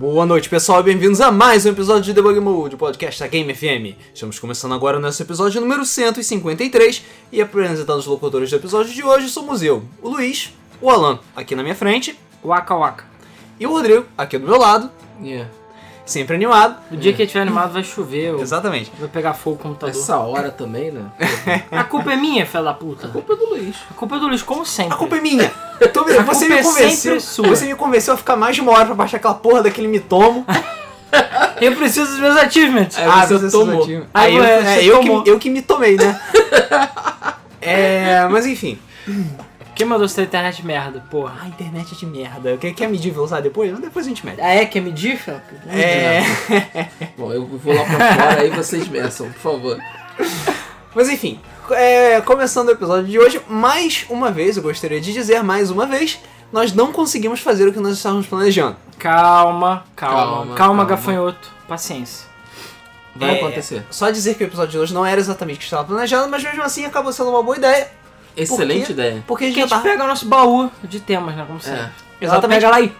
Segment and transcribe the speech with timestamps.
[0.00, 3.26] Boa noite, pessoal, e bem-vindos a mais um episódio de Debug Mode, o podcast da
[3.26, 3.98] Game FM.
[4.14, 9.04] Estamos começando agora o nosso episódio número 153 e apresentando os locutores do episódio de
[9.04, 13.04] hoje somos eu, o Luiz, o Alan, aqui na minha frente, Waka waka.
[13.58, 14.90] e o Rodrigo, aqui do meu lado,
[15.22, 15.50] Yeah.
[16.10, 16.76] Sempre animado.
[16.90, 18.90] O dia que estiver animado vai chover, ou Exatamente.
[18.98, 19.94] vai pegar fogo o computador.
[19.94, 21.04] Essa hora também, né?
[21.70, 23.06] A culpa é minha, filha da puta.
[23.06, 23.76] A culpa é do Luiz.
[23.90, 24.94] A culpa é do Luiz, como sempre.
[24.94, 25.50] A culpa é minha.
[25.80, 26.96] Eu tô- você culpa me é convenceu.
[27.12, 27.48] sempre sua.
[27.48, 30.44] Você me convenceu a ficar mais de uma hora pra baixar aquela porra daquele mitomo.
[31.60, 32.96] Eu preciso dos meus achievements.
[32.96, 33.84] É, Ah, você tomou.
[33.84, 35.22] Aí Aí eu, você é, eu, tomou.
[35.24, 36.18] que, eu que me tomei, né?
[37.60, 38.78] é, mas enfim.
[39.80, 41.40] Quem mandou essa internet merda, porra?
[41.42, 42.54] A internet é de merda.
[42.58, 43.72] Quer, quer medir e usar depois?
[43.78, 44.38] Depois a gente mede.
[44.38, 44.66] Ah, é?
[44.66, 45.42] Quer medir, filha?
[45.70, 46.20] É.
[47.16, 49.78] Bom, eu vou lá pra fora aí vocês meçam, por favor.
[50.94, 51.40] Mas enfim,
[51.70, 55.86] é, começando o episódio de hoje, mais uma vez, eu gostaria de dizer mais uma
[55.86, 56.20] vez,
[56.52, 58.76] nós não conseguimos fazer o que nós estávamos planejando.
[58.98, 60.84] Calma, calma, Calma, calma, calma.
[60.84, 61.50] gafanhoto.
[61.66, 62.26] Paciência.
[63.16, 63.82] Vai É, acontecer.
[63.90, 66.42] Só dizer que o episódio de hoje não era exatamente o que estava planejado, mas
[66.44, 67.88] mesmo assim acabou sendo uma boa ideia,
[68.42, 68.92] Excelente quê?
[68.92, 69.24] ideia.
[69.26, 69.90] porque a gente Porque a já gente tá...
[69.90, 71.44] pega o nosso baú de temas, né?
[71.46, 71.80] Como sempre.
[71.80, 71.82] É.
[71.82, 72.60] Ela Exatamente.
[72.60, 72.92] pega lá e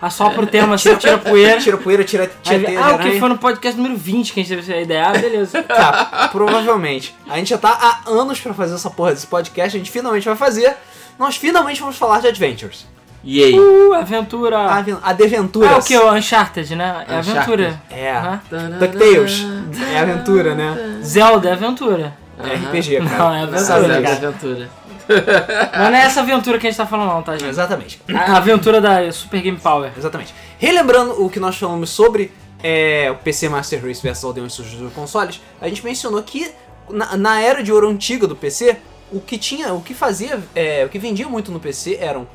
[0.00, 1.60] assopra o tema, assim, tira a poeira.
[1.60, 4.40] Tira poeira, tira, Aí, tira teia, ah, o que foi no podcast número 20 que
[4.40, 5.08] a gente teve essa ideia?
[5.08, 5.62] Ah, beleza.
[5.68, 7.14] Tá, provavelmente.
[7.28, 10.24] A gente já tá há anos pra fazer essa porra desse podcast, a gente finalmente
[10.24, 10.76] vai fazer.
[11.18, 12.86] Nós finalmente vamos falar de Adventures.
[13.24, 13.58] Yay.
[13.58, 14.58] Uh, aventura.
[14.58, 15.70] A, a Deventuras.
[15.72, 15.96] Ah, o que?
[15.96, 17.04] O Uncharted, né?
[17.08, 17.30] É Uncharted.
[17.32, 17.82] aventura.
[17.90, 18.12] É.
[18.12, 18.40] Hã?
[18.78, 19.44] DuckTales.
[19.92, 21.00] É aventura, né?
[21.02, 22.16] Zelda é aventura.
[22.38, 23.18] É RPG, cara.
[23.18, 24.70] Não, é aventura, da aventura.
[25.08, 27.48] Mas não é essa aventura que a gente tá falando, não, tá, gente?
[27.48, 28.00] Exatamente.
[28.14, 29.90] A aventura da Super Game Power.
[29.96, 30.34] Exatamente.
[30.58, 32.30] Relembrando o que nós falamos sobre
[32.62, 36.50] é, o PC Master Race versus Aldeões dos consoles, a gente mencionou que
[36.90, 38.76] na, na era de ouro antiga do PC,
[39.10, 42.26] o que tinha, o que fazia, é, o que vendia muito no PC eram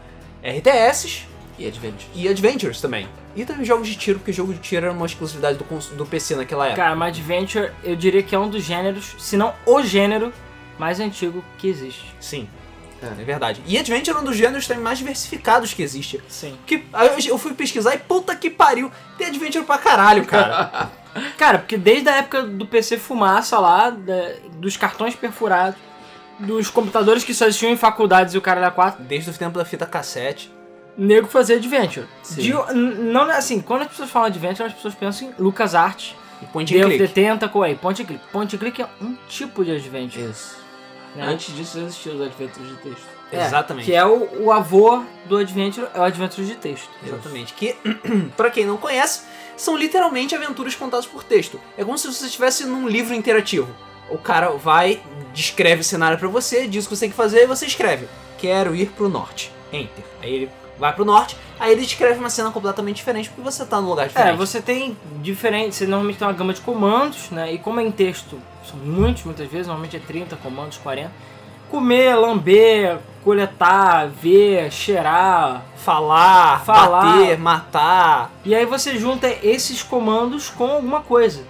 [0.43, 2.07] RTS E Adventure.
[2.15, 3.07] e Adventures também.
[3.35, 6.35] E também jogos de tiro, porque jogo de tiro era uma exclusividade do, do PC
[6.35, 6.81] naquela época.
[6.81, 10.33] Cara, mas Adventure, eu diria que é um dos gêneros, se não o gênero
[10.79, 12.05] mais antigo que existe.
[12.19, 12.47] Sim,
[13.01, 13.05] É.
[13.05, 13.61] é verdade.
[13.67, 16.19] E Adventure é um dos gêneros também mais diversificados que existe.
[16.27, 16.57] Sim.
[16.65, 16.83] Que,
[17.27, 20.89] eu fui pesquisar e puta que pariu, tem Adventure pra caralho, cara.
[21.37, 25.77] Cara, porque desde a época do PC fumaça lá, da- dos cartões perfurados,
[26.39, 29.59] dos computadores que só existiam em faculdades e o cara da 4, Desde o tempo
[29.59, 30.51] da fita cassete.
[30.97, 32.05] Nego fazia Adventure.
[32.37, 36.75] De- não, assim, quando as pessoas falam Adventure, as pessoas pensam em LucasArts, E point
[36.77, 37.07] and click.
[37.13, 38.23] Tentacle, aí, Point and Click.
[38.31, 40.23] Point and Click é um tipo de Adventure.
[40.29, 40.57] Isso.
[41.15, 41.25] né?
[41.27, 43.13] Antes disso existiam os Adventures de texto.
[43.31, 43.85] É, Exatamente.
[43.85, 46.87] Que é o, o avô do Adventure, é o Adventure de texto.
[47.05, 47.53] Exatamente.
[47.53, 47.75] Que,
[48.37, 49.21] pra quem não conhece,
[49.57, 51.59] são literalmente aventuras contadas por texto.
[51.77, 53.69] É como se você estivesse num livro interativo.
[54.09, 55.01] O cara vai,
[55.33, 58.07] descreve o cenário pra você, diz o que você tem que fazer e você escreve.
[58.37, 59.51] Quero ir pro norte.
[59.71, 60.03] Enter.
[60.21, 63.79] Aí ele vai pro norte, aí ele descreve uma cena completamente diferente porque você tá
[63.79, 64.33] num lugar diferente.
[64.33, 67.53] É, você tem diferentes, você normalmente tem uma gama de comandos, né?
[67.53, 71.11] E como é em texto, são muitos, muitas vezes, normalmente é 30 comandos, 40.
[71.69, 75.63] Comer, lamber, coletar, ver, cheirar.
[75.75, 77.17] Falar, Falar.
[77.17, 78.31] bater, matar.
[78.45, 81.43] E aí você junta esses comandos com alguma coisa.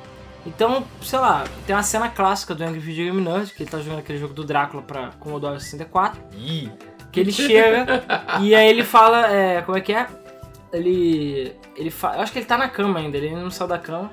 [0.46, 3.80] Então, sei lá, tem uma cena clássica do Angry Video Game Nerd, que ele tá
[3.80, 6.22] jogando aquele jogo do Drácula pra Commodore 64.
[6.34, 6.70] Ih.
[7.14, 8.04] Que ele chega
[8.42, 10.08] e aí ele fala, é, como é que é?
[10.74, 11.56] Ele.
[11.76, 12.16] Ele fala.
[12.18, 14.12] Eu acho que ele tá na cama ainda, ele não saiu da cama.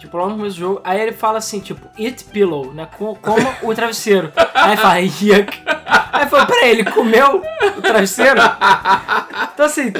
[0.00, 0.80] Tipo, lá no começo do jogo.
[0.84, 2.88] Aí ele fala assim, tipo, eat pillow, né?
[2.96, 4.32] Co- Coma o travesseiro.
[4.54, 5.62] Aí ele fala, yuck.
[6.12, 7.42] Aí fala, peraí, ele comeu
[7.76, 8.40] o travesseiro?
[9.54, 9.92] Então assim.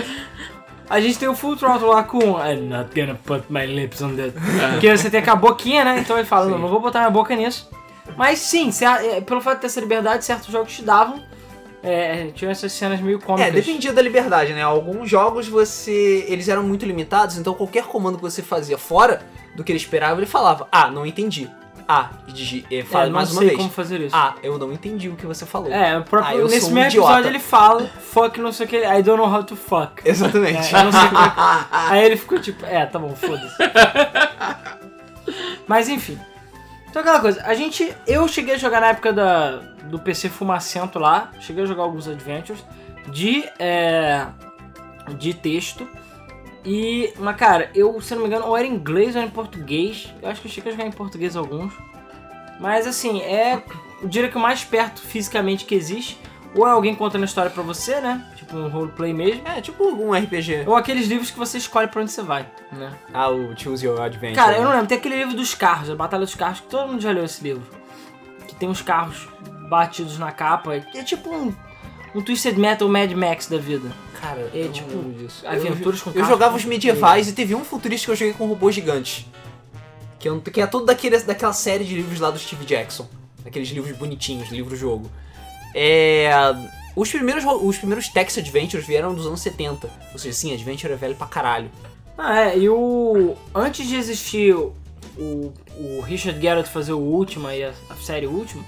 [0.91, 4.15] A gente tem o Full Throttle lá com I'm not gonna put my lips on
[4.17, 4.33] that.
[4.73, 5.99] Porque você tem com a boquinha, né?
[5.99, 7.69] Então ele fala, não, não vou botar minha boca nisso.
[8.17, 8.71] Mas sim,
[9.03, 11.23] é, pelo fato de ter essa liberdade, certos jogos te davam.
[11.83, 13.49] É, tinha essas cenas meio cômicas.
[13.49, 14.63] É, dependia da liberdade, né?
[14.63, 16.25] Alguns jogos você.
[16.29, 19.23] Eles eram muito limitados, então qualquer comando que você fazia fora
[19.55, 21.49] do que ele esperava, ele falava, ah, não entendi.
[21.91, 23.57] Ah, e digi- e É, fala não mais uma sei vez.
[23.59, 24.15] como fazer isso.
[24.15, 25.73] Ah, eu não entendi o que você falou.
[25.73, 28.77] É, o próprio, Ah, nesse um mesmo episódio ele fala, fuck não sei o que,
[28.77, 29.93] I don't know how to fuck.
[30.05, 30.75] Exatamente.
[30.75, 33.57] É, é que- Aí ele ficou tipo, é, tá bom, foda-se.
[35.67, 36.19] Mas enfim.
[36.91, 37.95] Então aquela coisa, a gente.
[38.07, 42.09] Eu cheguei a jogar na época da, do PC fumacento lá, cheguei a jogar alguns
[42.09, 42.65] adventures
[43.09, 43.45] de.
[43.59, 44.27] É,
[45.19, 45.87] de texto.
[46.65, 47.13] E.
[47.19, 50.13] Mas cara, eu, se não me engano, ou era em inglês ou era em português.
[50.23, 51.73] Eu acho que eu cheguei a jogar em português alguns.
[52.61, 53.63] Mas assim, é.
[54.01, 56.19] Eu diria que o mais perto fisicamente que existe.
[56.55, 58.27] Ou é alguém contando a história pra você, né?
[58.49, 59.47] Tipo um roleplay mesmo.
[59.47, 60.65] É, tipo um RPG.
[60.67, 62.95] Ou aqueles livros que você escolhe pra onde você vai, né?
[63.13, 64.35] Ah, o Choose Your Adventure.
[64.35, 64.65] Cara, eu né?
[64.65, 64.87] não lembro.
[64.87, 67.45] Tem aquele livro dos carros, a Batalha dos Carros, que todo mundo já leu esse
[67.45, 67.63] livro.
[68.47, 69.29] Que tem uns carros
[69.69, 70.75] batidos na capa.
[70.75, 71.55] É tipo um,
[72.15, 73.93] um Twisted Metal Mad Max da vida.
[74.19, 75.47] Cara, É, eu tipo, disso.
[75.47, 76.29] aventuras com Eu carros.
[76.31, 79.27] jogava os medievais e teve um futurista que eu joguei com robôs gigantes.
[80.19, 83.07] Que, é, que é todo daquele, daquela série de livros lá do Steve Jackson.
[83.47, 85.11] Aqueles livros bonitinhos, livro-jogo.
[85.75, 86.31] É.
[86.97, 89.89] Os primeiros, ro- os primeiros Text Adventures vieram dos anos 70.
[90.13, 91.71] Ou seja, sim, Adventure é velho pra caralho.
[92.17, 93.37] Ah, é, e o.
[93.55, 94.75] Antes de existir o,
[95.17, 98.65] o, Richard Garrett fazer o último e a, a série última,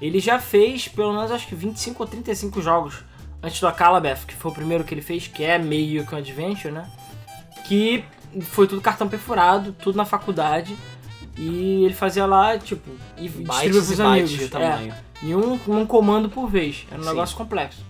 [0.00, 3.02] ele já fez pelo menos acho que 25 ou 35 jogos
[3.42, 6.18] antes do Calabeth, que foi o primeiro que ele fez, que é meio que um
[6.18, 6.88] adventure, né?
[7.66, 8.04] Que
[8.42, 10.76] foi tudo cartão perfurado, tudo na faculdade.
[11.36, 12.88] E ele fazia lá, tipo,
[13.18, 14.30] e distribuía pros amigos.
[14.90, 15.03] É.
[15.22, 16.86] e um, um comando por vez.
[16.90, 17.08] Era um Sim.
[17.10, 17.84] negócio complexo.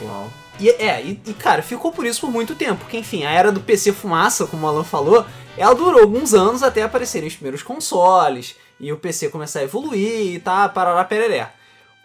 [0.00, 0.28] Uau.
[0.60, 2.80] E, é, e, e, cara, ficou por isso por muito tempo.
[2.80, 5.24] Porque, enfim, a era do PC fumaça, como o Alan falou,
[5.56, 10.34] ela durou alguns anos até aparecerem os primeiros consoles e o PC começar a evoluir
[10.34, 11.50] e tá, parará pereré.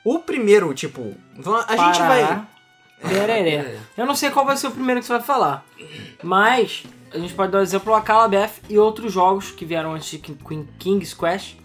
[0.04, 2.22] O primeiro, tipo, va- a gente vai...
[2.24, 2.48] Parará,
[3.00, 3.78] Pereré.
[3.96, 5.64] Eu não sei qual vai ser o primeiro que você vai falar.
[6.24, 6.84] Mas
[7.14, 10.18] a gente pode dar o exemplo a Calabeth e outros jogos que vieram antes de
[10.18, 11.56] King- King's Quest.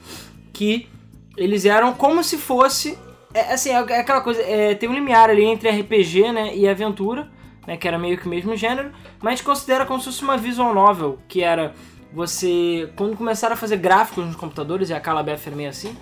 [0.53, 0.89] Que
[1.37, 2.99] eles eram como se fosse.
[3.35, 4.43] É, assim, é aquela coisa.
[4.43, 7.31] é, tem um limiar ali entre RPG né, e aventura,
[7.67, 8.93] né, que era meio que o mesmo gênero.
[9.21, 11.75] Mas considera como se fosse uma visual novel, que era
[12.13, 12.91] você.
[12.97, 15.97] Quando começaram a fazer gráficos nos computadores, e a Calabeth era meio assim.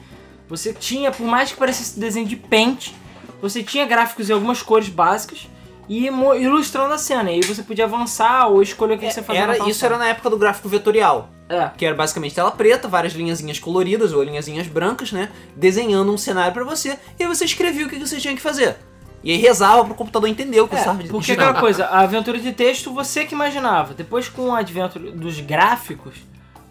[0.49, 2.93] Você tinha, por mais que parecesse desenho de Paint,
[3.41, 5.49] você tinha gráficos em algumas cores básicas
[5.90, 7.32] e ilustrando a cena.
[7.32, 9.42] E aí você podia avançar ou escolher o que você fazia.
[9.42, 11.28] Era, isso era na época do gráfico vetorial.
[11.48, 11.69] É.
[11.76, 15.31] Que era basicamente tela preta, várias linhazinhas coloridas ou linhazinhas brancas, né?
[15.56, 16.96] Desenhando um cenário pra você.
[17.19, 18.76] E aí você escrevia o que você tinha que fazer.
[19.25, 22.02] E aí rezava pro computador entender o que você É, estava porque aquela coisa, a
[22.02, 23.92] aventura de texto você que imaginava.
[23.92, 26.14] Depois com o advento dos gráficos,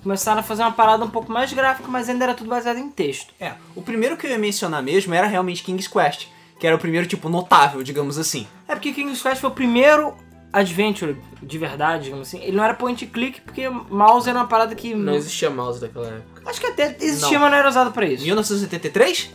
[0.02, 2.90] começaram a fazer uma parada um pouco mais gráfica, mas ainda era tudo baseado em
[2.90, 3.34] texto.
[3.38, 6.28] É, o primeiro que eu ia mencionar mesmo era realmente King's Quest.
[6.60, 8.46] Que era o primeiro, tipo, notável, digamos assim.
[8.68, 10.14] É porque King's Quest foi o primeiro
[10.52, 12.42] adventure de verdade, digamos assim.
[12.44, 14.94] Ele não era point click, porque mouse era uma parada que.
[14.94, 16.42] Não existia mouse naquela época.
[16.50, 17.42] Acho que até existia, Não.
[17.42, 18.24] mas não era usado pra isso.
[18.26, 19.32] 1983?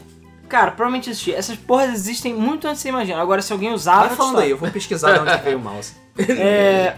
[0.49, 1.37] Cara, provavelmente existia.
[1.37, 3.21] Essas porras existem muito antes de você imaginar.
[3.21, 4.09] Agora, se alguém usava.
[4.09, 5.95] Vai falando aí, eu vou pesquisar de onde veio o mouse.
[6.19, 6.97] É,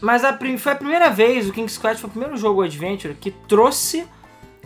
[0.00, 3.14] mas a prim- foi a primeira vez, o King's Quest foi o primeiro jogo Adventure
[3.14, 4.04] que trouxe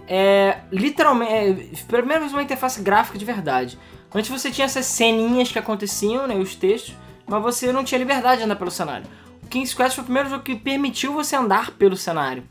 [0.08, 1.52] é, literalmente, é,
[1.86, 3.78] pela primeira vez uma interface gráfica de verdade.
[4.14, 6.94] Antes você tinha essas ceninhas que aconteciam, né, os textos,
[7.26, 9.06] mas você não tinha liberdade de andar pelo cenário.
[9.42, 12.44] O King's Quest foi o primeiro jogo que permitiu você andar pelo cenário.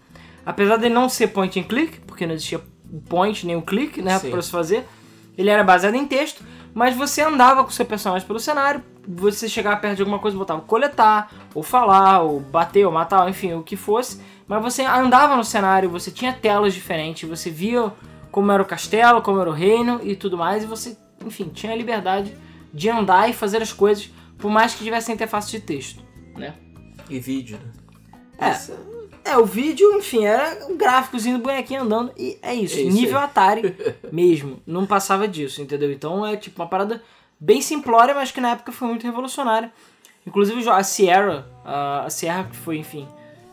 [0.46, 2.60] Apesar dele não ser point and click, porque não existia
[2.92, 4.86] o point nem o click, né, pra você fazer,
[5.38, 6.44] ele era baseado em texto,
[6.74, 10.38] mas você andava com o seu personagem pelo cenário, você chegava perto de alguma coisa,
[10.38, 15.36] botava coletar, ou falar, ou bater, ou matar, enfim, o que fosse, mas você andava
[15.36, 17.92] no cenário, você tinha telas diferentes, você via
[18.32, 21.72] como era o castelo, como era o reino e tudo mais, e você, enfim, tinha
[21.72, 22.34] a liberdade
[22.74, 26.04] de andar e fazer as coisas, por mais que tivesse interface de texto,
[26.36, 26.54] né?
[27.10, 27.72] E vídeo, né?
[28.40, 28.50] É.
[28.50, 28.94] Essa-
[29.26, 32.78] É, o vídeo, enfim, era um gráficozinho do bonequinho andando e é isso.
[32.78, 33.24] É isso nível aí.
[33.24, 33.74] Atari
[34.12, 34.60] mesmo.
[34.68, 35.92] Não passava disso, entendeu?
[35.94, 37.02] Então é tipo uma parada
[37.40, 39.72] bem simplória, mas que na época foi muito revolucionária.
[40.28, 43.08] Inclusive a Sierra, a a Sierra que foi, enfim,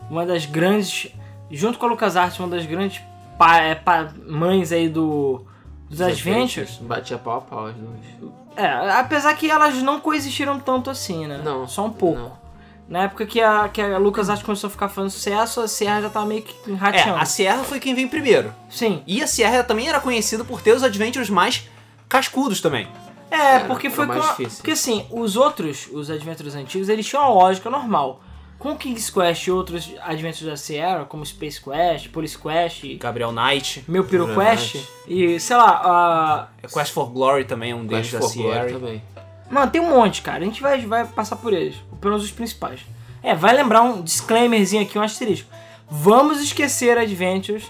[0.09, 1.09] uma das grandes,
[1.49, 3.01] junto com a LucasArts, uma das grandes
[3.37, 5.45] pa, é, pa- mães aí do,
[5.91, 6.77] dos Adventures.
[6.81, 8.33] Batia pau a pau as duas.
[8.55, 11.41] É, apesar que elas não coexistiram tanto assim, né?
[11.43, 11.67] Não.
[11.67, 12.19] Só um pouco.
[12.19, 12.41] Não.
[12.87, 16.09] Na época que a, que a LucasArts começou a ficar fazendo sucesso, a Sierra já
[16.09, 17.15] tava meio que É, rateando.
[17.19, 18.53] a Sierra foi quem veio primeiro.
[18.69, 19.01] Sim.
[19.07, 21.69] E a Sierra também era conhecida por ter os adventures mais
[22.09, 22.87] cascudos também.
[23.29, 24.47] É, É, porque foi mais com a-.
[24.57, 28.19] Porque assim, os outros, os Adventures antigos, eles tinham uma lógica normal.
[28.61, 33.83] Com King's Quest e outros Adventures da Sierra, como Space Quest, Police Quest, Gabriel Knight,
[33.87, 34.73] Meu Piro Verdade.
[34.73, 36.47] Quest, e sei lá, a...
[36.61, 38.79] é Quest for Glory também é um deles Quest da for Glory Sierra.
[38.79, 39.01] também.
[39.49, 40.43] Mano, tem um monte, cara.
[40.43, 41.75] A gente vai, vai passar por eles.
[41.99, 42.81] Pelo menos os principais.
[43.23, 45.49] É, vai lembrar um disclaimerzinho aqui, um asterisco.
[45.89, 47.65] Vamos esquecer Adventures.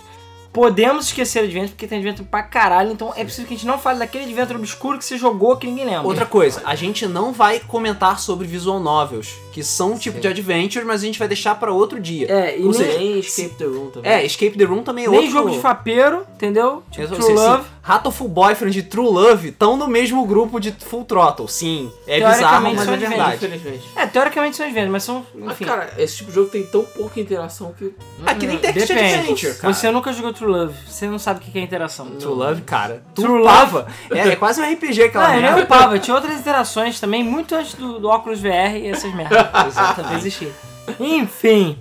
[0.54, 2.92] Podemos esquecer Adventures, porque tem Adventure pra caralho.
[2.92, 5.66] Então é preciso que a gente não fale daquele Adventure obscuro que você jogou que
[5.68, 6.08] ninguém lembra.
[6.08, 10.22] Outra coisa, a gente não vai comentar sobre visual novels, que são um tipo Sim.
[10.22, 12.28] de adventure, mas a gente vai deixar pra outro dia.
[12.30, 14.12] É, e Ou nem, seja, Escape the Room também.
[14.12, 15.32] É, Escape the Room também é nem outro...
[15.34, 16.84] jogo de fapeiro, entendeu?
[16.92, 17.64] Tipo, True se Love.
[17.84, 21.48] Hatoful Boyfriend e True Love estão no mesmo grupo de Full Throttle.
[21.48, 23.36] Sim, é bizarro, mas são é verdade.
[23.38, 23.84] Infelizmente.
[23.96, 25.66] É, teoricamente são Adventures, mas são, Mas, enfim...
[25.66, 27.94] cara, esse tipo de jogo tem tão pouca interação que.
[28.26, 28.92] Ah, que nem Text.
[28.92, 29.74] Adventure, cara.
[29.74, 32.06] Você nunca jogou True Love, você não sabe o que é interação.
[32.12, 33.02] True Love, cara.
[33.16, 33.88] Tu True pava.
[34.12, 35.56] É, é quase um RPG aquela Ah, eu merda.
[35.56, 39.40] nem upava, tinha outras interações também, muito antes do, do óculos VR e essas merdas.
[39.68, 40.16] Exatamente.
[40.18, 40.52] Existia.
[41.00, 41.80] Enfim.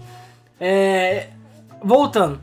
[0.58, 1.28] É,
[1.82, 2.40] voltando.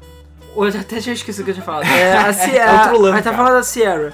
[0.58, 1.86] Hoje até já esqueci o que eu tinha falado.
[1.86, 2.92] É, a Sierra.
[2.92, 4.12] É Aí tá falando da Sierra.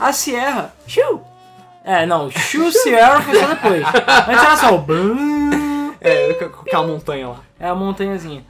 [0.00, 1.22] A Sierra, xiu,
[1.84, 3.86] É, não, Shoe Sierra foi só depois.
[4.28, 4.84] Antes era só o...
[6.00, 7.36] É, com aquela montanha lá.
[7.60, 8.44] É a montanhazinha.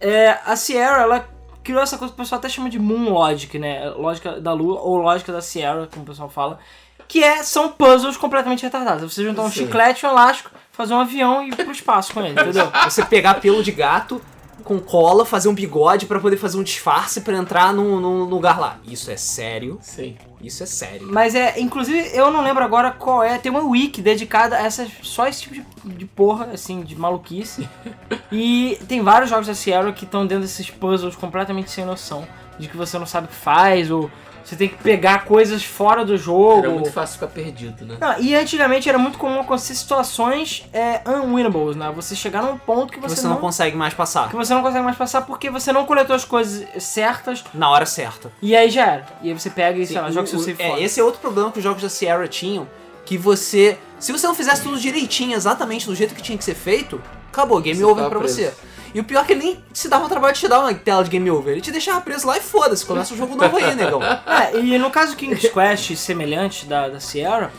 [0.00, 1.28] É, a Sierra, ela
[1.62, 3.90] criou essa coisa que o pessoal até chama de Moon Logic, né?
[3.90, 6.58] Lógica da Lua, ou lógica da Sierra, como o pessoal fala.
[7.06, 9.12] Que é, são puzzles completamente retardados.
[9.12, 9.66] Você juntar um Sim.
[9.66, 12.72] chiclete, um elástico, fazer um avião e ir pro espaço com ele, entendeu?
[12.84, 14.22] Você pegar pelo de gato
[14.64, 18.58] com cola, fazer um bigode pra poder fazer um disfarce pra entrar num, num lugar
[18.58, 18.78] lá.
[18.84, 19.78] Isso é sério.
[19.80, 20.16] Sim.
[20.40, 21.08] Isso é sério.
[21.10, 23.38] Mas é, inclusive, eu não lembro agora qual é.
[23.38, 25.64] Tem uma wiki dedicada a essa, só esse tipo de,
[25.96, 27.68] de porra, assim, de maluquice.
[28.30, 32.26] e tem vários jogos da Sierra que estão dentro desses puzzles completamente sem noção.
[32.58, 34.10] De que você não sabe o que faz, ou
[34.48, 36.58] você tem que pegar coisas fora do jogo.
[36.60, 37.96] Era muito fácil ficar perdido, né?
[38.00, 41.92] Não, e antigamente era muito comum acontecer situações é, unwinnables, né?
[41.94, 44.28] Você chegar num ponto que Que você, você não consegue mais passar.
[44.30, 47.84] que você não consegue mais passar porque você não coletou as coisas certas Na hora
[47.86, 48.30] certa.
[48.40, 49.06] e aí já era.
[49.22, 50.80] E aí você pega e, sei lá, joga o- seu o- save é, fora.
[50.80, 52.66] esse é outro problema que os jogos da Sierra tinham.
[53.04, 53.78] Que você.
[53.98, 57.00] Se você não fizesse tudo direitinho, exatamente do jeito que tinha que ser feito,
[57.32, 58.34] acabou, game Você over pra preso.
[58.36, 58.54] você.
[58.94, 60.74] E o pior é que ele nem se dava o trabalho de te dar uma
[60.74, 61.52] tela de game over.
[61.52, 64.00] Ele te deixava preso lá e foda-se, começa o jogo novo aí, negão.
[64.26, 67.50] É, e no caso do King's Quest semelhante da, da Sierra,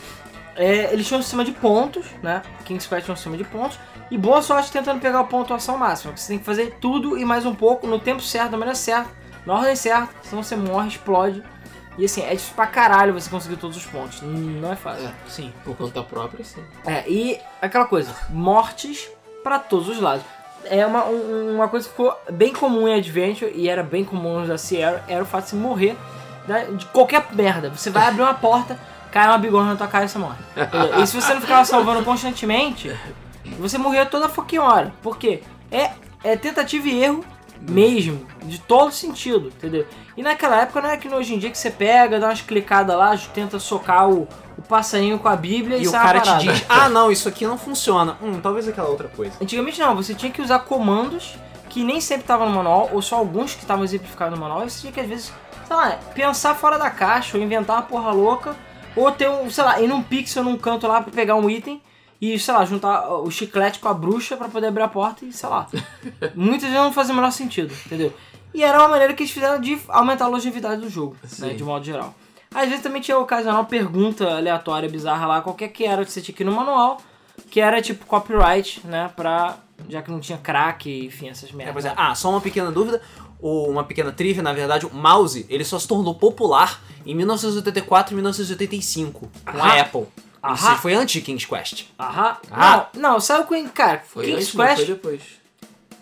[0.56, 2.42] é, eles tinham um sistema de pontos, né?
[2.64, 3.78] King's Quest tinha um sistema de pontos.
[4.10, 6.12] E boa sorte tentando pegar a pontuação máxima.
[6.12, 8.74] porque Você tem que fazer tudo e mais um pouco no tempo certo, da maneira
[8.74, 9.08] certa,
[9.46, 11.42] na ordem certa, senão você morre, explode.
[11.96, 14.22] E assim, é difícil pra caralho você conseguir todos os pontos.
[14.22, 15.06] Não é fácil.
[15.06, 15.52] É, sim.
[15.64, 16.62] Por conta própria, sim.
[16.84, 19.08] É, e aquela coisa, mortes
[19.42, 20.24] pra todos os lados.
[20.64, 24.46] É uma, um- uma coisa que ficou bem comum em Adventure e era bem comum
[24.46, 25.96] da Sierra, era o fato de você morrer
[26.46, 27.70] né, de qualquer merda.
[27.70, 28.78] Você vai abrir uma porta,
[29.10, 30.38] cai uma bigorna na tua cara e você morre.
[31.02, 32.94] E se você não ficava salvando constantemente,
[33.58, 34.92] você morria toda fucking hora.
[35.02, 35.42] Por quê?
[35.70, 35.90] É,
[36.22, 37.24] é tentativa e erro
[37.60, 39.86] mesmo, de todo sentido, entendeu?
[40.16, 42.96] E naquela época não é que hoje em dia que você pega, dá umas clicadas
[42.96, 44.26] lá, tenta socar o
[44.70, 47.58] passarinho com a Bíblia e, E o cara te diz: Ah, não, isso aqui não
[47.58, 48.16] funciona.
[48.22, 49.32] Hum, talvez aquela outra coisa.
[49.42, 51.34] Antigamente não, você tinha que usar comandos
[51.68, 54.70] que nem sempre estavam no manual, ou só alguns que estavam exemplificados no manual, e
[54.70, 55.32] você tinha que às vezes,
[55.66, 58.56] sei lá, pensar fora da caixa, ou inventar uma porra louca,
[58.96, 61.80] ou ter um, sei lá, ir num pixel num canto lá pra pegar um item
[62.20, 65.32] e, sei lá, juntar o chiclete com a bruxa pra poder abrir a porta e,
[65.32, 65.68] sei lá.
[66.34, 68.12] Muitas vezes não fazia o menor sentido, entendeu?
[68.52, 71.62] E era uma maneira que eles fizeram de aumentar a longevidade do jogo, né, de
[71.62, 72.12] modo geral.
[72.54, 76.34] Às vezes também tinha ocasional pergunta aleatória, bizarra lá, qualquer que era que você tinha
[76.38, 77.00] ir no manual,
[77.50, 79.56] que era tipo copyright, né, pra...
[79.88, 81.72] Já que não tinha crack, enfim, essas É, merdas.
[81.72, 81.94] pois é.
[81.96, 83.00] Ah, só uma pequena dúvida.
[83.40, 88.12] Ou uma pequena trivia, na verdade, o mouse ele só se tornou popular em 1984
[88.12, 89.80] e 1985 com a Aham.
[89.80, 90.06] Apple.
[90.44, 90.54] Aham.
[90.54, 91.84] Isso foi antes de King's Quest.
[91.98, 92.36] Aham.
[92.50, 92.88] Ah.
[92.94, 93.66] Não, não, saiu com...
[93.70, 94.76] Cara, Foi King's antes, não Quest...
[94.76, 95.22] foi depois.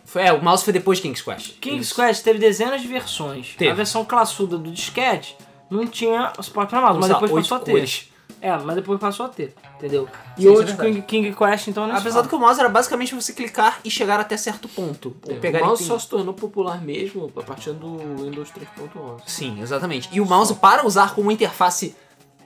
[0.05, 1.59] Foi, é, o mouse foi depois de King's Quest.
[1.61, 1.95] King's Isso.
[1.95, 3.55] Quest teve dezenas de versões.
[3.57, 3.71] Teve.
[3.71, 5.37] A versão classuda do disquete
[5.71, 7.71] não tinha suporte pra mouse, mas depois passou a ter.
[7.73, 8.09] cores.
[8.41, 10.09] É, mas depois passou a ter, entendeu?
[10.37, 11.03] E Sim, isso é outros verdade.
[11.03, 13.91] King, King Quest, então não Apesar do que o mouse era basicamente você clicar e
[13.91, 15.17] chegar até certo ponto.
[15.27, 19.23] Ou É, pegar o mouse só se tornou popular mesmo a partir do Windows 3.11.
[19.27, 20.09] Sim, exatamente.
[20.13, 21.97] E o mouse, para usar como interface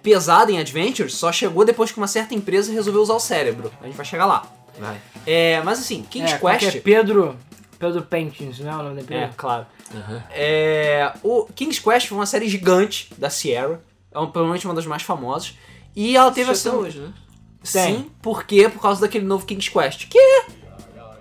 [0.02, 3.71] pesada em Adventures, só chegou depois que uma certa empresa resolveu usar o cérebro.
[3.83, 4.45] A gente vai chegar lá.
[4.79, 4.97] Vai.
[5.26, 6.76] É, mas assim, King's é, como que Quest.
[6.76, 7.37] é Pedro...
[7.83, 9.33] Pedro Paintings, não é o nome da É, empresa?
[9.37, 9.67] claro.
[9.93, 10.23] Aham.
[10.31, 13.81] É, o King's Quest foi uma série gigante da Sierra.
[14.12, 15.55] É um- provavelmente uma das mais famosas.
[15.97, 16.77] E ela teve Isso assim.
[16.79, 17.12] hoje, né?
[17.65, 18.69] Sim, por quê?
[18.69, 20.07] Por causa daquele novo King's Quest.
[20.09, 20.47] Que é.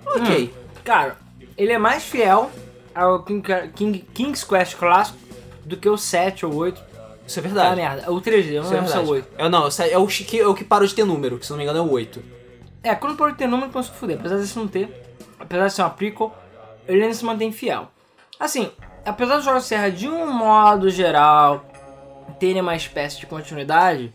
[0.06, 0.53] Ok.
[0.84, 1.18] Cara,
[1.58, 2.51] ele é mais fiel
[2.94, 3.41] ao King,
[3.75, 5.18] King- King's Quest clássico
[5.65, 6.80] do que o 7 ou 8.
[7.25, 7.75] Isso é Ah, verdade.
[7.75, 8.12] merda.
[8.12, 9.27] O 3D, eu não Isso é lembro se é o verdade.
[9.30, 9.46] 8.
[9.46, 11.58] É, não, é o, que, é o que parou de ter número, que se não
[11.58, 12.22] me engano é o 8.
[12.84, 14.18] É, quando pode ter número, começou a fuder.
[14.20, 14.89] Apesar desse não ter,
[15.39, 16.36] apesar de ser uma prequel,
[16.88, 17.89] ele ainda se mantém fiel.
[18.39, 18.71] Assim,
[19.05, 21.65] apesar dos jogos de Serra, de um modo geral,
[22.39, 24.13] terem uma espécie de continuidade,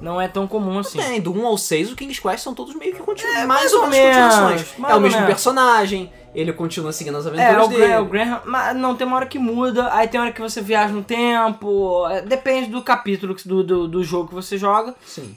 [0.00, 0.98] não é tão comum assim.
[0.98, 3.30] Tem, do 1 ao 6, o King's Quest são todos meio que continu...
[3.32, 4.78] É, mais, mais ou ou menos continuações.
[4.78, 5.34] mais É o mesmo menos.
[5.34, 7.86] personagem, ele continua seguindo as É, aventuras o, dele.
[7.86, 10.60] Graham, o Graham, mas não, tem uma hora que muda, aí tem hora que você
[10.62, 14.94] viaja no tempo, é, depende do capítulo do, do, do jogo que você joga.
[15.04, 15.36] Sim.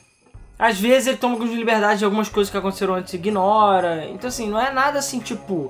[0.58, 4.06] Às vezes ele toma algumas liberdades de algumas coisas que aconteceram antes e ignora.
[4.12, 5.70] Então assim, não é nada assim tipo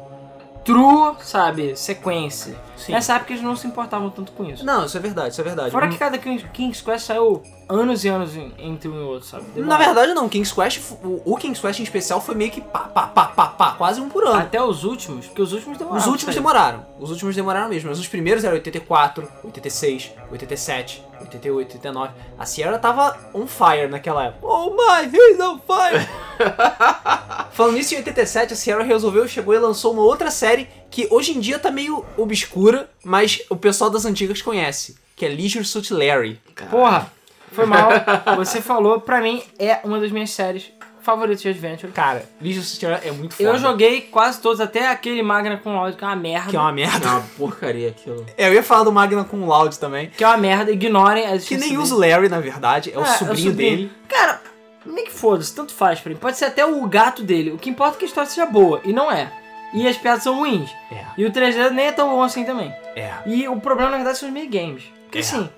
[0.64, 2.56] true, sabe, sequência.
[2.76, 2.92] Sim.
[2.92, 4.66] Nessa época eles não se importavam tanto com isso.
[4.66, 5.72] Não, isso é verdade, isso é verdade.
[5.72, 9.28] Fora que cada King- King's Quest saiu anos e anos em- entre um e outro,
[9.28, 9.46] sabe?
[9.56, 10.28] Na verdade, não.
[10.28, 13.48] King's Quest, o, o King's Quest em especial foi meio que pá, pá, pá, pá,
[13.48, 14.40] pá, quase um por ano.
[14.40, 15.98] Até os últimos, porque os últimos demoraram.
[16.00, 16.42] Os pra últimos sair.
[16.44, 16.86] demoraram.
[17.00, 17.90] Os últimos demoraram mesmo.
[17.90, 22.12] Mas os primeiros eram 84, 86, 87, 88, 89.
[22.38, 24.46] A Sierra tava on fire naquela época.
[24.46, 26.06] Oh my, he's on fire!
[27.52, 31.36] Falando nisso, em 87, a Sierra resolveu, chegou e lançou uma outra série que hoje
[31.36, 34.96] em dia tá meio obscura, mas o pessoal das antigas conhece.
[35.16, 36.40] Que é Leisure Suit Larry.
[36.70, 37.12] Porra,
[37.52, 37.90] Foi mal.
[38.38, 40.72] Você falou, pra mim, é uma das minhas séries
[41.02, 41.92] favoritas de Adventure.
[41.92, 43.50] Cara, of Suit é muito foda.
[43.50, 46.50] Eu joguei quase todos, até aquele Magna com Loud, que é uma merda.
[46.52, 47.10] Que é uma É merda.
[47.10, 48.24] uma porcaria aquilo.
[48.38, 50.12] É, eu ia falar do Magna com Loud também.
[50.16, 52.92] Que é uma merda, ignorem as Que nem usa o Larry, na verdade.
[52.94, 53.92] É o sobrinho dele.
[54.08, 54.40] Cara,
[54.86, 56.18] meio que foda-se, tanto faz pra mim.
[56.20, 57.50] Pode ser até o gato dele.
[57.52, 59.42] O que importa é que a história seja boa, e não é.
[59.74, 60.70] E as piadas são ruins.
[60.92, 62.74] É, E o 3D nem é tão bom assim também.
[62.96, 63.12] é.
[63.26, 64.84] E o problema, na verdade, são os minigames.
[65.06, 65.22] Porque É.
[65.22, 65.50] assim,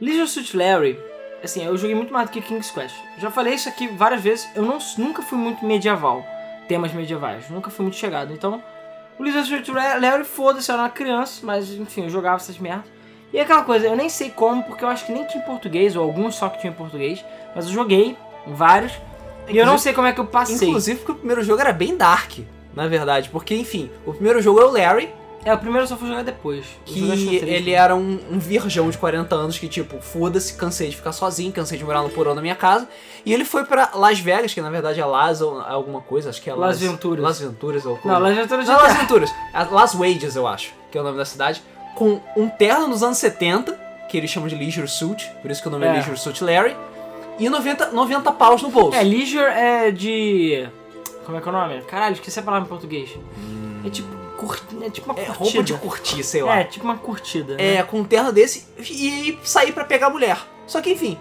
[0.00, 0.98] Leisure Suit Larry,
[1.42, 2.94] assim, eu joguei muito mais do que King's Quest.
[3.18, 6.24] Já falei isso aqui várias vezes, eu não, nunca fui muito medieval,
[6.68, 8.32] temas medievais, nunca fui muito chegado.
[8.32, 8.62] Então,
[9.18, 12.86] o Leisure Suit Larry, foda-se, eu era uma criança, mas enfim, eu jogava essas merdas.
[13.32, 15.46] E é aquela coisa, eu nem sei como, porque eu acho que nem tinha em
[15.46, 17.24] português, ou alguns só que tinham em português,
[17.54, 18.92] mas eu joguei vários,
[19.48, 20.68] e eu não Inclusive- sei como é que eu passei.
[20.68, 22.38] Inclusive porque o primeiro jogo era bem dark,
[22.74, 23.28] na verdade.
[23.30, 25.08] Porque, enfim, o primeiro jogo é o Larry,
[25.46, 26.64] É, o primeiro eu só fui jogar depois.
[26.86, 27.76] Que três, ele né?
[27.76, 31.76] era um, um virgão de 40 anos que, tipo, foda-se, cansei de ficar sozinho, cansei
[31.76, 32.88] de morar no porão da minha casa.
[33.26, 36.40] E ele foi pra Las Vegas, que na verdade é Las ou alguma coisa, acho
[36.40, 37.22] que é Las Venturas.
[37.22, 38.18] Las Venturas ou Não, coisa.
[38.20, 38.96] Las Venturas Não, Las.
[38.96, 39.30] Venturas.
[39.52, 41.62] A- Las Wages, eu acho, que é o nome da cidade.
[41.94, 43.78] Com um terno dos anos 70,
[44.08, 45.92] que eles chamam de Leisure Suit, por isso que o nome é, É.
[45.92, 46.74] Leisure Suit Larry.
[47.38, 48.96] E 90, 90 paus no bolso.
[48.96, 50.66] É, leisure é de.
[51.24, 51.82] Como é que é o nome?
[51.82, 53.10] Caralho, esqueci a palavra em português.
[53.84, 54.24] É tipo.
[54.36, 54.58] Cur...
[54.82, 55.38] É tipo uma É curtida.
[55.38, 56.58] roupa de curtir, sei lá.
[56.58, 57.54] É, tipo uma curtida.
[57.58, 57.82] É, né?
[57.84, 60.38] com um terno desse e sair pra pegar a mulher.
[60.66, 61.16] Só que, enfim,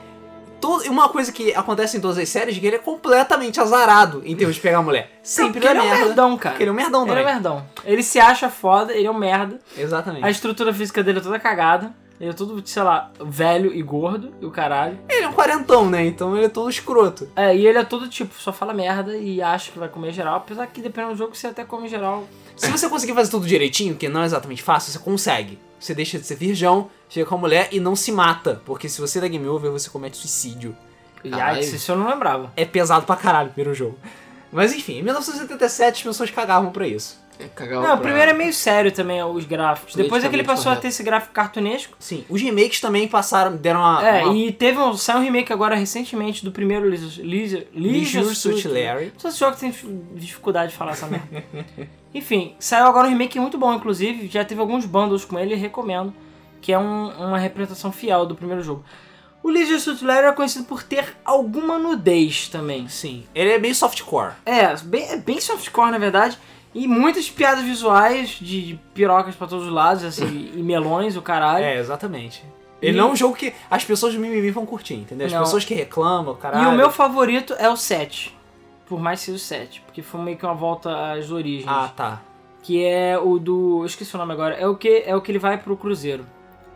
[0.87, 4.35] uma coisa que acontece em todas as séries é que ele é completamente azarado em
[4.35, 5.11] termos de pegar a mulher.
[5.21, 6.05] Sempre Porque dá ele é um merda.
[6.05, 6.53] merdão, cara.
[6.53, 7.65] Porque ele é um merdão Ele é um merdão.
[7.83, 9.59] Ele se acha foda, ele é um merda.
[9.77, 10.25] Exatamente.
[10.25, 11.93] A estrutura física dele é toda cagada.
[12.19, 14.99] Ele é todo, sei lá, velho e gordo e o caralho.
[15.09, 16.05] Ele é um quarentão, né?
[16.05, 17.27] Então ele é todo escroto.
[17.35, 20.35] É, e ele é todo tipo, só fala merda e acha que vai comer geral.
[20.35, 22.25] Apesar que dependendo do jogo você até come geral.
[22.55, 25.59] Se você conseguir fazer tudo direitinho, que não é exatamente fácil, você consegue.
[25.79, 28.61] Você deixa de ser virgão, chega com a mulher e não se mata.
[28.63, 30.75] Porque se você dá game over, você comete suicídio.
[31.29, 31.57] Caralho.
[31.57, 32.53] Yikes, isso eu não lembrava.
[32.55, 33.97] É pesado pra caralho o primeiro jogo.
[34.51, 37.22] Mas enfim, em 1977 as pessoas cagavam pra isso.
[37.39, 39.95] É cagar Não, o primeiro é meio sério também, os gráficos.
[39.95, 40.81] Depois é que ele passou a correto.
[40.83, 41.95] ter esse gráfico cartunesco.
[41.99, 44.07] Sim, os remakes também passaram, deram uma.
[44.07, 49.11] É, uma e teve um, saiu um remake agora recentemente do primeiro Leisure, Suit Larry.
[49.17, 49.73] Todos os jogos têm
[50.15, 51.43] dificuldade de falar essa merda.
[52.13, 54.27] Enfim, saiu agora um remake muito bom, inclusive.
[54.27, 56.13] Já teve alguns bundles com ele, recomendo.
[56.61, 58.85] Que é um- uma representação fiel do primeiro jogo.
[59.41, 62.87] O Leisure Suit Larry é conhecido por ter alguma nudez também.
[62.87, 64.31] Sim, ele é meio softcore.
[64.45, 66.37] É, bem, é bem softcore na verdade.
[66.73, 71.21] E muitas piadas visuais de, de pirocas pra todos os lados, assim, e melões, o
[71.21, 71.63] caralho.
[71.63, 72.43] É, exatamente.
[72.81, 75.27] Ele E- não é um jogo que as pessoas do mimimi vão curtir, entendeu?
[75.27, 75.39] As Não.
[75.41, 76.65] pessoas que reclamam, caralho.
[76.71, 78.35] E o meu favorito é o 7.
[78.87, 79.81] Por mais que seja o 7.
[79.85, 81.67] Porque foi meio que uma volta às origens.
[81.67, 82.21] Ah, tá.
[82.61, 83.81] Que é o do.
[83.81, 84.55] Eu esqueci o nome agora.
[84.55, 86.25] É o que, é o que ele vai pro Cruzeiro.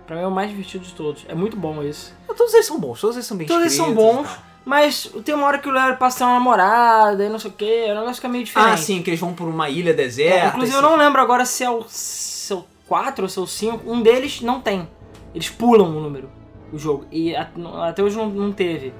[0.06, 1.26] Pra mim é o mais divertido de todos.
[1.28, 2.14] É muito bom isso.
[2.28, 4.28] Todos eles são bons, todos eles são bem Todos eles são bons.
[4.68, 7.86] Mas tem uma hora que o Larry passa uma namorada e não sei o que.
[7.86, 8.74] O negócio fica meio diferente.
[8.74, 10.48] Ah, sim, que eles vão por uma ilha É, deserta.
[10.48, 13.90] inclusive e eu não lembro agora se é o seu 4 ou seu 5.
[13.90, 14.88] Um deles não tem.
[15.34, 16.30] Eles pulam o número,
[16.74, 17.06] o jogo.
[17.10, 18.94] E até hoje não, não teve.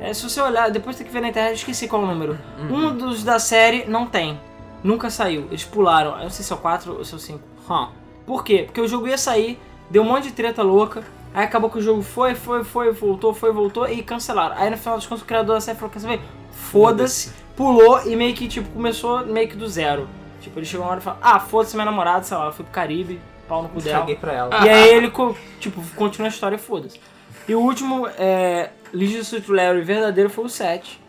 [0.00, 2.08] É, se você olhar, depois tem que ver na internet, eu esqueci qual é o
[2.08, 2.36] número.
[2.58, 2.76] Uhum.
[2.88, 4.40] Um dos da série não tem.
[4.82, 5.46] Nunca saiu.
[5.48, 6.16] Eles pularam.
[6.16, 7.40] Eu não sei se é o 4 ou se é o 5.
[7.70, 7.88] Hum.
[8.26, 8.64] Por quê?
[8.66, 11.04] Porque o jogo ia sair, deu um monte de treta louca.
[11.34, 14.54] Aí acabou que o jogo foi, foi, foi, voltou, foi, voltou e cancelaram.
[14.56, 16.20] Aí no final dos contos o criador da série falou: Quer saber?
[16.52, 20.08] Foda-se, pulou e meio que tipo começou meio que do zero.
[20.40, 22.64] Tipo, ele chegou uma hora e falou: Ah, foda-se minha namorada, sei lá, ela foi
[22.64, 24.06] pro Caribe, pau no cu dela.
[24.14, 24.64] Pra ela.
[24.64, 25.10] E aí ele,
[25.58, 27.00] tipo, continua a história e foda-se.
[27.48, 31.00] E o último, é, Leisure Suit Larry verdadeiro foi o 7,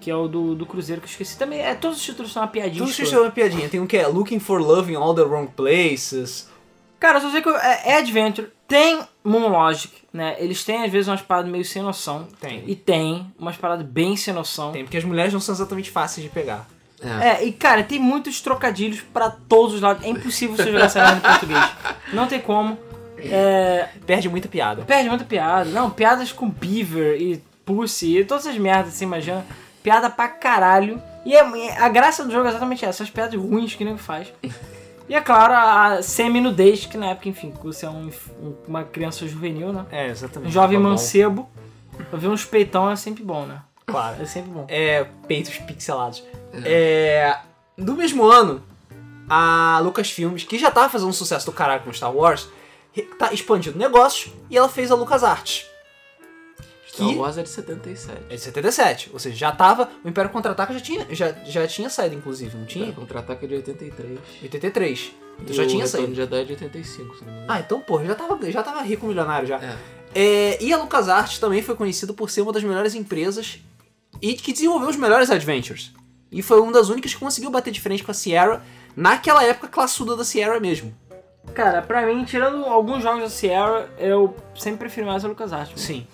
[0.00, 1.60] que é o do, do Cruzeiro, que eu esqueci também.
[1.60, 2.78] É, todos os títulos são uma piadinha.
[2.78, 3.68] Todos os títulos é uma piadinha.
[3.68, 6.48] Tem um que é Looking for Love in All the Wrong Places.
[6.98, 10.36] Cara, só sei que é, é Adventure, tem Moon Logic, né?
[10.38, 12.26] Eles têm às vezes umas paradas meio sem noção.
[12.40, 12.62] Tem.
[12.66, 14.72] E tem umas paradas bem sem noção.
[14.72, 16.66] Tem, porque as mulheres não são exatamente fáceis de pegar.
[17.02, 17.28] É.
[17.28, 20.04] É, e cara, tem muitos trocadilhos pra todos os lados.
[20.04, 21.70] É impossível você jogar essa merda em português.
[22.12, 22.78] Não tem como.
[23.18, 24.82] É, Perde muita piada.
[24.82, 25.68] perde muita piada.
[25.70, 29.44] Não, piadas com beaver e pussy e todas essas merdas, você imagina.
[29.82, 31.00] Piada pra caralho.
[31.26, 34.28] E é- a graça do jogo é exatamente essa, essas piadas ruins que nem faz.
[35.08, 39.26] E é claro, a semi-nudez, que na época, enfim, você é um- um- uma criança
[39.28, 39.84] juvenil, né?
[39.92, 40.48] É, exatamente.
[40.48, 41.48] Um jovem Tá mancebo.
[42.12, 43.60] Ver uns peitão é sempre bom, né?
[43.86, 44.20] Claro.
[44.20, 44.64] É sempre bom.
[44.68, 46.24] É, peitos pixelados.
[46.64, 47.36] É.
[47.76, 48.62] Do mesmo ano,
[49.28, 52.48] a Lucasfilmes, que já tava fazendo um sucesso do caralho com Star Wars,
[53.18, 55.66] tá expandindo negócios e ela fez a LucasArts.
[56.94, 58.20] Star Que Wars é de 77.
[58.30, 59.88] é de 77, ou seja, já tava.
[60.04, 62.90] O Império Contra-Ataca já tinha, já, já tinha saído, inclusive, não tinha?
[62.90, 64.18] O Contra-ataque é de 83.
[64.42, 65.00] 83.
[65.00, 66.08] E Então já o tinha saído.
[66.08, 67.46] de Jedi é de 85, se não me engano.
[67.52, 69.56] Ah, então, pô, já tava, já tava rico milionário já.
[69.60, 69.76] É.
[70.14, 73.58] É, e a LucasArts também foi conhecida por ser uma das melhores empresas
[74.22, 75.92] e que desenvolveu os melhores adventures.
[76.30, 78.62] E foi uma das únicas que conseguiu bater de frente com a Sierra
[78.96, 80.94] naquela época classuda da Sierra mesmo.
[81.52, 85.80] Cara, pra mim, tirando alguns jogos da Sierra, eu sempre prefiro mais a LucasArts.
[85.80, 86.06] Sim,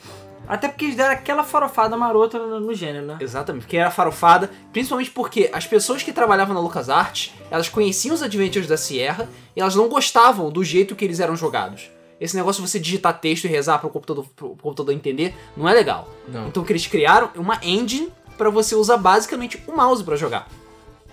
[0.51, 3.19] Até porque eles deram aquela farofada marota no, no gênero, né?
[3.21, 3.63] exatamente.
[3.63, 8.67] Porque era farofada, principalmente porque as pessoas que trabalhavam na LucasArts, elas conheciam os adventures
[8.67, 11.89] da Sierra e elas não gostavam do jeito que eles eram jogados.
[12.21, 15.69] Esse negócio de você digitar texto e rezar para o computador, pro computador entender não
[15.69, 16.09] é legal.
[16.27, 16.49] Não.
[16.49, 20.17] Então o que eles criaram é uma engine para você usar basicamente o mouse para
[20.17, 20.49] jogar.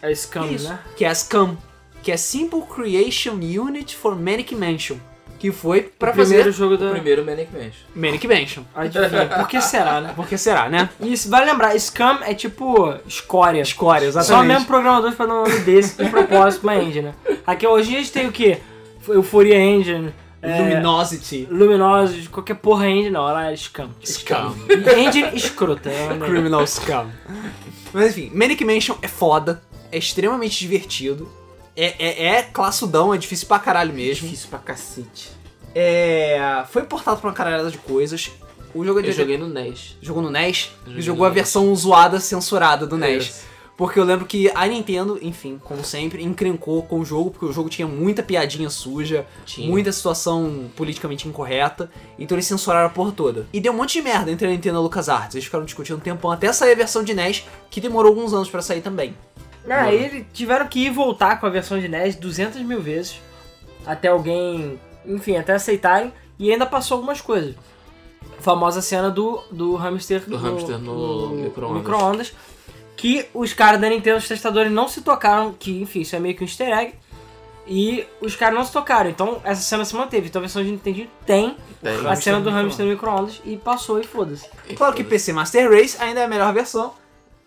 [0.02, 0.68] É Scam, Isso.
[0.68, 0.80] né?
[0.96, 1.58] Que é a SCAM,
[2.02, 4.98] que é Simple Creation Unit for Manic Mansion,
[5.40, 6.88] que foi para o primeiro fazer jogo da...
[6.88, 7.86] O primeiro Manic Mansion.
[7.96, 8.64] Manic Mansion.
[8.76, 10.14] Adivinha, por que será, né?
[10.16, 10.90] Por que será, né?
[11.00, 13.62] Isso, vale lembrar, Scam é tipo escória.
[13.62, 14.48] Escória, Só exatamente.
[14.48, 17.14] mesmo programadores pra dar um nome desse de propósito pra engine, né?
[17.46, 18.58] Aqui hoje a gente tem o quê?
[19.08, 23.90] Euphoria Engine, é, Luminosity, Luminosity, qualquer porra engine, não, ela é Scam.
[24.04, 24.54] Scam.
[24.98, 25.90] Engine escrota.
[25.90, 26.18] é.
[26.26, 27.08] Criminal Scam.
[27.94, 31.30] Mas enfim, Manic Mansion é foda, é extremamente divertido,
[31.78, 34.28] é, é, é classudão, é difícil pra caralho mesmo.
[34.28, 35.30] Difícil pra cacete.
[35.76, 38.32] É, foi portado pra uma caralhada de coisas.
[38.74, 39.96] O jogo é de Eu joguei no NES.
[40.02, 43.26] jogou no NES e jogou a no versão zoada, censurada do NES.
[43.26, 43.48] Isso.
[43.78, 47.54] Porque eu lembro que a Nintendo, enfim, como sempre, encrencou com o jogo, porque o
[47.54, 49.70] jogo tinha muita piadinha suja, Tinha.
[49.70, 51.88] muita situação politicamente incorreta,
[52.18, 53.46] então eles censuraram a porra toda.
[53.54, 55.36] E deu um monte de merda entre a Nintendo e a LucasArts.
[55.36, 58.50] Eles ficaram discutindo um tempão até sair a versão de NES, que demorou alguns anos
[58.50, 59.16] pra sair também.
[59.70, 63.20] Ah, eles tiveram que ir voltar com a versão de NES 200 mil vezes.
[63.86, 66.14] Até alguém, enfim, até aceitarem.
[66.40, 67.56] E ainda passou algumas coisas.
[68.38, 71.78] A famosa cena do, do hamster, Do hamster no micro-ondas.
[71.78, 72.34] micro-ondas,
[72.96, 75.54] Que os caras da Nintendo, os testadores, não se tocaram.
[75.54, 76.94] Que, enfim, isso é meio que um easter egg.
[77.70, 79.10] E os caras não se tocaram.
[79.10, 80.28] Então essa cena se manteve.
[80.28, 82.08] Então a versão de Nintendo tem Tem.
[82.08, 83.42] a cena do hamster no micro-ondas.
[83.44, 84.48] E passou e foda-se.
[84.76, 86.94] Claro que PC Master Race ainda é a melhor versão.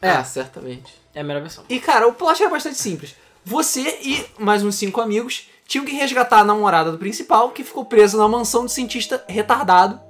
[0.02, 0.99] É, certamente.
[1.14, 1.64] É a melhor versão.
[1.68, 3.14] E cara, o plot era bastante simples.
[3.44, 7.84] Você e mais uns cinco amigos tinham que resgatar a namorada do principal, que ficou
[7.84, 10.00] presa na mansão de cientista retardado,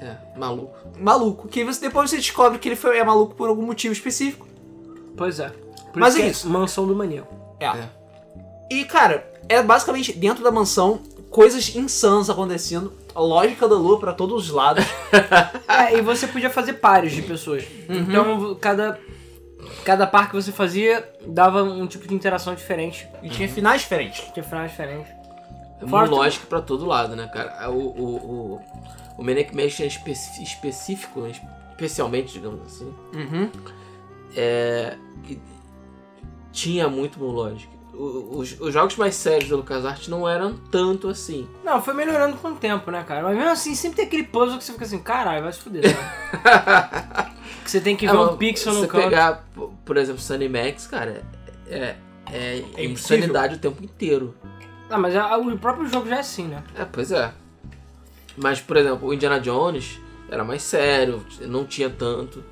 [0.00, 0.74] É, maluco.
[0.98, 1.48] maluco.
[1.48, 4.46] Que você, depois você descobre que ele foi, é maluco por algum motivo específico.
[5.16, 5.50] Pois é.
[5.92, 6.48] Por Mas que é isso.
[6.48, 7.34] Mansão do maníaco.
[7.60, 7.66] É.
[7.66, 7.88] É.
[8.70, 12.92] E, cara, é basicamente dentro da mansão, coisas insanas acontecendo.
[13.14, 14.84] A lógica da lua pra todos os lados.
[15.68, 17.64] É, e você podia fazer pares de pessoas.
[17.88, 18.98] Então, cada,
[19.84, 23.08] cada par que você fazia dava um tipo de interação diferente.
[23.22, 24.30] e tinha finais diferentes.
[24.32, 25.12] Tinha finais diferentes.
[25.80, 27.68] É Fora uma lógica pra todo lado, né, cara?
[27.70, 28.60] O, o, o,
[29.18, 29.88] o Manic Mansion é
[30.42, 31.26] específico,
[31.72, 33.50] especialmente, digamos assim, Uhum.
[34.36, 34.96] é,
[36.52, 37.20] tinha muito.
[37.24, 41.46] O- Os, os jogos mais sérios da LucasArts não eram tanto assim.
[41.64, 43.22] Não, foi melhorando com o tempo, né, cara?
[43.22, 45.82] Mas mesmo assim, sempre tem aquele puzzle que você fica assim, caralho, vai se fuder.
[45.84, 45.96] Né?
[47.64, 49.04] que você tem que ver Ah, um pixel Se no você canto.
[49.04, 51.22] pegar, p- por exemplo, Sunny Max, cara,
[51.66, 51.96] é,
[52.30, 52.90] é, É impossível.
[52.92, 54.34] insanidade o tempo inteiro.
[54.90, 56.62] Ah, mas a- o próprio jogo já é assim, né?
[56.76, 57.32] É, pois é.
[58.36, 59.98] Mas, por exemplo, o Indiana Jones
[60.30, 62.42] era mais sério, não tinha tanto.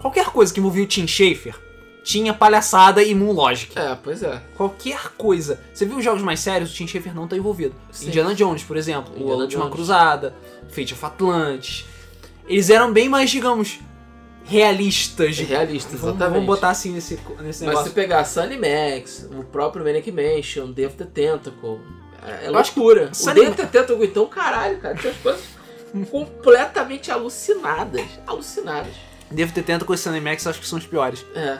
[0.00, 1.54] Qualquer coisa que envolvia o Tim Schafer
[2.02, 3.78] tinha palhaçada e Moon Logic.
[3.78, 4.42] É, pois é.
[4.56, 5.60] Qualquer coisa.
[5.72, 7.74] Você viu os jogos mais sérios, o Tim Schafer não tá envolvido.
[7.92, 8.08] Sim.
[8.08, 9.12] Indiana Jones, por exemplo.
[9.14, 9.74] Indiana a Última Jones.
[9.76, 10.34] Cruzada,
[10.68, 11.84] Fate of Atlantis.
[12.48, 13.78] Eles eram bem mais, digamos,
[14.52, 15.40] realistas.
[15.40, 16.32] É realista, Vamos, exatamente.
[16.34, 17.88] vamos botar assim nesse, nesse Mas negócio.
[17.88, 21.80] se pegar Sunny Max, o próprio Manic Mansion, of the Tentacle,
[22.26, 23.08] é, é Eu acho que loucura.
[23.10, 25.42] O Sunny the Tentacle, então, caralho, cara, tinha as coisas
[26.10, 28.06] completamente alucinadas.
[28.26, 28.92] Alucinadas.
[29.30, 31.24] Devo ter tenta com esse Animax, acho que são os piores.
[31.34, 31.58] É.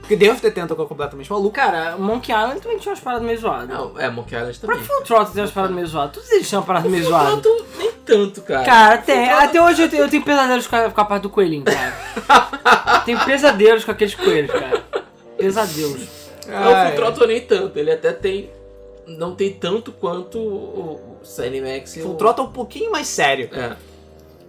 [0.00, 1.50] Porque Devo ter tenta é completamente maluco.
[1.50, 3.68] Cara, Monkey Island também tinha umas paradas meio zoadas.
[3.68, 4.76] Não, é, Monkey Island O também.
[4.76, 6.12] próprio Full Throttle tem umas paradas meio zoadas.
[6.12, 7.34] Todos eles tinham umas paradas meio zoadas.
[7.34, 8.64] Tanto, nem tanto, cara.
[8.64, 9.30] Cara, tem.
[9.30, 13.00] Até hoje eu tenho, eu tenho pesadelos com a, com a parte do coelhinho, cara.
[13.06, 14.84] tenho pesadelos com aqueles coelhos, cara.
[15.38, 16.06] Pesadelos.
[16.46, 16.86] Não, o.
[16.86, 17.78] Full Throttle nem tanto.
[17.78, 18.50] Ele até tem...
[19.06, 22.14] Não tem tanto quanto o, Sunny Max e Full o...
[22.16, 23.48] Throttle é um pouquinho mais sério.
[23.52, 23.76] É.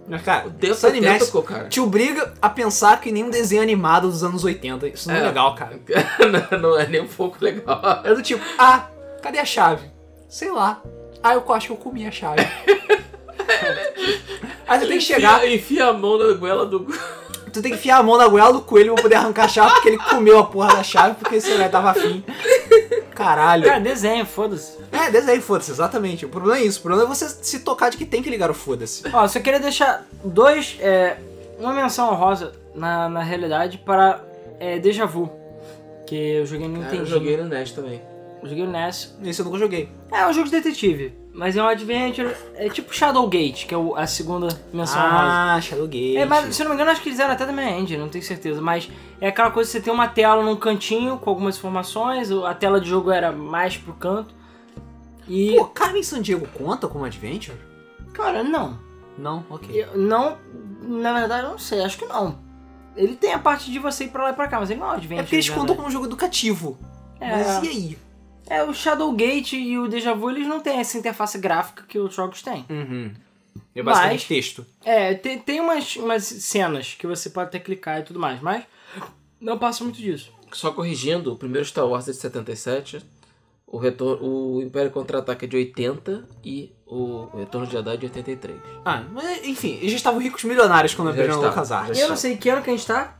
[0.08, 1.68] Mas, cara, O Sunny Max Tentacle, cara.
[1.68, 4.86] te obriga a pensar que nem um desenho animado dos anos 80.
[4.88, 5.22] Isso não é, É.
[5.22, 5.78] legal, cara.
[6.52, 7.80] não, não é nem um pouco legal.
[8.04, 8.86] É do tipo, ah,
[9.22, 9.90] cadê a chave?
[10.28, 10.80] Sei lá.
[11.22, 12.36] Ah, eu acho que eu comi a chave.
[14.66, 16.80] Aí tu tem que chegar, Enfia, enfia a mão na goela do...
[17.52, 19.72] tu tem que enfiar a mão na goela do coelho pra poder arrancar a chave,
[19.74, 22.24] porque ele comeu a porra da chave, porque sei lá, tava afim.
[23.16, 23.64] Caralho.
[23.64, 24.78] Cara, desenho, foda-se.
[24.92, 26.26] É, desenho, foda-se, exatamente.
[26.26, 26.78] O problema é isso.
[26.78, 29.02] O problema é você se tocar de que tem que ligar o foda-se.
[29.12, 30.76] Ó, só queria deixar dois.
[30.80, 31.16] É,
[31.58, 34.22] uma menção honrosa, na, na realidade, para
[34.60, 35.30] é, Deja Vu.
[36.06, 36.96] Que eu joguei no Nintendo.
[37.02, 38.00] eu joguei no NES também.
[38.42, 39.16] Eu joguei no NES.
[39.22, 39.88] Isso eu nunca joguei.
[40.12, 41.14] É um jogo de detetive.
[41.36, 42.34] Mas é um adventure.
[42.54, 45.14] É tipo Shadowgate, que é o- a segunda menção rosa.
[45.14, 46.16] Ah, Shadowgate.
[46.16, 47.98] É, mas se eu não me engano, acho que eles eram até da minha engine,
[48.00, 48.60] não tenho certeza.
[48.62, 48.88] Mas
[49.20, 52.80] é aquela coisa que você tem uma tela num cantinho com algumas informações, a tela
[52.80, 54.34] de jogo era mais pro canto.
[55.28, 55.56] E.
[55.56, 57.58] Pô, Carmen Sandiego conta como Adventure?
[58.14, 58.78] Cara, não.
[59.18, 59.44] Não?
[59.50, 59.68] Ok.
[59.74, 60.38] Eu não.
[60.82, 62.38] Na verdade, eu não sei, acho que não.
[62.96, 64.86] Ele tem a parte de você ir pra lá e pra cá, mas ele não
[64.86, 65.20] é um adventure.
[65.20, 66.78] É porque eles de contam como jogo educativo.
[67.20, 67.30] É.
[67.30, 67.98] Mas e aí?
[68.48, 72.14] É, o Shadowgate e o Deja Vu, eles não têm essa interface gráfica que os
[72.14, 72.64] jogos têm.
[72.70, 73.12] Uhum.
[73.74, 74.66] É basicamente Mas- texto.
[74.84, 78.64] É, tem, tem umas, umas cenas que você pode até clicar e tudo mais, mas
[79.40, 80.32] não passa muito disso.
[80.52, 83.04] Só corrigindo, o primeiro Star Wars é de 77,
[83.66, 88.06] o, retorno, o Império Contra-Ataque é de 80 e o Retorno de Jedi é de
[88.06, 88.58] 83.
[88.84, 91.98] Ah, mas enfim, eles já estavam ricos milionários quando abriram a estavam, LucasArts.
[91.98, 93.18] Eu não sei que ano que a gente tá.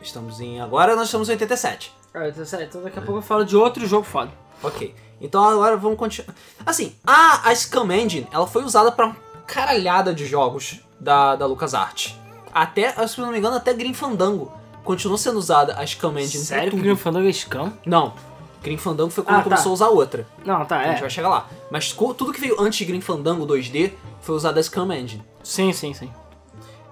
[0.00, 0.60] Estamos em.
[0.60, 1.92] Agora nós estamos em 87.
[2.26, 2.64] Ah, tá certo.
[2.68, 4.30] Então daqui a pouco eu falo de outro jogo foda.
[4.62, 4.94] Ok.
[5.20, 6.34] Então agora vamos continuar.
[6.64, 11.46] Assim, a, a Scam Engine, ela foi usada pra uma caralhada de jogos da, da
[11.46, 12.14] LucasArts.
[12.52, 14.52] Até, se não me engano, até Grim Fandango.
[14.84, 16.78] Continuou sendo usada a Scam Engine Sério que.
[16.78, 17.72] Grim Fandango é scam?
[17.84, 18.14] Não.
[18.62, 19.44] Grim Fandango foi quando Ah, tá.
[19.44, 20.26] começou a usar outra.
[20.44, 21.00] Não, tá, A gente é.
[21.00, 21.46] vai chegar lá.
[21.70, 25.22] Mas tudo que veio antes de Grim Fandango 2D foi usado a Scam Engine.
[25.44, 26.10] Sim, sim, sim.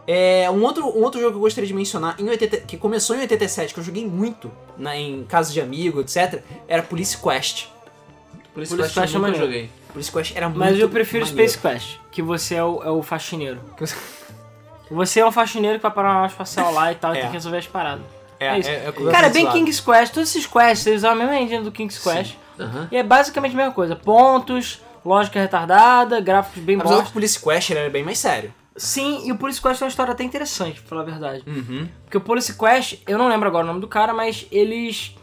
[0.06, 3.16] É, um, outro, um outro jogo que eu gostaria de mencionar, em 80, que começou
[3.16, 7.66] em 87, que eu joguei muito na, em casa de amigo, etc., era Police Quest.
[8.54, 9.44] Police que eu Quest é nunca maneiro.
[9.46, 9.70] joguei.
[9.92, 11.50] Police Quest era muito Mas eu prefiro maneiro.
[11.50, 13.60] Space Quest, que você é o, é o faxineiro.
[14.88, 17.20] Você é um faxineiro que vai parar uma espacial lá e tal, e É.
[17.22, 18.04] tem que resolver as paradas.
[18.38, 18.68] É, É isso.
[18.70, 19.50] é, é Cara, é bem.
[19.50, 22.36] King's Quest, todos esses quests, eles usam a mesma engine do King's Quest.
[22.92, 23.96] E é basicamente a mesma coisa.
[23.96, 27.06] Pontos, lógica retardada, gráficos bem Apesar do bons.
[27.08, 28.54] que Police Quest era bem mais sério.
[28.76, 31.42] Sim, e o Police Quest é uma história até interessante, pra falar a verdade.
[31.46, 31.88] Uhum.
[32.04, 35.16] Porque o Police Quest, eu não lembro agora o nome do cara, mas eles.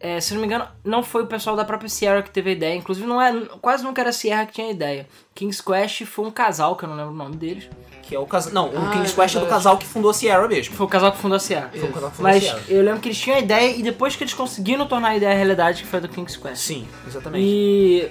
[0.00, 2.52] é, se não me engano, não foi o pessoal da própria Sierra que teve a
[2.52, 2.74] ideia.
[2.74, 5.06] Inclusive, não é, quase nunca era a Sierra que tinha a ideia.
[5.34, 7.68] King's Quest foi um casal, que eu não lembro o nome deles.
[8.02, 8.52] Que é o casal.
[8.52, 9.48] Não, o Ah, King's é Quest é do verdade.
[9.50, 10.74] casal que fundou a Sierra mesmo.
[10.74, 11.70] Foi o casal que fundou a Sierra.
[11.72, 12.60] Foi o casal que fundou a Mas Sierra.
[12.68, 15.32] eu lembro que eles tinham a ideia e depois que eles conseguiram tornar a ideia
[15.36, 16.56] realidade, que foi a do King's Quest.
[16.56, 17.44] Sim, exatamente.
[17.46, 18.08] E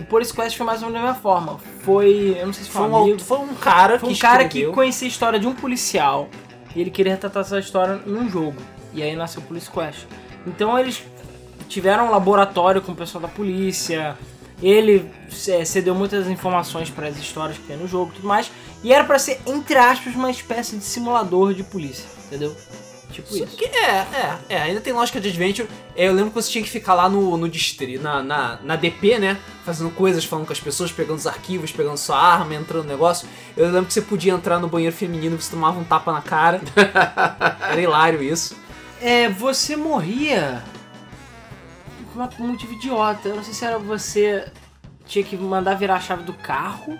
[0.00, 1.58] o Police Quest foi mais ou menos da mesma forma.
[1.82, 2.36] Foi.
[2.38, 3.20] Eu não sei se foi, Foi um amigo.
[3.20, 6.28] foi um cara Foi que um cara que escreveu- conhecia a história de um policial
[6.74, 8.56] e ele queria retratar essa história num jogo.
[8.92, 10.06] E aí nasceu o Police Quest.
[10.46, 11.02] Então eles
[11.68, 14.16] tiveram um laboratório com o pessoal da polícia.
[14.62, 15.10] Ele
[15.48, 18.50] é, cedeu muitas informações para as histórias que tem no jogo e tudo mais.
[18.82, 22.54] E era pra ser, entre aspas, uma espécie de simulador de polícia, entendeu?
[23.10, 23.56] Tipo isso.
[23.56, 25.68] Que é, é, é, ainda tem lógica de adventure.
[25.96, 28.76] É, Eu lembro que você tinha que ficar lá no, no distrito, na, na, na
[28.76, 29.38] DP, né?
[29.64, 33.28] Fazendo coisas, falando com as pessoas, pegando os arquivos, pegando sua arma, entrando no negócio.
[33.56, 36.22] Eu lembro que você podia entrar no banheiro feminino e você tomava um tapa na
[36.22, 36.60] cara.
[37.68, 38.56] Era hilário isso.
[39.00, 40.62] É, você morria
[42.12, 43.28] por um motivo idiota.
[43.28, 44.46] Eu não sei se era você
[45.06, 46.98] tinha que mandar virar a chave do carro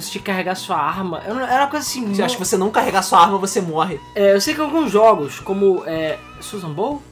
[0.00, 1.22] se tinha que carregar sua arma.
[1.24, 2.14] Era uma coisa assim.
[2.14, 4.00] Você acha que você não carregar sua arma, você morre.
[4.14, 7.02] É, eu sei que alguns jogos, como é, Susan Bowl,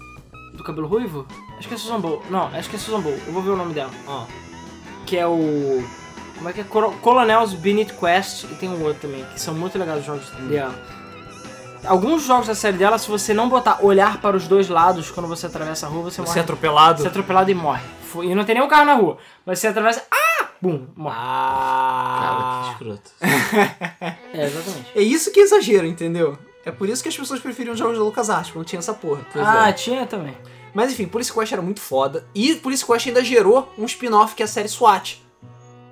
[0.55, 1.27] do cabelo ruivo,
[1.59, 2.23] acho que é Susan Bowl.
[2.31, 3.19] Não, acho que é Susan Bowl.
[3.27, 3.91] Eu vou ver o nome dela.
[4.07, 4.25] Ó.
[5.07, 5.85] Que é o.
[6.37, 6.65] Como é que é?
[6.65, 10.75] Colonel's Beneath Quest e tem um outro também, que são muito legais os jogos dela.
[11.87, 15.29] Alguns jogos da série dela, se você não botar olhar para os dois lados quando
[15.29, 16.41] você atravessa a rua, você, Você é morre.
[16.41, 16.99] atropelado.
[17.01, 17.83] Você é atropelado e morre.
[18.23, 19.19] E não tem nenhum carro na rua.
[19.45, 20.05] Mas você atravessa.
[20.11, 20.47] Ah!
[20.61, 20.87] Bum!
[20.97, 21.17] Morre.
[21.19, 22.21] Ah.
[22.21, 23.11] Cara, que escroto.
[24.35, 24.87] É, exatamente.
[24.97, 26.37] É isso que é exagero, entendeu?
[26.65, 29.25] É por isso que as pessoas preferiam jogos da LucasArts, porque não tinha essa porra.
[29.37, 29.73] ah, é.
[29.73, 30.37] tinha também.
[30.73, 32.27] Mas enfim, Police Quest era muito foda.
[32.35, 35.24] E Police Quest ainda gerou um spin-off que é a série SWAT.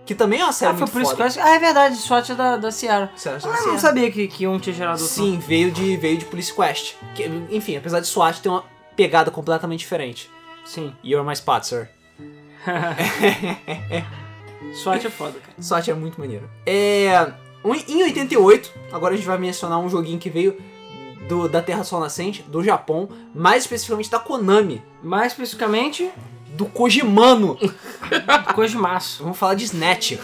[0.05, 1.31] Que também é uma série Ah, foi por isso foda.
[1.31, 1.43] que eu...
[1.45, 3.12] Ah, é verdade, SWAT é da, da Sierra.
[3.17, 5.15] Série da Ah, eu não sabia que, que um tinha gerado outro.
[5.15, 6.95] Sim, veio de, veio de Police Quest.
[7.15, 8.65] Que, enfim, apesar de SWAT ter uma
[8.97, 10.29] pegada completamente diferente.
[10.65, 10.93] Sim.
[11.05, 11.88] You're my spot, sir.
[14.75, 15.53] SWAT é foda, cara.
[15.61, 16.49] SWAT é muito maneiro.
[16.67, 17.33] É.
[17.88, 20.57] Em 88, agora a gente vai mencionar um joguinho que veio
[21.29, 26.11] do- da Terra Sol Nascente, do Japão, mais especificamente da Konami, Mais especificamente,
[26.53, 27.59] do Kojimano.
[28.55, 29.23] Kojimaço.
[29.23, 30.19] Vamos falar de Snatcher.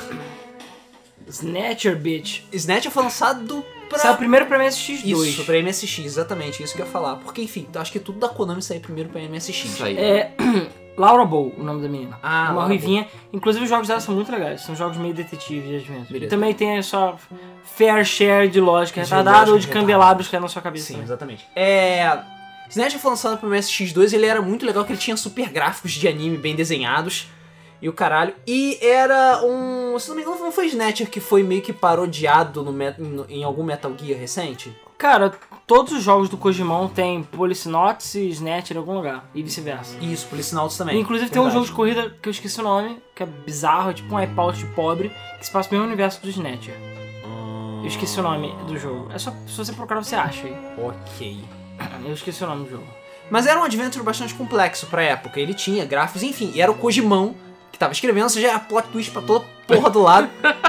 [1.26, 2.42] Snatcher, bitch.
[2.52, 3.98] Snatcher foi lançado pra.
[3.98, 5.04] Saiu primeiro pra MSX2.
[5.04, 7.16] Isso, pra MSX, exatamente, isso que eu ia falar.
[7.16, 9.64] Porque, enfim, eu acho que tudo da Konami saiu primeiro pra MSX.
[9.64, 9.96] Isso aí.
[9.96, 10.32] É.
[10.96, 12.18] Laura Bow, o nome da menina.
[12.20, 13.06] Ah, uma Laura ruivinha.
[13.32, 14.62] Inclusive, os jogos dela são muito legais.
[14.62, 16.24] São jogos meio detetive de adventure.
[16.24, 17.16] E também tem a sua
[17.62, 20.86] fair share de lógica De retardada lógica ou de candelabros que é na sua cabeça.
[20.86, 21.04] Sim, também.
[21.04, 21.46] exatamente.
[21.54, 22.18] É.
[22.68, 26.06] Snatcher foi lançado pro MSX2, ele era muito legal, que ele tinha super gráficos de
[26.06, 27.28] anime bem desenhados.
[27.80, 28.34] E o caralho.
[28.44, 29.96] E era um.
[30.00, 33.62] Se não me engano, não foi Snatcher que foi meio que parodiado no, em algum
[33.62, 34.76] Metal Gear recente?
[34.98, 35.32] Cara,
[35.64, 39.96] todos os jogos do Kojimão tem Policenauts e Snatcher em algum lugar, e vice-versa.
[40.00, 41.00] Isso, Policinauts também.
[41.00, 43.94] Inclusive tem um jogo de corrida que eu esqueci o nome, que é bizarro, é
[43.94, 46.74] tipo um Wipeout pobre, que se passa no mesmo universo do Snatcher.
[47.80, 49.08] Eu esqueci o nome do jogo.
[49.12, 50.56] É só se você procurar você acha aí.
[50.76, 51.57] Ok.
[52.04, 52.86] Eu esqueci o nome do jogo.
[53.30, 55.38] Mas era um adventure bastante complexo pra época.
[55.38, 57.34] Ele tinha gráficos, enfim, e era o Kojimão
[57.70, 60.28] que tava escrevendo, ou seja, era plot twist pra toda porra do lado.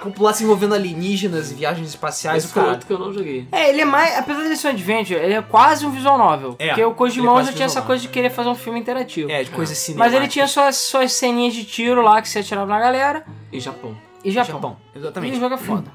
[0.00, 2.74] Com o plot se envolvendo alienígenas e viagens espaciais, Esse foi cara.
[2.74, 3.48] outro que eu não joguei.
[3.50, 4.16] É, ele é mais.
[4.16, 6.54] Apesar de ser um adventure, ele é quase um visual novel.
[6.56, 9.28] É, porque o é Kojimão já tinha essa coisa de querer fazer um filme interativo.
[9.28, 10.04] É, de coisas cinema.
[10.04, 13.26] Mas ele tinha suas, suas ceninhas de tiro lá que você atirava na galera.
[13.52, 13.96] E Japão.
[14.24, 14.54] E Japão.
[14.54, 14.76] Japão.
[14.94, 15.36] E Exatamente.
[15.36, 15.92] o jogo é foda.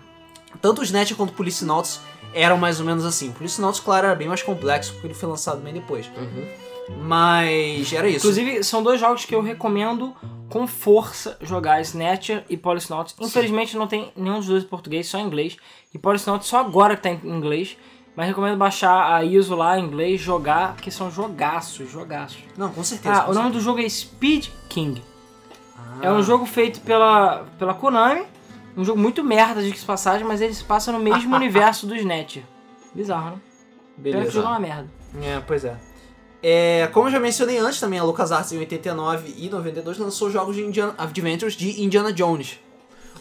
[0.61, 2.01] Tanto o Snatch quanto o Policinauts
[2.33, 3.29] eram mais ou menos assim.
[3.29, 6.07] O Policinauts, claro, era bem mais complexo, porque ele foi lançado bem depois.
[6.17, 6.47] Uhum.
[7.03, 8.17] Mas era isso.
[8.17, 10.13] Inclusive, são dois jogos que eu recomendo
[10.49, 13.15] com força jogar Snatcher e Policenauts.
[13.19, 15.57] Infelizmente não tem nenhum dos dois em português, só em inglês.
[15.93, 17.77] E Policenauts só agora que tá em inglês.
[18.15, 22.43] Mas recomendo baixar a ISO lá em inglês, jogar, porque são jogaços, jogaços.
[22.55, 23.15] Não, com certeza.
[23.15, 25.01] Ah, com o nome do jogo é Speed King.
[25.01, 26.05] certeza.
[26.05, 28.23] É um jogo feito pela, pela Konami.
[28.75, 32.43] Um jogo muito merda de passagem, mas ele se passa no mesmo universo do Snatcher.
[32.93, 33.37] Bizarro, né?
[34.01, 34.87] Pena que o jogo é uma merda.
[35.21, 35.75] É, pois é.
[36.41, 40.55] É, como eu já mencionei antes também, a LucasArts em 89 e 92 lançou jogos
[40.55, 42.59] de Indiana, Adventures de Indiana Jones.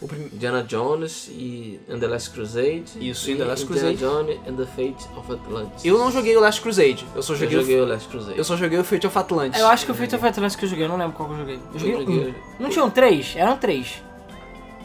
[0.00, 0.28] O prim...
[0.32, 2.84] Indiana Jones e And the Last Crusade.
[3.00, 3.96] Isso, e the Last Indiana Crusade.
[3.98, 5.84] Jones and the Fate of Atlantis.
[5.84, 8.32] Eu não joguei o Last Crusade, eu só Eu joguei, joguei o Last Crusade.
[8.36, 8.40] O...
[8.40, 9.60] eu só joguei o Fate of Atlantis.
[9.60, 11.34] Eu acho que o Fate of Atlantis que eu joguei, eu não lembro qual que
[11.34, 11.54] eu joguei.
[11.54, 12.62] Eu Eu joguei joguei- um.
[12.62, 13.34] Não tinham três?
[13.36, 14.02] Eram três.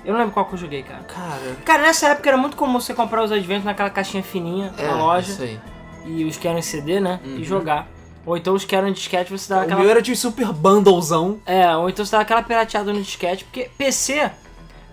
[0.08, 1.04] Eu não lembro qual que eu joguei, cara.
[1.04, 4.88] Cara, Cara, nessa época era muito comum você comprar os Adventures naquela caixinha fininha É,
[4.88, 5.60] na loja Isso aí.
[6.06, 7.20] e os que eram em CD, né?
[7.26, 7.38] Uhum.
[7.38, 7.88] E jogar.
[8.26, 9.82] Ou então os que eram em disquete você dava o aquela.
[9.82, 11.40] meu era de super bundlezão.
[11.46, 14.32] É, ou então você dava aquela pirateada no disquete, porque PC.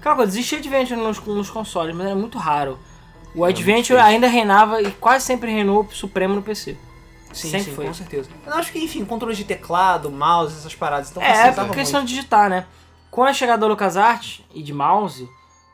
[0.03, 2.79] Coisa, existia Adventure nos, nos consoles, mas era muito raro.
[3.35, 6.77] O Adventure ainda reinava e quase sempre reinou supremo no PC.
[7.33, 7.87] Sim, Sempre sim, foi.
[7.87, 8.29] com certeza.
[8.47, 11.11] Eu acho que, enfim, controle de teclado, mouse, essas paradas.
[11.11, 12.09] Então É, é questão muito.
[12.09, 12.65] de digitar, né?
[13.15, 15.29] Com a chegada da LucasArts e de mouse,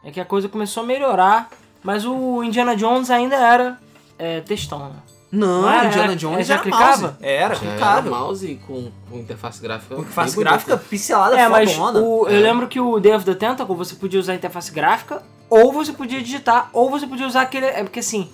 [0.04, 1.48] é que a coisa começou a melhorar,
[1.82, 3.78] mas o Indiana Jones ainda era
[4.18, 4.96] é, textão, né?
[5.32, 7.00] Não, Não era, Indiana era- Jones já era clicava?
[7.02, 7.16] mouse.
[7.22, 9.94] Era, Já era mouse com, com interface gráfica.
[9.94, 10.88] Com interface gráfica bonita.
[10.90, 12.40] pincelada É, mas o- eu É.
[12.40, 15.94] lembro que o Day of the Tentacle você podia usar a interface gráfica, ou você
[15.94, 17.64] podia digitar, ou você podia usar aquele.
[17.64, 18.28] É porque assim,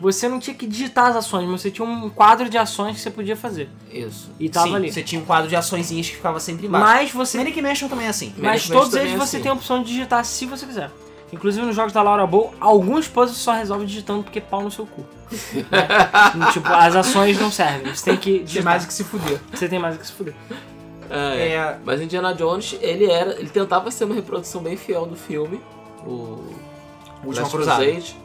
[0.00, 3.02] você não tinha que digitar as ações, mas você tinha um quadro de ações que
[3.02, 3.68] você podia fazer.
[3.92, 4.30] Isso.
[4.40, 4.90] E tava Sim, ali.
[4.92, 6.86] você tinha um quadro de açõezinhas que ficava sempre embaixo.
[6.86, 7.36] Mas você.
[7.38, 8.32] Manic Mansion também é assim.
[8.38, 9.42] Mas Manic todos eles é você assim.
[9.42, 10.90] tem a opção de digitar se você quiser.
[11.32, 14.84] Inclusive nos jogos da Laura Bow, alguns puzzles só resolve digitando porque pau no seu
[14.86, 15.04] cu.
[15.70, 16.50] né?
[16.52, 17.94] tipo, as ações não servem.
[17.94, 18.64] Você tem que Tem digitar.
[18.64, 19.38] mais o que se fuder.
[19.52, 20.34] Você tem mais o que se fuder.
[21.08, 23.38] É, É, Mas Indiana Jones, ele era.
[23.38, 25.60] Ele tentava ser uma reprodução bem fiel do filme.
[26.06, 26.42] O.
[27.24, 27.48] Última.
[27.48, 28.16] Crusade?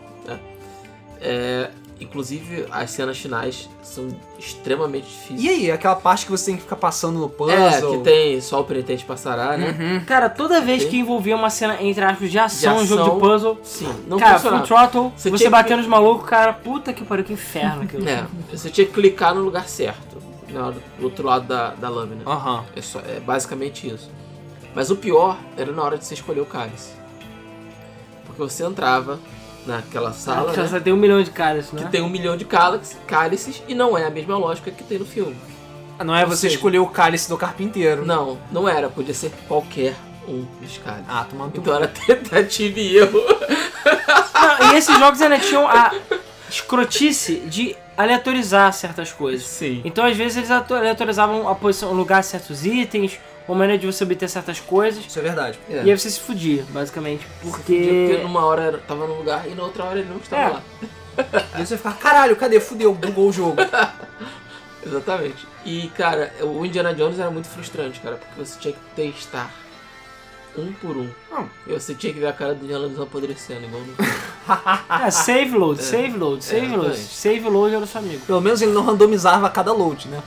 [1.27, 4.07] É, inclusive, as cenas finais são
[4.37, 5.41] extremamente difíceis.
[5.43, 7.57] E aí, aquela parte que você tem que ficar passando no puzzle?
[7.57, 9.75] É, que tem só o penitente passará, né?
[9.99, 10.05] Uhum.
[10.05, 13.13] Cara, toda vez que envolvia uma cena, entre aspas, de ação, De um jogo ação.
[13.15, 13.59] de puzzle.
[13.63, 14.67] Sim, não cara, Full funcionava.
[14.91, 18.07] Throttle, Você você, batendo que- nos malucos, cara, puta que pariu, que inferno aquilo.
[18.07, 20.17] É, você tinha que clicar no lugar certo,
[20.49, 22.21] na hora- do outro lado da, da lâmina.
[22.25, 22.65] Aham.
[22.75, 24.11] É, só, é basicamente isso.
[24.75, 26.91] Mas o pior era na hora de você escolher o cálice.
[28.25, 29.17] Porque você entrava
[29.65, 31.83] naquela sala, Já né, só tem um milhão de caras, né?
[31.83, 34.99] que tem um milhão de cálices, cálices e não é a mesma lógica que tem
[34.99, 35.35] no filme.
[36.03, 38.05] Não é Ou você seja- escolher o cálice do carpinteiro.
[38.05, 39.95] Não, não era, podia ser qualquer
[40.27, 41.05] um dos cálices.
[41.07, 43.19] Ah, tomando Então era tentativa e erro.
[44.33, 45.91] Não, e esses jogos ainda tinham a
[46.49, 49.47] escrotice de aleatorizar certas coisas.
[49.47, 49.81] Sim.
[49.85, 53.17] Então, às vezes, eles aleatorizavam a posição, o lugar de certos itens,
[53.47, 55.05] ou a maneira de você obter certas coisas.
[55.05, 55.59] Isso é verdade.
[55.69, 55.83] É.
[55.83, 57.25] E aí você se fudia, basicamente.
[57.41, 58.19] Porque Porque.
[58.23, 60.49] numa hora tava num lugar e na outra hora ele não estava É.
[60.49, 60.63] lá.
[61.55, 62.59] E aí você ficar, caralho, cadê?
[62.59, 63.55] Fudeu, bugou o jogo.
[64.85, 65.47] Exatamente.
[65.65, 69.49] E, cara, o Indiana Jones era muito frustrante, cara, porque você tinha que testar
[70.57, 71.09] um por um.
[71.31, 71.47] Hum.
[71.67, 73.93] E você tinha que ver a cara do Indiana Jones apodrecendo, igual no...
[74.47, 76.75] Ah, save load, save load, save load.
[76.91, 77.13] exatamente.
[77.15, 78.25] Save load era o seu amigo.
[78.25, 80.21] Pelo menos ele não randomizava cada load, né?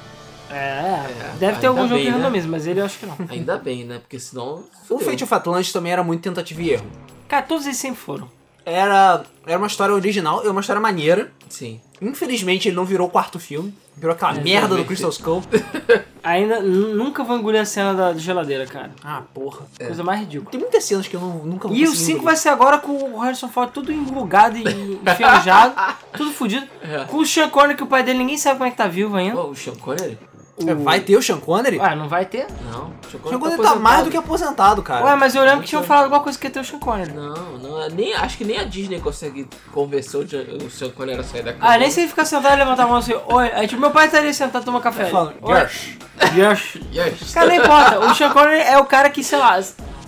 [0.50, 2.16] É, É, deve ter algum jogo bem, que né?
[2.16, 3.16] randomiza, mas ele eu acho que não.
[3.28, 3.98] Ainda bem, né?
[3.98, 4.64] Porque senão.
[4.88, 4.98] O.
[4.98, 6.86] Fate of Atlantis também era muito tentativa e erro.
[7.28, 8.28] Cara, todos eles sempre foram.
[8.64, 11.32] Era, era uma história original, é uma história maneira.
[11.48, 11.80] Sim.
[12.02, 13.74] Infelizmente ele não virou o quarto filme.
[13.96, 14.84] Virou aquela É, merda do.
[14.84, 15.42] Crystal Skull.
[16.22, 18.90] Ainda nunca vou engolir a cena da geladeira, cara.
[19.02, 19.66] Ah, porra.
[19.78, 20.50] Coisa mais ridícula.
[20.50, 22.24] Tem muitas cenas que eu não, nunca vou E o conseguir 5 engolir.
[22.26, 24.62] vai ser agora com o Harrison Ford tudo enrugado e
[25.02, 25.74] enferrujado,
[26.16, 26.66] tudo fudido.
[26.82, 27.04] É.
[27.06, 29.16] Com o Sean Connery, que o pai dele ninguém sabe como é que tá vivo
[29.16, 29.34] ainda.
[29.36, 30.18] Pô, o Sean Connery?
[30.62, 30.70] O...
[30.70, 31.78] É, Vai ter o Sean Connery?
[31.78, 32.46] Ué, não vai ter?
[32.70, 35.04] Não, o Sean o Sean Connery Connery tá mais do que aposentado, cara.
[35.04, 37.12] Ué, mas eu lembro que tinham falado alguma coisa que ia ter o Sean Connery.
[37.12, 41.24] Não, não, é nem, acho que nem a Disney consegue convencer o, Sean Connery a
[41.24, 41.72] sair da cama.
[41.72, 43.50] Ah, nem se ele ficar sentado e levantar a mão assim, oi.
[43.54, 45.04] Aí tipo, meu pai estaria sentado tomando café.
[45.04, 45.34] Tá falando.
[45.46, 45.98] Gersh.
[46.36, 46.78] Yes.
[46.92, 47.32] Yes.
[47.32, 48.00] Cara, não importa.
[48.00, 49.60] O Sean Connery é o cara que, sei lá,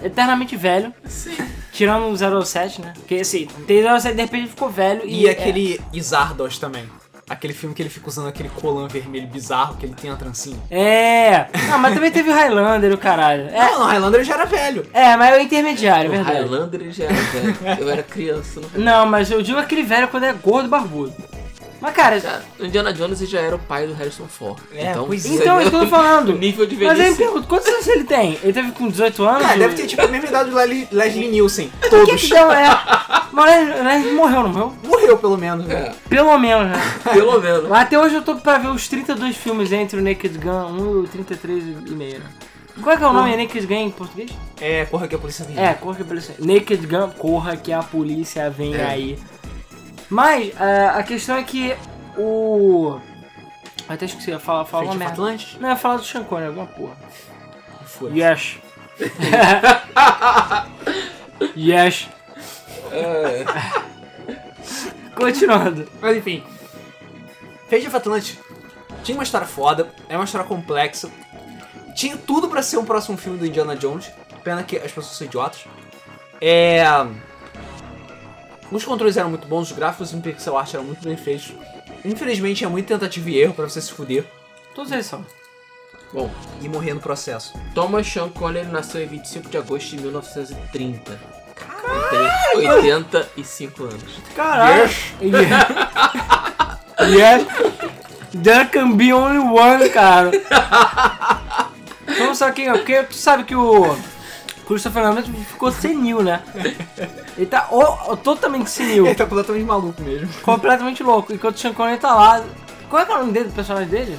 [0.03, 0.93] eternamente velho.
[1.05, 1.37] Sim.
[1.73, 2.93] Tirando o 07, né?
[2.97, 5.23] Porque assim, tem 07 de repente ele ficou velho e.
[5.23, 6.85] E é- aquele Izardos também.
[7.31, 10.59] Aquele filme que ele fica usando aquele colã vermelho bizarro, que ele tem a trancinha.
[10.69, 11.47] É.
[11.69, 13.49] Não, mas também teve o Highlander, o caralho.
[13.51, 14.85] É, Não, no Highlander já era velho.
[14.93, 16.39] é mas é o intermediário, é O verdade.
[16.39, 17.57] Highlander já era velho.
[17.79, 18.61] Eu era criança.
[18.75, 18.81] Não...
[19.01, 21.15] Não, mas eu digo aquele velho quando é gordo e barbudo.
[21.81, 24.59] Mas, cara, Já, o Indiana Jones já era o pai do Harrison Ford.
[24.75, 25.29] É, então, pois é.
[25.31, 26.33] então é que eu tô O falando.
[26.37, 27.19] nível de Mas aí eu me velhice.
[27.23, 28.39] pergunto, quantos anos ele tem?
[28.43, 29.43] Ele teve com 18 anos?
[29.43, 31.73] Cara, deve ter tipo a mesma idade do Leslie, Leslie Nielsen.
[31.81, 32.21] Que Todos.
[32.23, 32.53] que deu?
[32.53, 32.69] É.
[33.33, 34.75] Mas né, ele morreu, não morreu?
[34.85, 35.67] Morreu, pelo menos.
[35.67, 35.75] né?
[35.89, 36.79] É, Pelo menos, né?
[37.13, 37.69] pelo menos.
[37.69, 40.79] Mas até hoje eu tô pra ver os 32 filmes entre o Naked Gun 1
[40.79, 42.27] e o 33 e meio, né?
[42.83, 43.33] Qual é que é o nome?
[43.33, 44.31] É Naked Gun em português?
[44.61, 45.59] É, corra que a polícia vem.
[45.59, 46.35] É, corra que a polícia.
[46.39, 48.85] Naked Gun, corra que a polícia vem É.
[48.85, 49.19] aí.
[50.11, 51.77] Mas ah, a questão é que
[52.17, 53.01] o.
[53.89, 55.15] Eu até esqueci, eu ia falar, falar uma merda.
[55.15, 55.55] Atlantis?
[55.55, 56.97] Não, eu ia falar do Sean Connery, alguma porra.
[57.87, 58.15] Foda.
[58.15, 58.59] Yes.
[61.57, 62.09] yes.
[62.93, 63.45] É,
[65.15, 65.89] Continuando.
[66.01, 66.45] Mas enfim.
[67.69, 68.39] Fate of Atlantis
[69.03, 71.11] tinha uma história foda, é uma história complexa.
[71.95, 74.11] Tinha tudo pra ser um próximo filme do Indiana Jones.
[74.43, 75.65] Pena que as pessoas são idiotas.
[76.41, 76.83] É.
[78.71, 81.53] Os controles eram muito bons, os gráficos em pixel art eram muito bem feitos.
[82.05, 84.25] Infelizmente é muito tentativa e erro pra você se fuder
[84.75, 85.25] Todos eles são.
[86.13, 87.53] Bom, e morrer no processo.
[87.75, 91.21] Thomas Sean Connery nasceu em 25 de agosto de 1930.
[92.53, 94.21] Ele tem 85 anos.
[94.35, 94.83] Caralho.
[94.83, 95.15] Yes.
[97.11, 97.47] yes.
[98.43, 100.31] There can be only one, cara.
[102.35, 103.97] Só que, porque tu sabe que o
[104.75, 106.41] Christopher Lambert ficou senil, né?
[107.37, 110.29] Ele tá o- o- totalmente senil, Ele tá completamente maluco mesmo.
[110.43, 111.33] completamente louco.
[111.33, 112.43] Enquanto o Sean Connery tá lá.
[112.89, 114.19] Qual é é o nome dele, do personagem dele?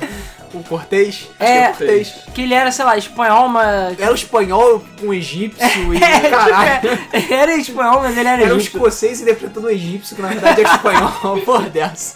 [0.54, 1.30] O Cortez?
[1.40, 1.56] Acho É.
[1.56, 2.14] que é Cortez.
[2.34, 4.00] Que ele era, sei lá, espanhol, mas.
[4.00, 6.90] Era o espanhol com egípcio e É, caralho.
[6.90, 8.78] tipo, era espanhol, mas ele era Era um egípcio.
[8.78, 11.12] escocês interpretando o egípcio, que na verdade é espanhol.
[11.46, 12.16] Porra dessa.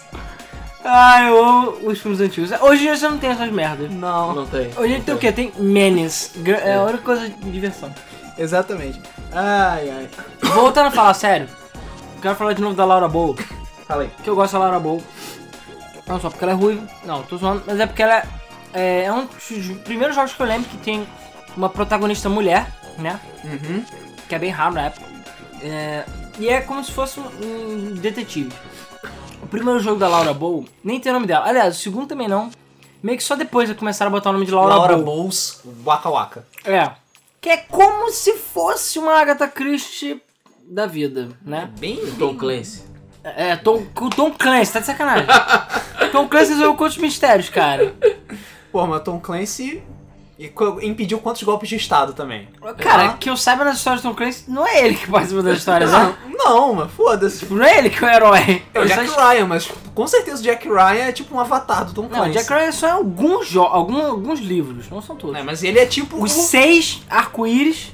[0.84, 2.50] Ah, eu amo os filmes antigos.
[2.62, 3.90] Hoje em dia você não tem essas merdas.
[3.90, 4.34] Não.
[4.34, 4.68] Não tem.
[4.76, 5.32] Hoje a gente tem o quê?
[5.32, 5.52] Tem.
[6.36, 7.92] Gra- É a única coisa de diversão.
[8.38, 9.00] Exatamente.
[9.32, 10.08] Ai, ai.
[10.54, 11.48] Voltando a falar sério,
[12.20, 13.36] quero falar de novo da Laura Bowl,
[13.86, 14.10] Fala aí.
[14.22, 15.02] que eu gosto da Laura Bowl.
[16.06, 18.22] Não só porque ela é ruiva, não, tô zoando, mas é porque ela
[18.72, 21.06] é, é um dos primeiros jogos que eu lembro que tem
[21.56, 23.18] uma protagonista mulher, né?
[23.42, 23.84] Uhum.
[24.28, 25.06] Que é bem raro na época.
[25.62, 26.04] É,
[26.38, 28.52] e é como se fosse um, um detetive.
[29.42, 31.46] O primeiro jogo da Laura Bowl nem tem o nome dela.
[31.48, 32.50] Aliás, o segundo também não.
[33.02, 35.04] Meio que só depois começaram a botar o nome de Laura, Laura Bowl.
[35.04, 36.46] Bowles, Waka Waka.
[36.64, 36.90] É.
[37.46, 40.20] Que é como se fosse uma Agatha Christie
[40.68, 41.70] da vida, né?
[41.78, 42.00] Bem.
[42.18, 42.82] Tom Clancy.
[43.22, 45.28] É, Tom, o Tom Clancy, tá de sacanagem.
[46.10, 47.94] Tom Clancy resolveu quantos mistérios, cara?
[48.72, 49.80] Pô, mas Tom Clancy
[50.38, 52.46] e impediu quantos golpes de estado também.
[52.78, 53.12] Cara, Ah.
[53.14, 55.90] que eu saiba nas histórias do Tom Clancy, não é ele que participa das histórias?
[55.90, 57.38] Não, não, mas foda-se.
[57.38, 58.62] Tipo, não é ele que é o herói.
[58.74, 61.86] É o Jack só- Ryan, mas com certeza o Jack Ryan é tipo um avatar
[61.86, 62.32] do Tom Não, Clancy.
[62.32, 65.36] Jack Ryan é só em alguns, jo algum, alguns livros, não são todos.
[65.36, 66.22] É, mas ele é tipo.
[66.22, 67.92] Os um- seis arco-íris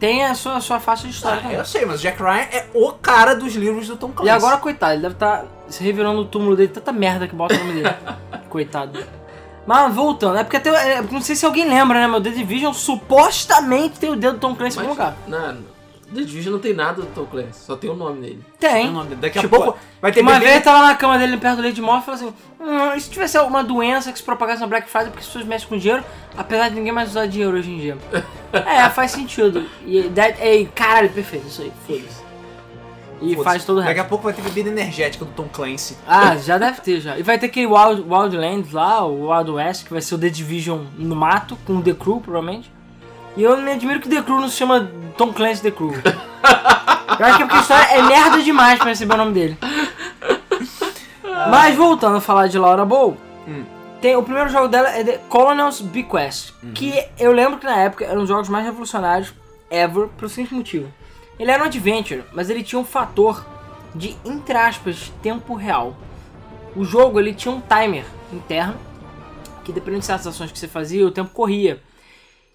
[0.00, 1.56] têm a sua, a sua faixa de história Ah, também.
[1.58, 4.26] eu sei, mas o Jack Ryan é o cara dos livros do Tom Clancy.
[4.26, 7.54] E agora, coitado, ele deve estar se revirando no túmulo dele, tanta merda que bota
[7.54, 7.94] o nome dele.
[8.50, 8.98] coitado.
[9.66, 10.70] Mas voltando, é porque até.
[10.98, 12.08] é, não sei se alguém lembra, né?
[12.08, 15.14] Meu The Division supostamente tem o dedo do Tom Clancy em algum lugar.
[15.28, 15.54] Na
[16.14, 18.42] The Division não tem nada do Tom Clancy, só tem o nome dele.
[18.58, 18.88] Tem.
[18.88, 19.20] o nome dele.
[19.22, 21.56] Daqui a Tipo, pouco vai ter Uma bebê- vez eu tava na cama dele perto
[21.56, 24.24] do leite de morte e falou assim: hum, e se tivesse alguma doença que se
[24.24, 26.04] propagasse na Black Friday porque as pessoas mexem com dinheiro,
[26.36, 27.96] apesar de ninguém mais usar dinheiro hoje em dia.
[28.52, 29.64] é, faz sentido.
[29.86, 32.21] E, that, é, caralho, perfeito, isso aí, foda-se.
[33.22, 33.44] E Foda-se.
[33.44, 34.06] faz todo o Daqui resto.
[34.06, 35.96] a pouco vai ter bebida energética do Tom Clancy.
[36.06, 37.16] Ah, já deve ter já.
[37.18, 40.28] E vai ter aquele Wild, Wildlands lá, o Wild West, que vai ser o The
[40.28, 42.72] Division no mato, com o The Crew, provavelmente.
[43.36, 45.92] E eu me admiro que o The Crew não se chama Tom Clancy The Crew.
[46.02, 49.56] eu acho que é porque a história é merda demais pra receber o nome dele.
[51.50, 53.16] Mas voltando a falar de Laura Bow,
[53.46, 53.64] Hum.
[54.00, 58.04] tem, o primeiro jogo dela é The Colonel's Bequest, que eu lembro que na época
[58.04, 59.34] eram os jogos mais revolucionários
[59.70, 60.88] ever, pelo seguinte motivo.
[61.42, 63.44] Ele era um adventure, mas ele tinha um fator
[63.92, 65.96] de, entre aspas, tempo real.
[66.76, 68.76] O jogo ele tinha um timer interno,
[69.64, 71.82] que dependendo de certas ações que você fazia, o tempo corria.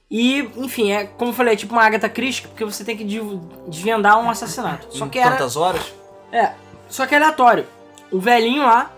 [0.09, 3.03] E, enfim, é como eu falei, é tipo uma Agatha Christie, porque você tem que
[3.03, 3.19] de-
[3.67, 4.87] desvendar um assassinato.
[4.89, 5.93] Só que era, quantas horas?
[6.31, 6.53] é,
[6.87, 7.65] só que é aleatório.
[8.09, 8.89] O velhinho lá,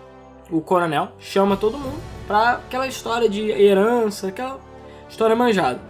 [0.48, 4.60] o coronel, chama todo mundo, pra aquela história de herança, aquela
[5.08, 5.80] história manjada.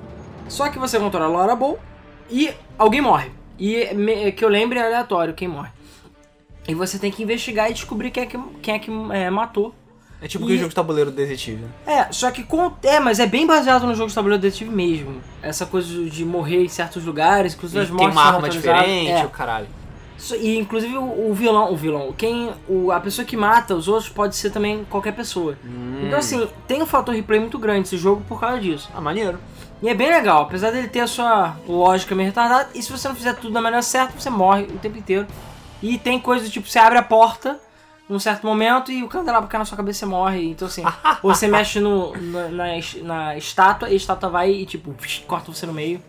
[0.49, 1.79] Só que você controla a Laura Bowl
[2.31, 3.31] e alguém morre.
[3.61, 5.69] E me- que eu lembre é aleatório quem morre.
[6.67, 9.75] E você tem que investigar e descobrir quem é que, quem é que é, matou.
[10.23, 11.65] É tipo E- aquele jogo de tabuleiro do detetive.
[11.87, 12.73] É, só que com.
[12.83, 15.21] É, mas é bem baseado no jogo de tabuleiro detetive mesmo.
[15.43, 18.49] Essa coisa de morrer em certos lugares, inclusive E as tem mortes uma são arma
[18.49, 19.25] diferente, É.
[19.25, 19.67] o caralho.
[20.39, 22.51] E inclusive o, o vilão, o vilão, quem.
[22.69, 25.57] O, a pessoa que mata os outros pode ser também qualquer pessoa.
[25.65, 26.03] Hum.
[26.07, 28.91] Então assim, tem um fator replay muito grande esse jogo por causa disso.
[28.95, 29.39] Ah, maneiro.
[29.83, 33.09] E é bem legal, apesar dele ter a sua lógica meio retardada, e se você
[33.09, 35.27] não fizer tudo da maneira certa, você morre o tempo inteiro.
[35.83, 37.59] E tem coisa do tipo, você abre a porta
[38.07, 40.51] num certo momento e o candelabro cai na sua cabeça e você morre.
[40.51, 40.85] Então assim,
[41.23, 42.65] ou você mexe no, na, na,
[43.03, 44.95] na estátua e a estátua vai e tipo,
[45.27, 46.03] corta você no meio.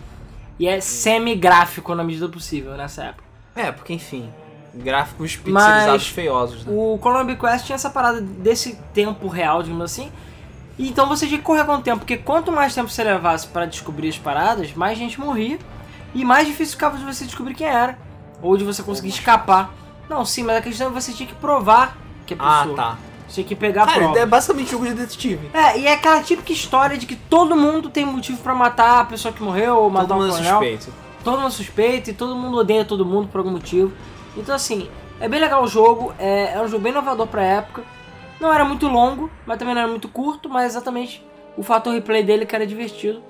[0.60, 3.24] E é semi-gráfico na medida do possível nessa época.
[3.56, 4.30] É, porque enfim,
[4.74, 6.74] gráficos Mas- pixelizados feiosos, né?
[6.76, 10.12] O Columbia Quest tinha essa parada desse tempo real, digamos assim.
[10.88, 13.66] Então você tinha que correr com o tempo, porque quanto mais tempo você levasse para
[13.66, 15.60] descobrir as paradas, mais gente morria.
[16.14, 17.98] E mais difícil ficava de você descobrir quem era.
[18.42, 19.72] Ou de você conseguir escapar.
[20.10, 22.76] Não, sim, mas a questão é que você tinha que provar que a Ah, pessoa.
[22.76, 22.98] tá.
[23.28, 24.20] Você tinha que pegar a Cara, prova.
[24.20, 25.50] é basicamente jogo de detetive.
[25.54, 29.06] É, e é aquela típica história de que todo mundo tem motivo pra matar a
[29.06, 30.52] pessoa que morreu ou matar Todo um mundo é coronel.
[30.60, 30.94] suspeito.
[31.24, 33.94] todo mundo é suspeito e todo mundo odeia todo mundo por algum motivo.
[34.36, 34.90] Então, assim,
[35.22, 37.84] é bem legal o jogo, é, é um jogo bem inovador pra época.
[38.42, 41.24] Não era muito longo, mas também não era muito curto, mas exatamente
[41.56, 43.22] o fator replay dele que era divertido.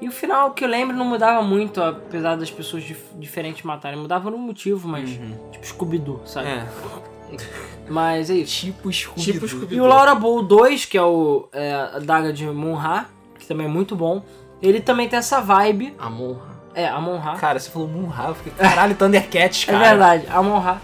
[0.00, 3.98] E o final, que eu lembro, não mudava muito, apesar das pessoas dif- diferentes matarem.
[3.98, 5.08] Mudava no motivo, mas
[5.52, 6.48] tipo Scooby-Doo, sabe?
[6.48, 6.66] É.
[7.88, 8.66] Mas é isso.
[8.66, 9.20] Tipo Scooby.
[9.20, 13.06] Tipo Scooby- E o Laura Bowl 2, que é o é, a Daga de Monra,
[13.38, 14.22] que também é muito bom,
[14.62, 15.94] ele também tem essa vibe.
[15.98, 16.36] Amon.
[16.74, 17.34] É, a Monra.
[17.36, 19.88] Cara, você falou Moonra, eu fiquei, caralho, Thundercats, É cara.
[19.88, 20.80] verdade, a Monra.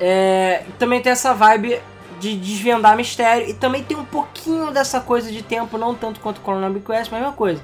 [0.00, 1.80] É, também tem essa vibe
[2.20, 6.38] de desvendar mistério e também tem um pouquinho dessa coisa de tempo, não tanto quanto
[6.38, 7.62] o Columbia Quest, mas a mesma coisa.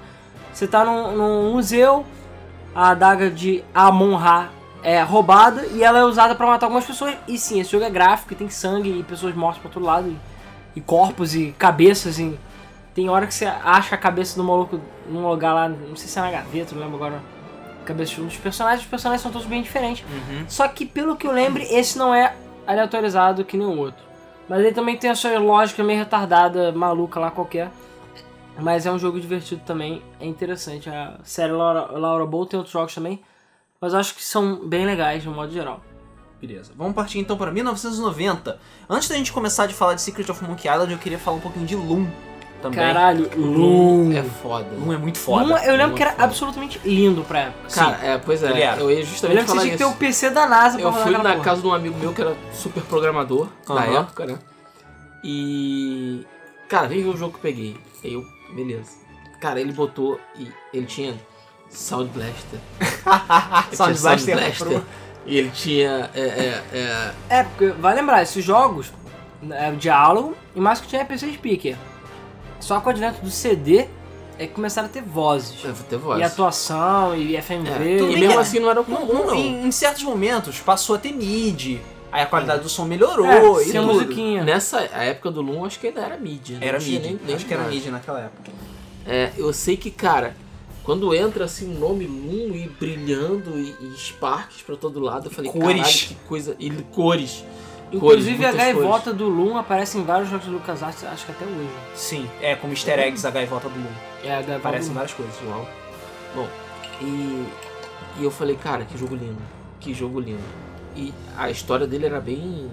[0.52, 2.04] Você tá num, num museu,
[2.74, 4.48] a adaga de Amon-Ra
[4.82, 7.14] é roubada e ela é usada pra matar algumas pessoas.
[7.28, 10.09] E sim, esse jogo é gráfico e tem sangue e pessoas mortas pra todo lado,
[10.09, 10.16] e,
[10.74, 12.18] e corpos e cabeças.
[12.18, 12.38] E
[12.94, 16.18] tem hora que você acha a cabeça do maluco num lugar lá, não sei se
[16.18, 17.20] é na gaveta, não lembro agora.
[17.84, 20.04] Cabeça de um dos personagens, os personagens são todos bem diferentes.
[20.11, 20.44] Uhum.
[20.48, 22.34] Só que pelo que eu lembro, esse não é
[22.66, 24.07] aleatorizado que nem o outro.
[24.49, 27.70] Mas ele também tem a sua lógica meio retardada, maluca lá qualquer.
[28.59, 30.88] Mas é um jogo divertido também, é interessante.
[30.88, 33.22] A série Laura, Laura Bowl tem outros jogos também,
[33.80, 35.82] mas acho que são bem legais no modo geral.
[36.40, 36.72] Beleza.
[36.76, 38.59] Vamos partir então para 1990.
[38.88, 41.40] Antes da gente começar de falar de Secret of Monkey Island, eu queria falar um
[41.40, 42.07] pouquinho de Loom
[42.71, 42.87] também.
[42.93, 44.67] Caralho, Loom é foda.
[44.77, 45.45] Loom é muito foda.
[45.45, 46.25] Loom, eu lembro Loom que é era foda.
[46.25, 47.69] absolutamente lindo pra época.
[47.75, 48.62] Cara, é, pois é.
[48.62, 48.81] Era.
[48.81, 50.79] Eu ia eu justamente lembro que você falar tinha que ter o PC da NASA
[50.79, 51.41] pra Eu fui na porra.
[51.45, 54.01] casa de um amigo meu que era super programador da Aham.
[54.01, 54.39] época, né?
[55.25, 56.25] E.
[56.69, 57.77] Cara, vem ver o jogo que eu peguei.
[58.05, 58.91] Aí eu, beleza.
[59.41, 61.14] Cara, ele botou e ele tinha
[61.69, 62.59] Sound Blaster.
[63.69, 64.83] Ele Sound tinha Blaster.
[65.27, 66.09] E ele tinha.
[66.14, 68.93] É, é, é, É, porque vai lembrar, esses jogos,
[69.51, 71.77] é, o diálogo, e mais que tinha PC Speaker.
[72.61, 73.86] Só com o advento do CD
[74.38, 75.64] é que começaram a ter vozes.
[75.64, 76.20] é, ter voz.
[76.20, 77.70] E atuação, e FMV.
[77.94, 79.34] É, tudo e mesmo que- assim não era comum, não, não.
[79.34, 81.80] em, em certos momentos passou a ter MIDI,
[82.12, 83.82] aí a qualidade do som melhorou É, e tudo.
[83.84, 84.44] musiquinha.
[84.44, 86.59] Nessa a época do Loom, acho que ainda era mídia.
[86.61, 87.64] Era MIDI, Nem, acho que era.
[87.64, 88.50] MIDI naquela época.
[89.07, 90.34] É, eu sei que, cara,
[90.82, 95.30] quando entra assim o nome Loom e brilhando e, e Sparks pra todo lado, eu
[95.30, 95.76] falei, Cores.
[95.76, 96.57] caralho, que coisa.
[96.59, 97.44] E cores.
[97.97, 101.44] Inclusive Cores, a gaivota do Loom aparece em vários jogos do LucasArts, acho que até
[101.44, 101.68] hoje.
[101.94, 103.92] Sim, é como easter eggs a gaivota do Loom.
[104.24, 104.94] É a gaivota Aparecem do Loom.
[104.94, 105.34] várias coisas.
[105.47, 105.68] Uau.
[106.34, 106.49] Bom,
[107.03, 107.47] e,
[108.20, 109.38] e eu falei, cara, que jogo lindo.
[109.80, 110.42] Que jogo lindo.
[110.94, 112.70] E a história dele era bem.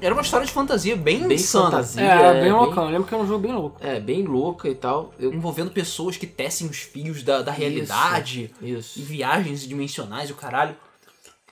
[0.00, 1.66] Era uma história de fantasia bem, Bem insana.
[1.70, 2.02] fantasia.
[2.02, 2.84] É, era é, bem bem- loucão.
[2.86, 3.76] Eu lembro que era um jogo bem louco.
[3.80, 5.12] É, bem louca e tal.
[5.18, 8.52] Eu, Envolvendo pessoas que tecem os fios da, da realidade.
[8.60, 8.98] Isso.
[8.98, 10.74] E viagens dimensionais e o caralho.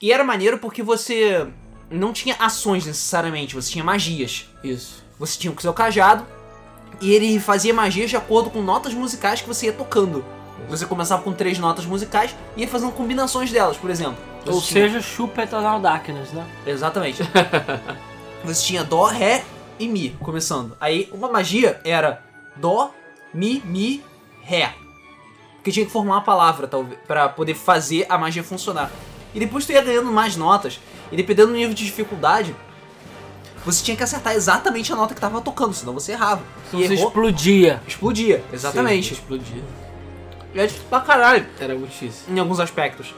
[0.03, 1.47] E era maneiro porque você
[1.91, 4.47] não tinha ações necessariamente, você tinha magias.
[4.63, 5.03] Isso.
[5.19, 6.25] Você tinha o seu cajado
[7.01, 10.25] e ele fazia magias de acordo com notas musicais que você ia tocando.
[10.69, 14.17] Você começava com três notas musicais e ia fazendo combinações delas, por exemplo.
[14.45, 16.47] Você Ou tinha- seja, Chupa Eternal Darkness, né?
[16.67, 17.23] Exatamente.
[18.45, 19.45] você tinha Dó, Ré
[19.79, 20.77] e Mi começando.
[20.81, 22.23] Aí uma magia era
[22.57, 22.93] Dó,
[23.35, 24.03] Mi, Mi,
[24.43, 24.75] Ré.
[25.57, 28.91] Porque tinha que formar uma palavra, talvez, pra poder fazer a magia funcionar.
[29.35, 30.81] E depois tu ia ganhando mais notas,
[31.11, 32.55] e dependendo do nível de dificuldade,
[33.65, 36.43] você tinha que acertar exatamente a nota que tava tocando, senão você errava.
[36.73, 37.83] E Você errou, explodia.
[37.87, 38.45] explodia.
[38.53, 39.09] Exatamente.
[39.09, 39.63] Sim, explodia.
[40.55, 42.23] E é difícil pra caralho, Era muito difícil.
[42.35, 43.15] em alguns aspectos.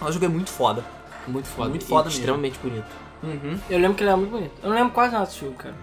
[0.00, 0.84] O jogo é muito foda.
[1.26, 1.70] Muito foda.
[1.70, 2.18] Muito e foda mesmo.
[2.18, 2.86] Extremamente bonito.
[3.22, 3.58] Uhum.
[3.70, 4.52] Eu lembro que ele era muito bonito.
[4.62, 5.74] Eu não lembro quase nada desse jogo, cara.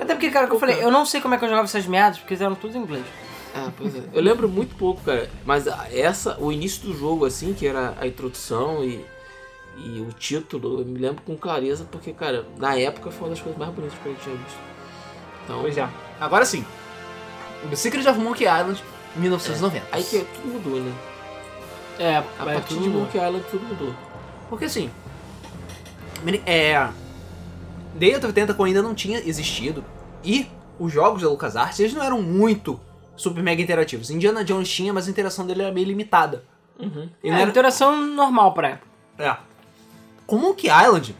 [0.00, 1.86] Até porque, cara, que eu falei, eu não sei como é que eu jogava essas
[1.86, 3.04] merdas, porque eles eram tudo em inglês.
[3.54, 4.02] É, pois é.
[4.12, 5.30] Eu lembro muito pouco, cara.
[5.44, 9.04] Mas essa, o início do jogo, assim, que era a introdução e,
[9.78, 13.40] e o título, eu me lembro com clareza, porque, cara, na época foi uma das
[13.40, 14.58] coisas mais bonitas que eu tinha visto.
[15.44, 15.88] Então, Pois é.
[16.20, 16.64] Agora sim.
[17.70, 18.82] The Secret of Monkey Island,
[19.16, 19.86] 1990.
[19.92, 20.92] aí que tudo mudou, né?
[21.98, 23.00] É, A é partir de bom.
[23.00, 23.94] Monkey Island tudo mudou.
[24.48, 24.90] Porque assim.
[26.44, 26.88] É.
[27.94, 29.84] Day of 80 ainda não tinha existido.
[30.24, 30.46] E
[30.78, 32.78] os jogos da LucasArts, eles não eram muito
[33.16, 34.10] super mega interativos.
[34.10, 36.44] Indiana Jones tinha, mas a interação dele era meio limitada.
[36.78, 37.08] Uhum.
[37.22, 38.86] É, não era- interação normal pra época.
[39.18, 39.36] É.
[40.26, 41.14] Com Monkey Island,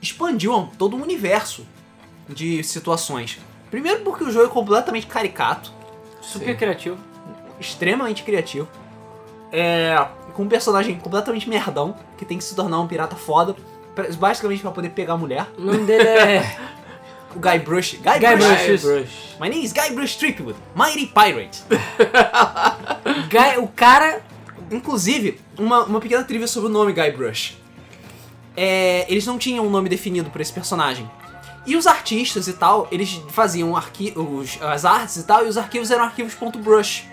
[0.00, 1.66] expandiu todo um universo
[2.28, 3.38] de situações.
[3.70, 5.72] Primeiro porque o jogo é completamente caricato,
[6.20, 6.56] Super Sim.
[6.56, 6.98] criativo.
[7.60, 8.68] extremamente criativo.
[9.50, 13.56] É, com um personagem completamente merdão, que tem que se tornar um pirata foda,
[13.94, 15.46] pra- basicamente pra poder pegar a mulher.
[15.58, 16.56] O nome dele é.
[17.36, 17.96] O Guybrush.
[17.96, 18.20] Guybrush.
[18.20, 18.56] Guybrush.
[18.66, 18.86] Guy isso.
[18.86, 19.36] Brush.
[19.38, 21.62] My name is Guybrush Threepwood, Mighty Pirate.
[23.28, 24.22] Guy- o cara.
[24.70, 27.56] Inclusive, uma, uma pequena trivia sobre o nome Guybrush.
[28.58, 31.08] É, eles não tinham um nome definido pra esse personagem.
[31.64, 35.90] E os artistas e tal, eles faziam os, as artes e tal, e os arquivos
[35.90, 37.04] eram arquivos .brush.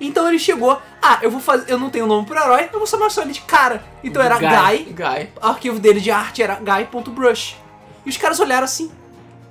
[0.00, 2.86] Então ele chegou, ah, eu vou fazer, eu não tenho nome pro herói, eu vou
[2.86, 3.84] chamar só ele de cara.
[4.02, 4.84] Então era Guy.
[4.84, 5.28] Guy, Guy.
[5.42, 7.56] o arquivo dele de arte era guy.brush.
[8.06, 8.90] E os caras olharam assim,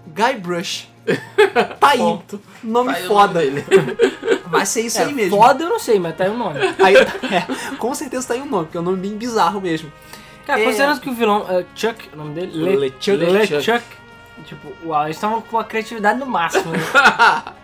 [0.07, 0.87] Guybrush.
[1.79, 2.41] Tá aí, Ponto.
[2.63, 3.33] nome Tá aí o foda.
[3.41, 3.65] nome dele.
[4.47, 5.37] Vai ser isso É, aí mesmo.
[5.37, 6.59] foda eu não sei, mas tá aí o nome.
[6.79, 6.95] Aí,
[7.31, 9.91] é, com certeza tá aí um nome, porque é um nome bem bizarro mesmo.
[10.49, 10.65] Cara, É.
[10.65, 12.51] considerando que o vilão é Chuck, o nome dele?
[12.53, 13.17] Le- LeChuck.
[13.17, 13.83] LeChuck.
[14.45, 16.71] Tipo, uau, eles estavam com a criatividade no máximo.
[16.71, 16.79] Né?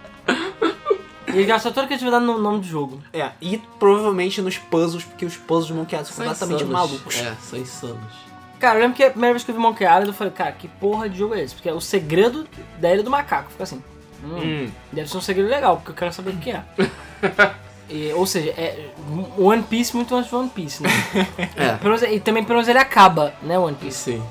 [1.29, 3.01] e ele gastou toda a criatividade no nome do jogo.
[3.11, 6.91] É, e provavelmente nos puzzles, porque os puzzles de Monkey Island são São completamente insanos.
[6.91, 7.17] malucos.
[7.19, 8.25] É, são insanos.
[8.59, 10.51] Cara, eu lembro que a primeira vez que eu vi Monkey Island, eu falei, cara,
[10.51, 11.55] que porra de jogo é esse?
[11.55, 12.47] Porque é o segredo
[12.79, 13.49] da Ilha do Macaco.
[13.51, 13.81] Fica assim.
[14.23, 14.71] Hum, Hum.
[14.91, 16.63] Deve ser um segredo legal, porque eu quero saber o que é.
[17.89, 18.89] E, ou seja, é
[19.37, 20.89] One Piece muito antes de One Piece, né?
[21.55, 21.73] É.
[21.77, 24.13] Pelo menos- e também pelo menos ele acaba, né, One Piece.
[24.13, 24.23] Sim.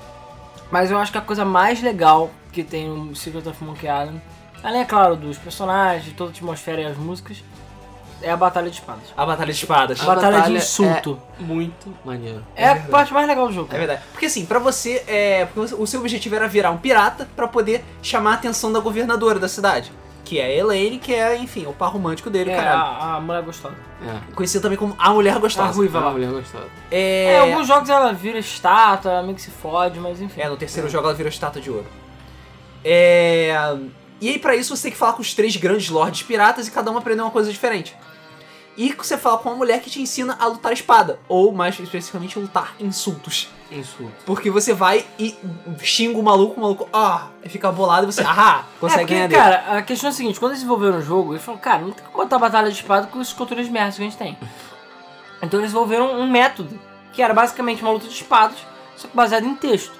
[0.70, 4.20] Mas eu acho que a coisa mais legal que tem no Secret of Monkey Island,
[4.62, 7.44] além, é claro, dos personagens, de toda a atmosfera e as músicas,
[8.22, 9.04] é a Batalha de Espadas.
[9.16, 10.00] A Batalha de Espadas.
[10.00, 11.20] A batalha de insulto.
[11.38, 12.42] É muito maneiro.
[12.56, 12.90] É, a verdade.
[12.90, 13.68] parte mais legal do jogo.
[13.72, 14.02] É verdade.
[14.12, 15.46] Porque assim, pra você, é,
[15.78, 19.48] o seu objetivo era virar um pirata pra poder chamar a atenção da governadora da
[19.48, 19.92] cidade.
[20.24, 22.78] Que é a Elaine, que é, enfim, o par romântico dele, É, caralho.
[22.80, 23.74] a, a mulher gostosa.
[24.02, 24.34] É.
[24.34, 25.70] Conhecido também como a mulher A gostosa.
[25.76, 26.10] ruiva Ah, lá.
[26.12, 26.64] mulher gostada.
[26.90, 30.40] É, É, alguns jogos ela vira estátua, meio que se fode, mas enfim.
[30.40, 31.86] É, no terceiro jogo ela vira estátua de ouro.
[32.82, 33.54] É...
[34.20, 36.70] E aí, pra isso, você tem que falar com os três grandes lords piratas e
[36.70, 37.94] cada um aprender uma coisa diferente.
[38.76, 42.38] E você fala com uma mulher que te ensina a lutar espada, ou mais especificamente,
[42.38, 43.48] lutar insultos.
[43.70, 44.12] Insulto.
[44.26, 45.36] Porque você vai e
[45.80, 49.14] xinga o maluco, o maluco, ah, e fica bolado e você, ah, É, consegue porque,
[49.14, 49.40] ganhar dele.
[49.40, 51.92] cara, a questão é a seguinte, quando eles desenvolveram o jogo, eles falaram, cara, não
[51.92, 54.36] tem como botar batalha de espada com esses controles de merda que a gente tem.
[55.42, 56.78] Então eles desenvolveram um método,
[57.12, 58.56] que era basicamente uma luta de espadas,
[58.96, 59.92] só que baseado em texto.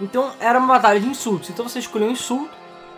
[0.00, 1.50] Então era uma batalha de insultos.
[1.50, 2.50] Então você escolheu um insulto,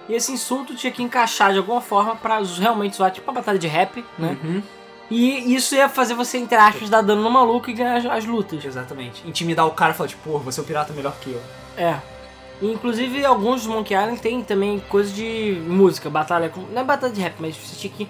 [0.09, 3.59] e esse insulto tinha que encaixar de alguma forma pra realmente zoar, tipo uma batalha
[3.59, 4.37] de rap, né?
[4.43, 4.62] Uhum,
[5.11, 8.24] E isso ia fazer você, entre aspas, dar dano no maluco e ganhar as, as
[8.24, 8.64] lutas.
[8.64, 9.26] exatamente.
[9.26, 11.42] Intimidar o cara e falar, tipo, pô, você é o pirata melhor que eu.
[11.76, 11.98] É.
[12.62, 16.61] E, inclusive, alguns dos Monkey Island tem também coisa de música, batalha com.
[16.72, 18.09] Não é batalha de rap, mas você tinha que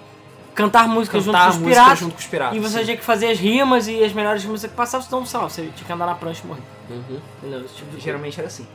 [0.53, 1.99] cantar música junto Cantar com os música piratas.
[1.99, 2.55] junto com os piratas.
[2.55, 2.85] E você sim.
[2.85, 5.61] tinha que fazer as rimas e as melhores rimas que passavam, senão, sei lá, você
[5.75, 6.61] tinha que andar na prancha e morrer.
[6.89, 7.19] Uhum.
[7.39, 7.65] Entendeu?
[7.65, 8.05] Esse tipo de coisa.
[8.05, 8.65] Geralmente era assim.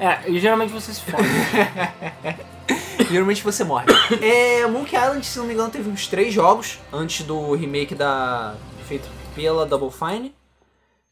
[0.00, 1.22] É, e geralmente você se fode.
[3.10, 3.86] Geralmente você morre.
[4.20, 8.54] é, Monkey Island, se não me engano, teve uns três jogos antes do remake da.
[8.86, 10.34] feito pela Double Fine.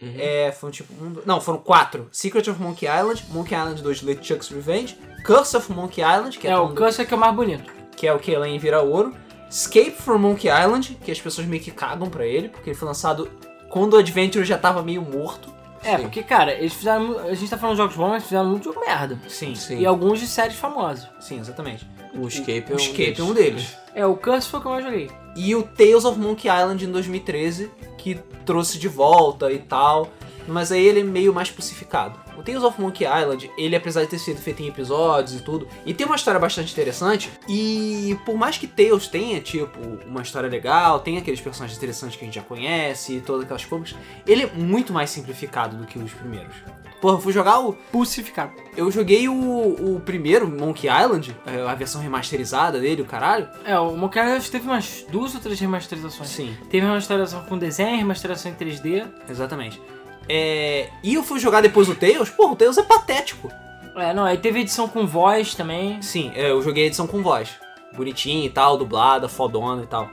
[0.02, 0.14] Uhum.
[0.16, 0.92] É, foram tipo.
[1.02, 5.70] Um, não, foram quatro: Secret of Monkey Island, Monkey Island 2 LeChuck's Revenge, Curse of
[5.72, 7.70] Monkey Island, que é, é, o quando- câncer que é o mais bonito.
[7.96, 9.14] que é o que Elaine vira ouro,
[9.50, 12.88] Escape from Monkey Island, que as pessoas meio que cagam pra ele, porque ele foi
[12.88, 13.30] lançado
[13.68, 15.52] quando o Adventure já tava meio morto.
[15.82, 16.02] É, Sim.
[16.02, 17.18] porque, cara, eles fizeram.
[17.20, 19.18] A gente tá falando de jogos bons, mas fizeram muito jogo merda.
[19.28, 19.78] Sim, Sim.
[19.80, 21.08] E alguns de séries famosas.
[21.20, 21.86] sim, exatamente.
[22.14, 23.20] O Escape é O um Escape é deles.
[23.20, 23.76] um deles.
[23.94, 25.10] É, o câncer foi o que eu mais joguei.
[25.36, 30.08] E o Tales of Monkey Island em 2013, que trouxe de volta e tal.
[30.50, 32.18] Mas aí ele é meio mais crucificado.
[32.36, 35.68] O Tales of Monkey Island, ele apesar de ter sido feito em episódios e tudo,
[35.86, 37.30] e tem uma história bastante interessante.
[37.48, 42.24] E por mais que Tales tenha, tipo, uma história legal, tem aqueles personagens interessantes que
[42.24, 43.94] a gente já conhece e todas aquelas coisas,
[44.26, 46.54] ele é muito mais simplificado do que os primeiros.
[47.00, 47.72] Porra, eu fui jogar o.
[47.72, 48.52] Pulsificado.
[48.76, 51.34] Eu joguei o, o primeiro, Monkey Island,
[51.66, 53.48] a versão remasterizada dele, o caralho.
[53.64, 56.28] É, o Monkey Island teve umas duas ou três remasterizações.
[56.28, 56.56] Sim.
[56.68, 59.08] Teve remasterização com desenho, remasterização em 3D.
[59.28, 59.80] Exatamente.
[60.32, 63.50] É, e eu fui jogar depois o Tails, pô, o Tails é patético.
[63.96, 66.00] É, não, aí teve edição com voz também.
[66.00, 67.50] Sim, é, eu joguei a edição com voz.
[67.92, 70.08] Bonitinha e tal, dublada, fodona e tal.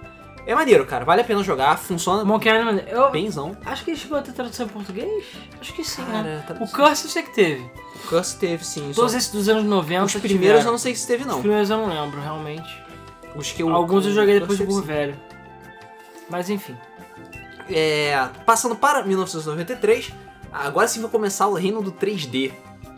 [0.47, 1.05] É maneiro, cara.
[1.05, 3.55] Vale a pena jogar, funciona Monkey Island, eu benzão.
[3.65, 5.25] acho que chegou a ter tradução em português?
[5.61, 6.43] Acho que sim, né?
[6.47, 7.69] Cara, O Curse eu sei que teve.
[8.03, 8.91] O Curse teve, sim.
[8.95, 10.71] Todos só- esses dos anos 90 Os primeiros eu tiveram.
[10.71, 11.39] não sei se teve, Os não.
[11.41, 12.67] primeiros eu não lembro, realmente.
[13.35, 15.15] Os que eu, Alguns eu joguei depois de Curse burro velho.
[16.29, 16.75] Mas enfim.
[17.69, 20.11] É, passando para 1993,
[20.51, 22.51] agora sim vai começar o reino do 3D.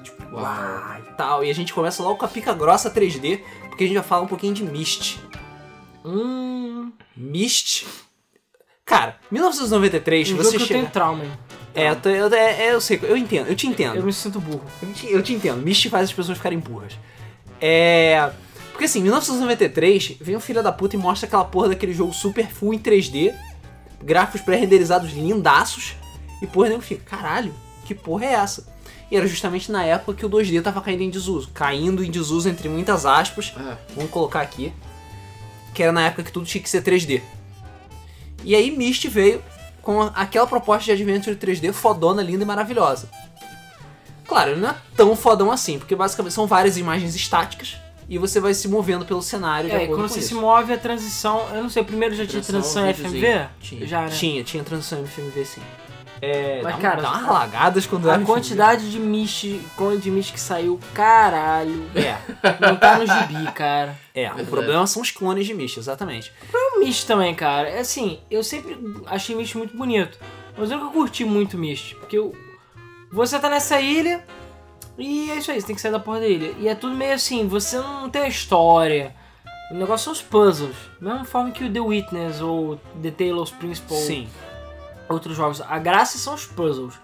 [0.03, 0.43] Tipo, Uau.
[0.43, 1.43] uau, e tal.
[1.43, 4.21] E a gente começa logo com a pica grossa 3D, porque a gente vai falar
[4.23, 5.17] um pouquinho de Myst.
[6.05, 6.91] Hum.
[7.15, 7.85] Myst.
[8.85, 10.79] Cara, 1993, Um você jogo eu chega.
[10.79, 11.31] tenho trauma, hein?
[11.75, 13.95] É, eu, eu, é, eu sei, eu entendo, eu te entendo.
[13.95, 14.63] Eu me sinto burro.
[14.81, 16.93] Eu te, eu te entendo, Myst faz as pessoas ficarem burras.
[17.61, 18.31] É.
[18.71, 22.47] Porque assim, 1993, vem um filho da puta e mostra aquela porra daquele jogo super
[22.47, 23.35] full em 3D,
[24.03, 25.95] gráficos pré-renderizados lindaços,
[26.41, 27.53] e porra, nego fica, caralho,
[27.85, 28.67] que porra é essa?
[29.11, 31.49] E era justamente na época que o 2D tava caindo em desuso.
[31.53, 33.75] Caindo em desuso entre muitas aspas, É.
[33.95, 34.71] vamos colocar aqui,
[35.73, 37.21] que era na época que tudo tinha que ser 3D.
[38.43, 39.41] E aí Myst veio
[39.81, 43.09] com aquela proposta de Adventure 3D fodona, linda e maravilhosa.
[44.27, 47.77] Claro, ele não é tão fodão assim, porque basicamente são várias imagens estáticas
[48.09, 50.29] e você vai se movendo pelo cenário de É, e quando com você isso.
[50.29, 51.47] se move, a transição.
[51.53, 53.33] Eu não sei, primeiro já tinha Transição, transição videozinho.
[53.37, 53.49] FMV?
[53.61, 53.87] Tinha.
[53.87, 54.07] Já, né?
[54.09, 55.61] Tinha, tinha transição em FMV sim.
[56.21, 59.45] É, Mas, dá, cara, dá umas lagadas quando A era quantidade de Mish,
[60.01, 61.85] de Mish que saiu, caralho.
[61.95, 62.17] É,
[62.59, 63.97] Não tá no gibi, cara.
[64.13, 64.23] é.
[64.25, 64.49] O Verdade.
[64.49, 66.31] problema são os clones de Myst, exatamente.
[66.53, 67.69] O Mist também, cara.
[67.69, 70.17] É assim, eu sempre achei Mist muito bonito.
[70.57, 71.95] Mas eu nunca curti muito Mist.
[71.95, 72.35] Porque eu-
[73.09, 74.21] você tá nessa ilha
[74.99, 76.53] e é isso aí, você tem que sair da porra da ilha.
[76.59, 79.15] E é tudo meio assim, você não tem a história.
[79.71, 80.75] O negócio são os puzzles.
[80.99, 84.27] Da mesma forma que o The Witness ou The Talos Principle Sim.
[85.07, 85.61] outros jogos.
[85.61, 86.95] A graça são os puzzles.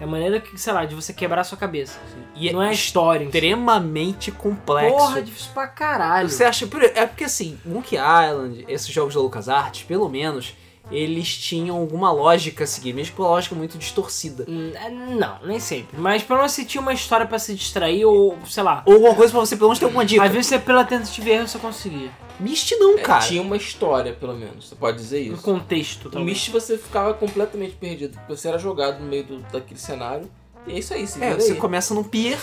[0.00, 1.98] É a maneira que, sei lá, de você quebrar a sua cabeça.
[2.34, 3.24] E não é a história.
[3.24, 3.36] em si.
[3.36, 4.96] extremamente complexo.
[4.96, 6.28] Porra, é difícil pra caralho.
[6.28, 6.68] Você acha.
[6.94, 10.54] É porque assim, Monkey Island, esses jogos da LucasArts, pelo menos,
[10.90, 14.44] eles tinham alguma lógica a seguir, mesmo que uma lógica muito distorcida.
[14.48, 15.98] Hum, é, Não, nem sempre.
[15.98, 18.82] Mas pelo menos você tinha uma história pra se distrair ou, sei lá.
[18.86, 20.22] Ou alguma coisa pra você pelo menos ter alguma dica.
[20.22, 22.10] Às vezes você, pela tentativa e erro você conseguia.
[22.38, 23.24] Myst não, É, cara.
[23.24, 24.68] tinha uma história, pelo menos.
[24.68, 25.42] Você pode dizer Um isso.
[25.42, 26.26] contexto No também.
[26.26, 28.14] Myst você ficava completamente perdido.
[28.18, 30.28] porque Você era jogado no meio do- daquele cenário.
[30.66, 31.58] E é isso aí, se É, você aí.
[31.58, 32.38] começa num pier.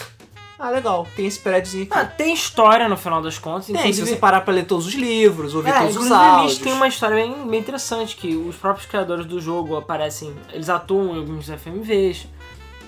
[0.64, 1.07] Ah, legal.
[1.16, 1.93] Tem esse prédiozinho aqui.
[1.97, 3.66] Ah, tem história no final das contas.
[3.66, 6.57] tem, se inclusive- você parar pra ler todos os livros, ouvir É, todos os áudios.
[6.59, 11.16] Tem uma história bem, bem interessante, que os próprios criadores do jogo aparecem, eles atuam
[11.16, 12.28] em alguns FMVs,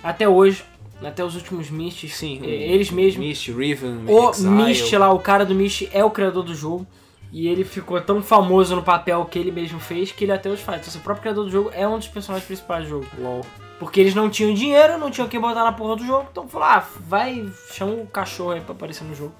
[0.03, 0.63] até hoje,
[1.03, 3.25] até os últimos Mysts, Sim, eles mesmos.
[3.25, 4.49] Myst, Riven, O Exile.
[4.53, 6.85] Myst lá, o cara do Myst é o criador do jogo,
[7.31, 10.61] e ele ficou tão famoso no papel que ele mesmo fez, que ele até hoje
[10.61, 10.87] faz.
[10.87, 13.07] Então, o próprio criador do jogo é um dos personagens principais do jogo.
[13.17, 13.43] LOL.
[13.79, 16.67] Porque eles não tinham dinheiro, não tinham quem botar na porra do jogo, então falou,
[16.67, 19.33] ah, vai, chama o cachorro aí pra aparecer no jogo.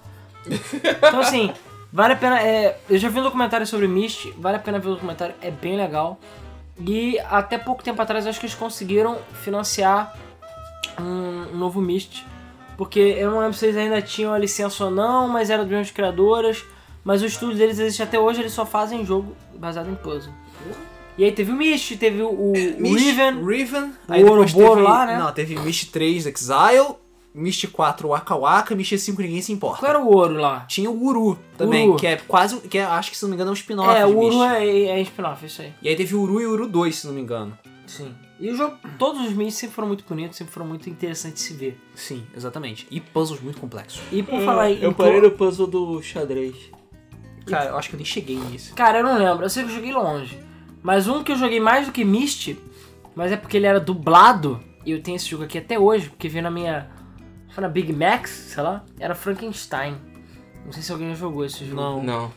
[0.45, 1.53] então assim,
[1.91, 4.89] vale a pena, é, eu já vi um documentário sobre Myst, vale a pena ver
[4.89, 6.19] o documentário, é bem legal.
[6.79, 10.17] E até pouco tempo atrás eu acho que eles conseguiram financiar
[10.99, 12.25] um, um novo Myst.
[12.75, 15.71] Porque eu não lembro se eles ainda tinham a licença ou não, mas era dos
[15.71, 16.63] mesmos criadoras.
[17.03, 20.33] Mas o estúdio deles existe até hoje, eles só fazem jogo baseado em puzzle.
[21.17, 23.83] E aí teve o Myst, teve o, o, o Myst, Riven, Riven.
[24.07, 25.17] o Aí depois Ouroboros teve, lá, né?
[25.19, 26.95] Não, teve Myst 3 Exile,
[27.33, 29.79] Myst 4 Waka Waka, Myst 5 ninguém se importa.
[29.79, 30.61] Qual era o ouro lá?
[30.61, 31.97] Tinha o Uru também, Uru.
[31.97, 34.05] que é quase, que é, acho que se não me engano é um spin-off É,
[34.05, 35.73] o Uru é, é spin-off, isso aí.
[35.81, 37.57] E aí teve o Uru e o Uru 2, se não me engano.
[37.85, 38.13] Sim.
[38.39, 41.49] E o jogo, todos os Mysts sempre foram muito bonitos, sempre foram muito interessantes de
[41.49, 41.79] se ver.
[41.95, 42.87] Sim, exatamente.
[42.89, 44.01] E puzzles muito complexos.
[44.11, 44.81] E por falar em...
[44.81, 46.55] Eu parei no puzzle do xadrez.
[47.45, 48.73] Cara, eu acho que eu nem cheguei nisso.
[48.73, 50.37] Cara, eu não lembro, eu sei que eu joguei longe.
[50.83, 52.55] Mas um que eu joguei mais do que Myst,
[53.15, 56.27] mas é porque ele era dublado, e eu tenho esse jogo aqui até hoje, porque
[56.27, 56.89] veio na minha...
[57.49, 59.95] Foi na Big Max, sei lá, era Frankenstein.
[60.65, 61.81] Não sei se alguém já jogou esse jogo.
[61.81, 62.03] Não.
[62.03, 62.33] Não.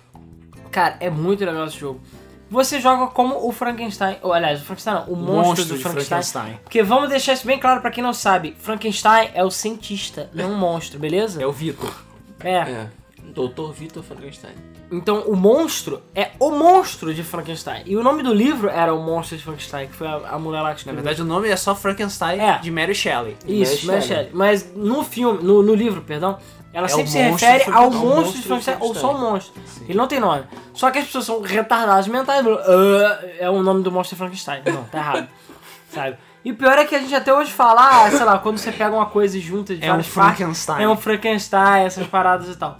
[0.70, 2.00] Cara, é muito legal esse jogo.
[2.48, 6.22] Você joga como o Frankenstein, ou aliás, o Frankenstein não, o monstro, do de Frankenstein.
[6.22, 6.60] Frankenstein.
[6.62, 10.52] Porque vamos deixar isso bem claro pra quem não sabe, Frankenstein é o cientista, não
[10.52, 11.42] o monstro, beleza?
[11.42, 11.92] É o Vitor.
[12.40, 12.58] É.
[12.58, 12.90] É.
[13.34, 13.72] Dr.
[13.74, 14.54] Vitor Frankenstein.
[14.90, 17.82] Então o monstro é o monstro de Frankenstein.
[17.86, 20.60] E o nome do livro era O Monstro de Frankenstein, que foi a, a mulher
[20.60, 21.02] lá que Na escreveu.
[21.02, 22.58] verdade, o nome é só Frankenstein É.
[22.58, 23.36] de Mary Shelley.
[23.46, 24.24] Isso, Mary Mary Shelley.
[24.26, 24.30] Shelley.
[24.32, 26.38] Mas no filme, no, no livro, perdão,
[26.72, 29.60] ela É sempre se refere ao monstro, monstro de Frankenstein, ou só o monstro.
[29.88, 30.44] Ele não tem nome.
[30.72, 32.44] Só que as pessoas são retardadas mentais.
[32.44, 34.62] falam, "Ah, é o nome do monstro de Frankenstein.
[34.66, 35.28] Não, tá errado.
[35.90, 36.16] Sabe?
[36.44, 38.70] E o pior é que a gente até hoje fala, ah, sei lá, quando você
[38.70, 40.82] pega uma coisa e junta de É um várias partes, Frankenstein.
[40.84, 42.78] é um Frankenstein, essas paradas e tal.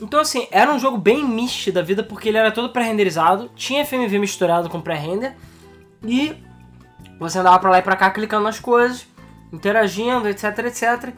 [0.00, 3.84] Então, assim, era um jogo bem mist da vida, porque ele era todo pré-renderizado, tinha
[3.84, 5.34] FMV misturado com pré-render,
[6.04, 6.36] e
[7.18, 9.06] você andava pra lá e pra cá clicando nas coisas,
[9.52, 11.12] interagindo, etc, etc.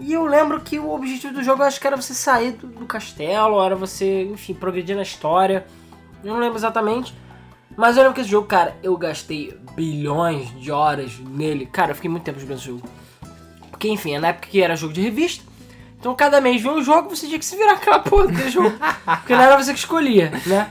[0.00, 2.86] E eu lembro que o objetivo do jogo acho que era você sair do, do
[2.86, 5.66] castelo, era você, enfim, progredir na história.
[6.22, 7.14] Eu não lembro exatamente.
[7.76, 11.66] Mas eu lembro que esse jogo, cara, eu gastei bilhões de horas nele.
[11.66, 12.88] Cara, eu fiquei muito tempo jogando esse jogo.
[13.70, 15.44] Porque, enfim, é na época que era jogo de revista.
[16.04, 18.76] Então cada mês vinha um jogo, você tinha que se virar aquela porra do jogo.
[19.20, 20.70] Porque não era você que escolhia, né?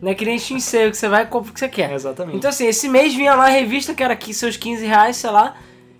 [0.00, 1.92] Não é que nem Sale, que você vai e compra o que você quer.
[1.92, 2.38] Exatamente.
[2.38, 5.28] Então assim, esse mês vinha lá a revista, que era aqui seus 15 reais, sei
[5.28, 5.54] lá.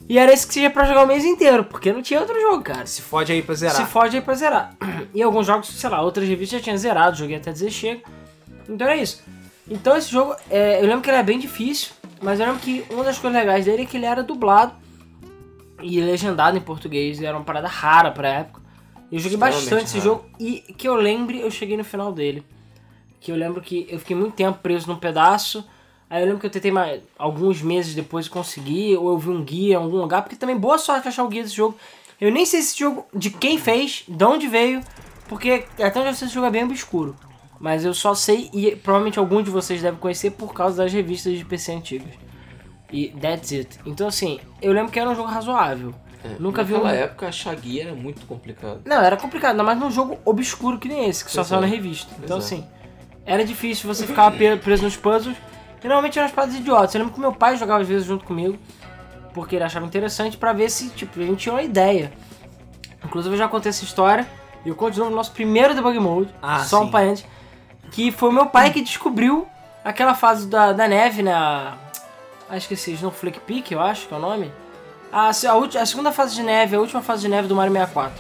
[0.09, 2.62] E era esse que ia pra jogar o mês inteiro, porque não tinha outro jogo,
[2.62, 2.87] cara.
[2.87, 3.76] se fode aí pra zerar.
[3.76, 4.74] Se fode aí pra zerar.
[5.12, 8.01] E alguns jogos, sei lá, outras revistas já tinham zerado, joguei até dizer chega.
[8.66, 9.22] Então é isso.
[9.68, 11.91] Então esse jogo, é, eu lembro que ele era bem difícil,
[12.22, 14.72] mas eu lembro que uma das coisas legais dele é que ele era dublado
[15.83, 18.60] e legendado em português, e era uma parada rara pra época.
[19.11, 22.45] Eu joguei bastante esse jogo e que eu lembre, eu cheguei no final dele.
[23.21, 25.65] Que eu lembro que eu fiquei muito tempo preso num pedaço.
[26.09, 29.45] Aí eu lembro que eu tentei mais, alguns meses depois conseguir, ou eu vi um
[29.45, 31.77] guia em algum lugar, porque também boa sorte achar o guia desse jogo.
[32.21, 34.81] Eu nem sei esse jogo de quem fez, de onde veio,
[35.29, 37.17] porque até onde eu sei esse jogo é bem obscuro.
[37.61, 41.39] Mas eu só sei, e provavelmente algum de vocês deve conhecer por causa das revistas
[41.39, 42.15] de PC antigas.
[42.93, 43.79] E that's it.
[43.87, 45.95] Então assim, eu lembro que era um jogo razoável.
[46.25, 46.95] É, Nunca vi Naquela um.
[46.97, 48.81] época achar guia era muito complicado.
[48.85, 51.61] Não, era complicado, ainda mais num jogo obscuro que nem esse, que só saiu é.
[51.62, 52.12] na revista.
[52.23, 52.55] Então, Pois é.
[52.57, 52.66] assim,
[53.25, 55.37] era difícil, você ficava pe- preso nos puzzles.
[55.83, 56.95] E normalmente eram as paradas idiotas.
[56.95, 58.59] Eu lembro que meu pai jogava às vezes junto comigo,
[59.33, 62.12] porque ele achava interessante, pra ver se, tipo, a gente tinha uma ideia.
[63.03, 64.27] Inclusive, eu já contei essa história,
[64.64, 66.85] e eu conto de novo no nosso primeiro debug mode, Ah, só sim.
[66.85, 67.25] um parente,
[67.91, 69.47] que foi o meu pai que descobriu
[69.83, 71.33] aquela fase da, da neve, né?
[71.33, 71.79] a-
[72.49, 74.53] Ah, esqueci, Snowflake Peak, eu acho que é o nome.
[75.13, 77.73] A, a, ulti- a segunda fase de neve, a última fase de neve do Mario
[77.73, 78.13] 64.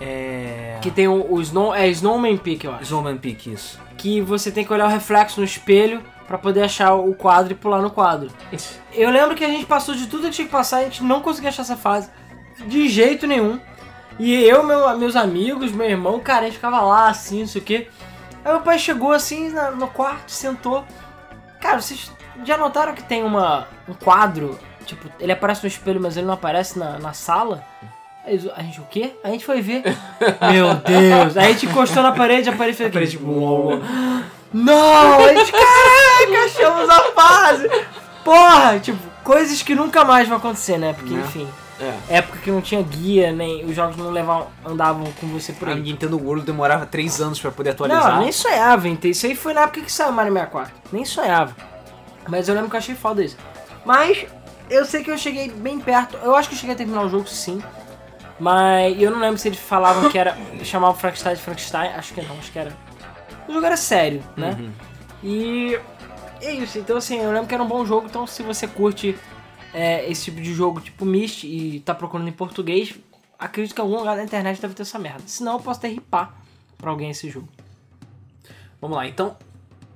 [0.00, 0.78] É.
[0.80, 2.84] Que tem o, o Snow, é Snowman Peak, eu acho.
[2.84, 3.78] Snowman Peak, isso.
[3.96, 7.56] Que você tem que olhar o reflexo no espelho pra poder achar o quadro e
[7.56, 8.30] pular no quadro.
[8.92, 11.20] Eu lembro que a gente passou de tudo que tinha que passar, a gente não
[11.20, 12.08] conseguia achar essa fase
[12.66, 13.58] de jeito nenhum.
[14.18, 17.62] E eu, meu, meus amigos, meu irmão, cara, a gente ficava lá assim, não sei
[17.62, 17.88] o quê.
[18.44, 20.84] Aí meu pai chegou assim na- no quarto, sentou.
[21.60, 22.10] Cara, vocês
[22.44, 24.58] já notaram que tem uma, um quadro?
[24.88, 27.62] Tipo, ele aparece no espelho, mas ele não aparece na, na sala?
[28.24, 29.12] Aí A gente, o quê?
[29.22, 29.82] A gente foi ver.
[30.52, 31.36] Meu Deus!
[31.36, 33.06] Aí a gente encostou na parede, a parede fez aquele.
[33.06, 33.80] Parede, uou.
[34.52, 35.24] Não!
[35.24, 37.70] A gente, caraca, achamos a fase!
[38.24, 38.78] Porra!
[38.80, 40.94] Tipo, coisas que nunca mais vão acontecer, né?
[40.94, 41.20] Porque, Né?
[41.24, 41.48] enfim,
[42.10, 42.16] É.
[42.16, 45.72] época que não tinha guia, nem os jogos não levavam, andavam com você por A
[45.72, 45.80] aí.
[45.80, 48.14] Nintendo World demorava 3 anos pra poder atualizar.
[48.14, 50.72] Não, nem sonhava, então isso aí foi na época que saiu Mario 64.
[50.92, 51.54] Nem sonhava.
[52.28, 53.36] Mas eu lembro que eu achei foda isso.
[53.84, 54.26] Mas
[54.70, 56.16] eu sei que eu cheguei bem perto.
[56.18, 57.62] Eu acho que eu cheguei a terminar o jogo sim.
[58.38, 60.36] Mas eu não lembro se eles falavam que era.
[60.64, 61.88] chamavam Frankenstein de Frankenstein.
[61.90, 62.76] Acho que não, acho que era.
[63.48, 64.56] O jogo era sério, né?
[64.58, 64.72] Uhum.
[65.22, 65.80] E
[66.40, 66.78] é isso.
[66.78, 68.06] Então assim, eu lembro que era um bom jogo.
[68.06, 69.18] Então se você curte
[69.72, 72.94] é, esse tipo de jogo tipo Myst e tá procurando em português,
[73.38, 75.22] acredito que em algum lugar da internet deve ter essa merda.
[75.26, 76.34] Senão eu posso até ripar
[76.76, 77.48] pra alguém esse jogo.
[78.80, 79.36] Vamos lá, então,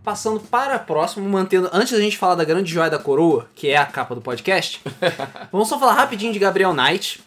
[0.04, 1.68] passando para a próxima, mantendo.
[1.72, 4.80] Antes da gente falar da grande joia da coroa, que é a capa do podcast,
[5.52, 7.22] vamos só falar rapidinho de Gabriel Knight.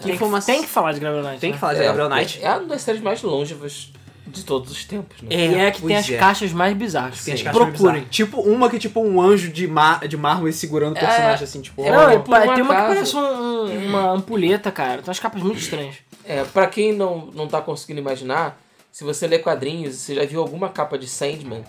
[0.00, 0.40] Que Tem, foi uma.
[0.40, 1.40] que, tem que falar de Gabriel Knight.
[1.40, 1.54] tem né?
[1.54, 2.40] que falar de Gabriel Knight.
[2.42, 3.90] É, é uma das séries mais longevas
[4.26, 5.28] de todos os tempos, né?
[5.30, 6.16] E é que tem as é.
[6.18, 7.24] caixas mais bizarras.
[7.24, 7.44] Tem as Sim.
[7.46, 7.92] caixas Procurem.
[7.94, 8.08] bizarras.
[8.14, 11.44] Tipo uma que é tipo um anjo de, mar, de mármore segurando o É, personagem
[11.44, 11.82] assim, tipo.
[11.82, 11.90] é.
[11.90, 14.96] Não, por um tem uma que parece um- uma ampulheta, cara.
[15.00, 15.96] Tem umas capas muito estranhas.
[16.24, 18.60] É, pra quem não, não tá conseguindo imaginar,
[18.92, 21.64] se você lê quadrinhos, você já viu alguma capa de Sandman,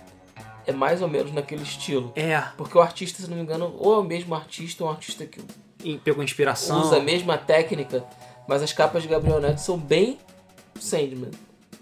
[0.69, 2.11] é mais ou menos naquele estilo.
[2.15, 4.93] É, Porque o artista, se não me engano, ou é o mesmo artista, ou é
[4.93, 5.41] um artista que
[5.83, 6.81] e pegou inspiração.
[6.81, 8.03] usa a mesma técnica,
[8.47, 10.19] mas as capas de Gabriel Neto são bem
[10.79, 11.31] Sandman.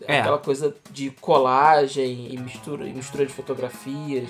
[0.07, 0.19] É.
[0.19, 4.29] Aquela coisa de colagem e mistura, e mistura de fotografias,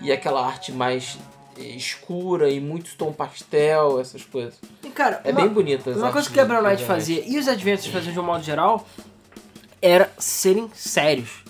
[0.00, 1.18] e aquela arte mais
[1.58, 4.54] eh, escura e muito tom pastel, essas coisas.
[4.84, 5.90] E, cara, É uma, bem bonita.
[5.90, 8.86] uma coisa que Gabriel Knight fazia e os Adventures faziam de um modo geral
[9.82, 11.42] era serem sérios.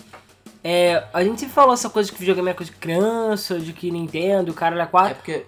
[0.63, 3.89] É, a gente sempre falou essa coisa que videogame é coisa de criança, de que
[3.89, 5.15] Nintendo, o cara é É quatro.
[5.15, 5.45] porque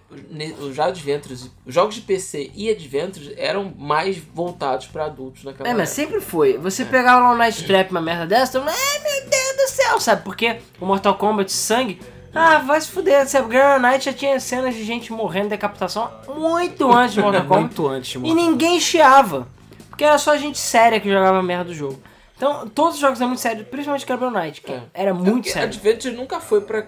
[0.60, 5.74] os Adventures, os jogos de PC e Adventures eram mais voltados pra adultos naquela É,
[5.74, 6.14] mas época.
[6.16, 6.58] sempre foi.
[6.58, 10.00] Você pegava lá um Night Trap, uma merda dessa, então, ai meu Deus do céu,
[10.00, 10.24] sabe?
[10.24, 12.02] Porque o Mortal Kombat sangue,
[12.34, 13.46] ah, vai se fuder, sabe?
[13.46, 17.42] O Gabriel Knight já tinha cenas de gente morrendo de decapitação muito antes de Mortal
[17.46, 17.60] Kombat.
[17.62, 18.34] Muito antes, E mano.
[18.34, 19.48] ninguém chiava.
[19.92, 22.02] Porque era só gente séria que jogava a merda do jogo.
[22.46, 24.84] Então, todos os jogos eram muito sérios, principalmente Gabriel Knight, que É.
[24.94, 25.70] era É muito porque sério.
[25.70, 26.82] Adventure nunca foi pra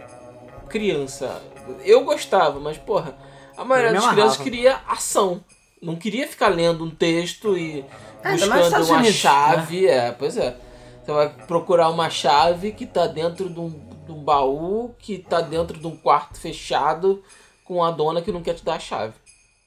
[0.68, 1.42] criança.
[1.86, 3.16] Eu gostava, mas porra,
[3.56, 4.44] a maioria das crianças amarrava.
[4.44, 5.42] queria ação.
[5.82, 7.86] Não queria ficar lendo um texto e
[8.22, 9.88] É, buscando uma Unidos, chave.
[9.88, 10.58] É, pois é.
[11.06, 13.70] Você vai procurar uma chave que tá dentro de um,
[14.06, 17.24] de um baú, que tá dentro de um quarto fechado
[17.64, 19.14] com a dona que não quer te dar a chave.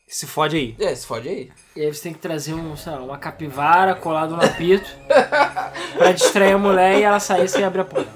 [0.09, 0.75] Se fode aí.
[0.81, 1.51] É, se fode aí.
[1.77, 4.91] E aí você tem que trazer um, sei lá, uma capivara colado no apito
[5.99, 8.11] pra distrair a mulher e ela sair sem abrir a porta.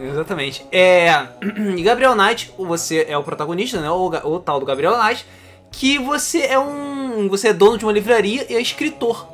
[0.00, 0.66] Exatamente.
[0.72, 1.28] É.
[1.76, 3.90] E Gabriel Knight, você é o protagonista, né?
[3.90, 5.26] O, o tal do Gabriel Knight,
[5.70, 7.28] que você é um.
[7.28, 9.33] Você é dono de uma livraria e é escritor.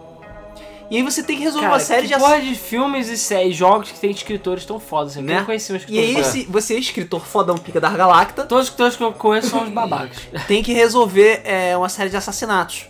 [0.91, 3.55] E aí você tem que resolver Cara, uma série de porra de filmes e séries,
[3.57, 5.13] jogos que tem escritores tão fodas.
[5.13, 5.21] assim.
[5.21, 5.39] Eu Né?
[5.39, 6.27] não conhecia um E escritor aí foda.
[6.27, 9.63] esse, você é escritor fodão pica da Galacta, Todos os escritores que eu conheço são
[9.63, 10.19] os babacas.
[10.49, 12.87] tem que resolver é, uma série de assassinatos.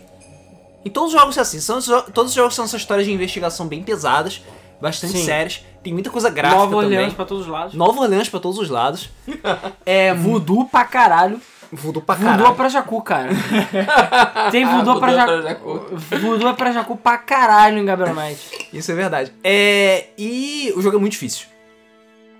[0.83, 1.79] E todos os jogos são assim, são,
[2.11, 4.41] todos os jogos são essas histórias de investigação bem pesadas,
[4.81, 5.23] bastante Sim.
[5.25, 6.97] sérias, tem muita coisa gráfica Nova também.
[6.97, 7.73] Orleans pra todos os lados.
[7.75, 9.09] Nova Orleans pra todos os lados.
[9.85, 11.39] É Voodoo pra caralho.
[11.71, 12.55] Voodoo pra Voodoo é caralho.
[12.55, 13.29] pra Jacu, cara.
[14.51, 15.41] Tem Ah, voodoo pra mudou Jacu.
[15.41, 15.95] pra Jacu.
[16.21, 18.69] Voodoo é pra Jacu pra caralho em Gabriel Knight.
[18.73, 19.31] Isso é verdade.
[19.43, 21.47] É, e o jogo é muito difícil.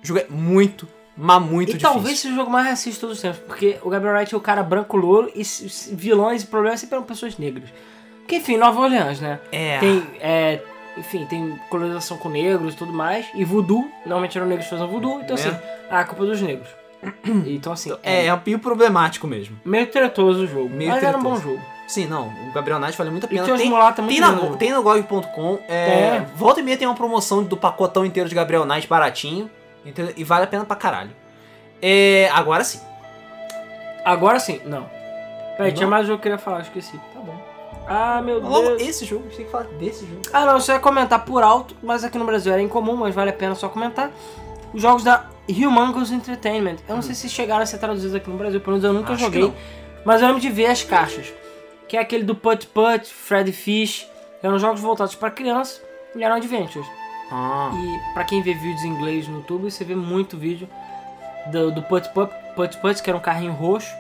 [0.04, 1.90] O jogo é muito, mas muito E difícil.
[1.94, 4.38] talvez seja o jogo mais racista de todos os tempos, porque o Gabriel Knight é
[4.38, 5.44] o cara branco louro e
[5.94, 7.70] vilões e problemas sempre eram pessoas negras.
[8.20, 9.40] Porque, enfim, Nova Orleans, né?
[9.52, 9.78] É.
[9.80, 10.60] Tem, é,
[10.98, 13.26] enfim, tem colonização com negros e tudo mais.
[13.36, 15.40] E voodoo, normalmente eram negros que faziam voodoo, então É.
[15.40, 15.56] assim,
[15.90, 16.68] ah, a culpa é dos negros.
[17.46, 19.60] Então assim, É, é um meio problemático mesmo.
[19.66, 20.70] meio tretoso o jogo.
[20.70, 21.56] Meio mas era um bom tretoso.
[21.58, 21.72] jogo.
[21.88, 23.54] Sim, não, o Gabriel Knight vale muito a E pena.
[23.54, 25.60] os Tem, mulatas muito tem, na, tem no GOG.com.
[25.68, 26.26] É, É.
[26.36, 29.50] Volta e meia tem uma promoção do pacotão inteiro de Gabriel Knight baratinho.
[29.86, 30.14] entendeu?
[30.16, 31.10] E vale a pena pra caralho.
[31.82, 32.80] É, agora sim.
[34.06, 34.90] Agora sim, não.
[35.58, 35.78] Peraí, Não?
[35.78, 36.98] tinha mais um jogo que eu queria falar, esqueci.
[37.14, 37.36] Tá bom.
[37.88, 38.82] Ah, meu Logo, Deus.
[38.84, 40.22] esse jogo, a gente tem que falar desse jogo.
[40.32, 43.32] Ah, não, só ia comentar por alto, mas aqui no Brasil era incomum, mas vale
[43.32, 44.12] a pena só comentar.
[44.74, 46.78] Os jogos da Humongous Entertainment.
[46.88, 49.12] Eu não sei se chegaram a ser traduzidos aqui no Brasil, pelo menos eu nunca
[49.12, 49.16] Hum.
[49.16, 49.54] Acho joguei.
[50.06, 51.32] Mas eu lembro de ver as caixas.
[51.88, 54.08] Que é aquele do Put Put, Freddy Fish.
[54.42, 55.82] Eram jogos voltados para criança
[56.16, 56.88] e eram adventures.
[57.32, 57.72] Ah.
[57.74, 60.68] E pra quem vê vídeos em inglês no YouTube, você vê muito vídeo
[61.52, 63.94] do, do Put Put, Put Put, que era um carrinho roxo,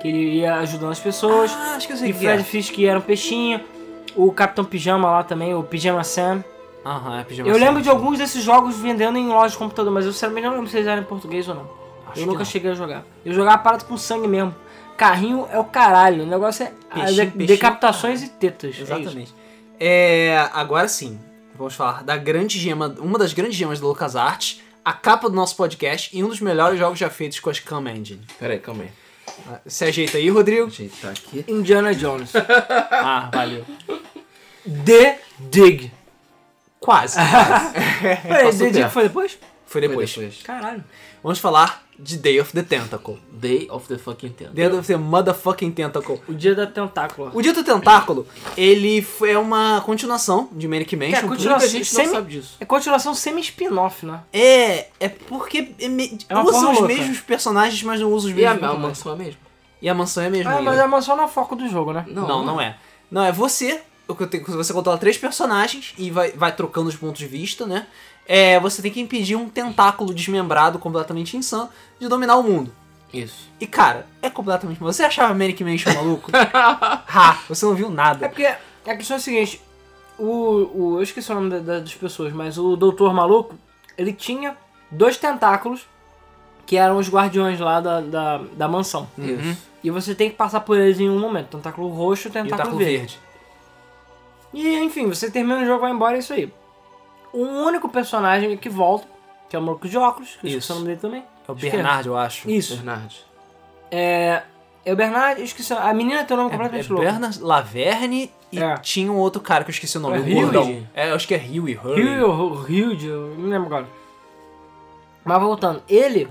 [0.00, 1.52] que ele ia ajudando as pessoas.
[1.52, 2.44] Ah, acho que eu sei e o que Fred é.
[2.44, 3.60] Fish, que era um peixinho.
[4.16, 6.44] O Capitão Pijama lá também, o Pijama Sam.
[6.84, 10.04] Aham, é Pijama Eu lembro de alguns desses jogos vendendo em lojas de computador, mas
[10.04, 11.70] eu sinceramente não lembro se eles eram em português ou não.
[12.08, 12.44] Acho eu nunca não.
[12.44, 13.04] cheguei a jogar.
[13.24, 14.54] Eu jogava parado com sangue mesmo.
[14.96, 16.22] Carrinho é o caralho.
[16.24, 18.76] O negócio é Peixinho, as de- peixinho, decapitações e tetas.
[18.78, 18.82] É.
[18.82, 19.34] Exatamente.
[19.80, 21.18] É, agora sim,
[21.56, 25.56] vamos falar da grande gema, uma das grandes gemas da LucasArts, a capa do nosso
[25.56, 28.20] podcast e um dos melhores jogos já feitos com a Scam Engine.
[28.38, 28.90] Pera aí, calma aí.
[29.66, 30.66] Se ajeita aí, Rodrigo.
[30.66, 31.44] Ajeitar aqui.
[31.48, 32.30] Indiana Jones.
[32.90, 33.64] Ah, valeu.
[34.84, 35.90] The Dig.
[36.86, 37.16] Quase.
[38.22, 38.92] Peraí, The Dig perto.
[38.92, 39.38] foi depois?
[39.66, 40.12] Foi depois.
[40.12, 40.42] Foi depois.
[40.42, 40.84] Caralho.
[41.22, 43.18] Vamos falar de Day of the Tentacle.
[43.32, 44.48] Day of the fucking Ten.
[44.52, 46.20] Day of the Motherfucking Tentacle.
[46.28, 47.30] O dia da tentácula.
[47.32, 48.26] O Dia do Tentáculo,
[48.56, 51.16] ele foi é uma continuação de Manic Mansion.
[51.16, 52.56] É continuação- gente não semi- sabe disso.
[52.60, 54.20] É continuação semi-spin-off, né?
[54.32, 56.94] É, é porque é me- É uma usa porra os louca.
[56.94, 59.40] mesmos personagens, mas não usa os E a, mesmos a mansão é a mesma?
[59.80, 60.50] E a mansão é a mesma.
[60.50, 60.70] Ah, ainda.
[60.70, 62.04] mas a mansão não é o foco do jogo, né?
[62.08, 62.76] Não, não, é.
[63.10, 63.80] Não, é você.
[64.06, 67.86] Você controla três personagens e vai, vai trocando os pontos de vista, né?
[68.26, 71.68] É, você tem que impedir um tentáculo desmembrado completamente insano
[72.00, 72.72] de dominar o mundo.
[73.12, 73.48] Isso.
[73.60, 74.78] E cara, é completamente.
[74.80, 76.30] Você achava Manic Mansion maluco?
[76.34, 78.28] ha, você não viu É nada.
[78.28, 79.60] porque a questão é a seguinte:
[80.18, 80.26] o,
[80.74, 83.54] o, eu esqueci o nome da- da- das pessoas, mas o Doutor Maluco,
[83.96, 84.56] ele tinha
[84.90, 85.86] dois tentáculos
[86.66, 89.08] que eram os guardiões lá da, da, da mansão.
[89.18, 89.56] Isso.
[89.82, 92.50] E você tem que passar por eles em um momento: tentáculo roxo e E tentáculo
[92.56, 92.96] tentáculo verde.
[92.98, 93.18] verde.
[94.54, 96.52] E enfim, você termina o jogo vai embora, é isso aí.
[97.32, 99.06] O único personagem que volta,
[99.48, 101.24] que é o maluco de óculos, que eu esqueci o nome dele também.
[101.48, 101.54] É o.
[101.54, 102.48] Bernard, eu acho.
[102.50, 102.76] Isso.
[102.76, 103.24] Bernard.
[103.90, 104.42] É.
[104.86, 105.72] É o Bernard, eu esqueci.
[105.72, 107.04] A menina tem o nome É, completamente é louco.
[107.10, 108.76] Bernard Laverne e É.
[108.76, 110.18] tinha um outro cara que eu esqueci o nome.
[110.18, 110.20] É
[110.58, 110.86] o.
[110.94, 111.74] É, eu acho que é Huey.
[111.82, 112.04] Hurley.
[112.04, 113.88] Rio, Rio, eu não lembro agora.
[115.24, 116.28] Mas voltando, ele.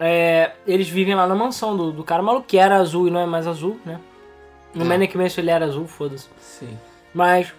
[0.00, 3.20] é, eles vivem lá na mansão do, do cara maluco, que era azul e não
[3.20, 4.00] é mais azul, né?
[4.74, 4.88] No É.
[4.88, 6.28] Manic Mansion ele era azul, foda-se.
[6.40, 6.76] Sim.
[7.16, 7.52] Mas.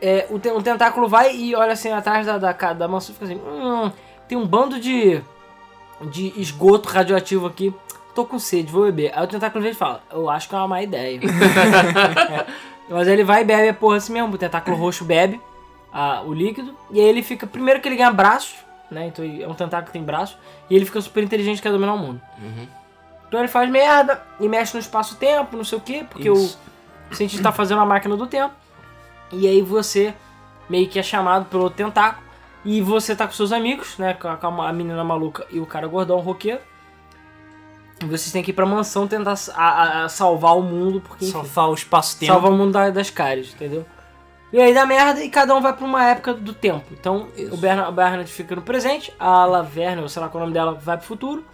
[0.00, 3.36] É, o, o tentáculo vai e olha assim atrás da, da, da e fica assim:
[3.36, 3.92] hum,
[4.26, 5.20] tem um bando de.
[6.10, 7.74] de esgoto radioativo aqui.
[8.14, 9.12] Tô com sede, vou beber.
[9.14, 11.20] Aí o tentáculo vem e fala: Eu acho que é uma má ideia.
[12.88, 14.34] Mas aí ele vai e bebe a porra assim mesmo.
[14.34, 15.38] O tentáculo roxo bebe
[15.92, 16.74] a- o líquido.
[16.90, 17.46] E aí ele fica.
[17.46, 18.56] Primeiro que ele ganha braços,
[18.90, 19.08] né?
[19.08, 20.38] Então é um tentáculo que tem braços.
[20.70, 22.20] E ele fica super inteligente, quer dominar o mundo.
[22.38, 22.66] Uhum.
[23.28, 26.58] Então ele faz merda e mexe no espaço-tempo, não sei o quê, porque Isso.
[27.10, 28.54] o cientista tá fazendo a máquina do tempo.
[29.32, 30.14] E aí você
[30.68, 32.26] meio que é chamado pelo tentáculo.
[32.64, 34.14] E você tá com seus amigos, né?
[34.14, 34.28] Com
[34.62, 36.60] a, menina maluca e o cara gordão roqueiro.
[38.02, 41.32] E vocês têm que ir pra mansão tentar a- a- salvar o mundo, porque enfim,
[41.32, 42.32] Salvar o espaço-tempo.
[42.32, 43.84] salvar o mundo da- das caras, entendeu?
[44.52, 46.84] E aí dá merda e cada um vai pra uma época do tempo.
[46.92, 47.52] Então Isso.
[47.54, 50.54] o Bernard, Bernard fica no presente, a Laverne, ou sei lá qual é o nome
[50.54, 51.44] dela, vai pro futuro.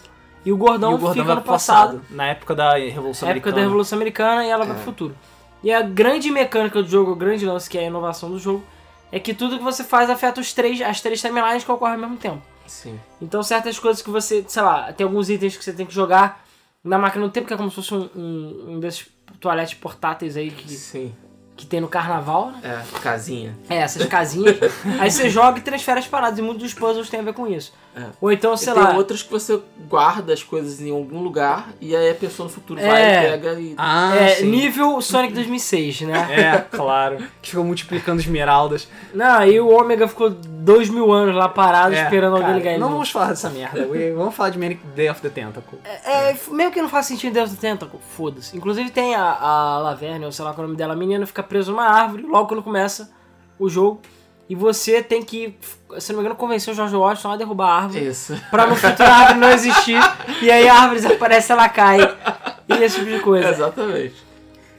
[0.44, 2.02] E o gordão, E o gordão fica vai no pro passado.
[2.10, 3.56] Na época da Revolução época Americana.
[3.56, 4.76] da Revolução Americana e ela vai É.
[4.76, 5.16] pro futuro.
[5.64, 8.62] E a grande mecânica do jogo, o grande lance que é a inovação do jogo,
[9.10, 12.00] é que tudo que você faz afeta os três, as três timelines que ocorrem ao
[12.00, 12.42] mesmo tempo.
[12.66, 13.00] Sim.
[13.20, 16.44] Então certas coisas que você, sei lá, tem alguns itens que você tem que jogar
[16.84, 19.06] na máquina do tempo, que é como se fosse um, um, um desses
[19.40, 21.14] toaletes portáteis aí que, Sim.
[21.56, 22.60] que tem no carnaval, né?
[22.62, 23.56] É, casinha.
[23.70, 24.58] É, essas casinhas.
[25.00, 27.46] aí você joga e transfere as paradas, e muitos dos puzzles tem a ver com
[27.46, 27.72] isso.
[27.96, 28.06] É.
[28.20, 28.94] Ou então, E sei tem lá.
[28.96, 32.80] outros que você guarda as coisas em algum lugar e aí a pessoa no futuro
[32.80, 32.86] É.
[32.88, 33.74] vai, pega e.
[33.78, 34.46] Ah, é, sim.
[34.50, 36.14] nível Sonic 2006, né?
[36.34, 37.18] É, claro.
[37.40, 38.88] Que ficou multiplicando esmeraldas.
[39.14, 42.80] Não, aí o Ômega ficou dois mil anos lá parado É, esperando alguém ligar ele.
[42.80, 43.86] Não vamos falar dessa merda.
[44.16, 45.78] Vamos falar de Manic Day of the Tentacle.
[46.04, 48.56] É, f- mesmo que não faça sentido dentro do Tentacle, foda-se.
[48.56, 51.26] Inclusive tem a, a Laverne, ou sei lá qual é o nome dela, a menina
[51.26, 53.10] fica presa numa árvore logo quando começa
[53.58, 54.00] o jogo.
[54.48, 55.56] E você tem que,
[55.98, 58.06] se não me engano, convencer o George Washington a derrubar a árvore.
[58.06, 58.38] Isso.
[58.50, 59.98] Pra no futuro a árvore não existir.
[60.42, 61.98] E aí a árvore desaparece, ela cai.
[62.68, 63.48] E esse tipo de coisa.
[63.48, 64.14] Exatamente.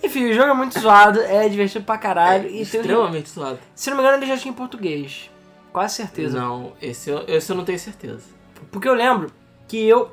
[0.03, 2.45] Enfim, o jogo é muito zoado, é divertido pra caralho.
[2.45, 3.57] É e tem, extremamente suado.
[3.74, 5.32] se não me engano, ele já tinha em português.
[5.74, 6.39] Quase certeza.
[6.39, 8.24] Não, esse eu, esse eu não tenho certeza.
[8.72, 9.32] Porque eu lembro
[9.68, 10.11] que eu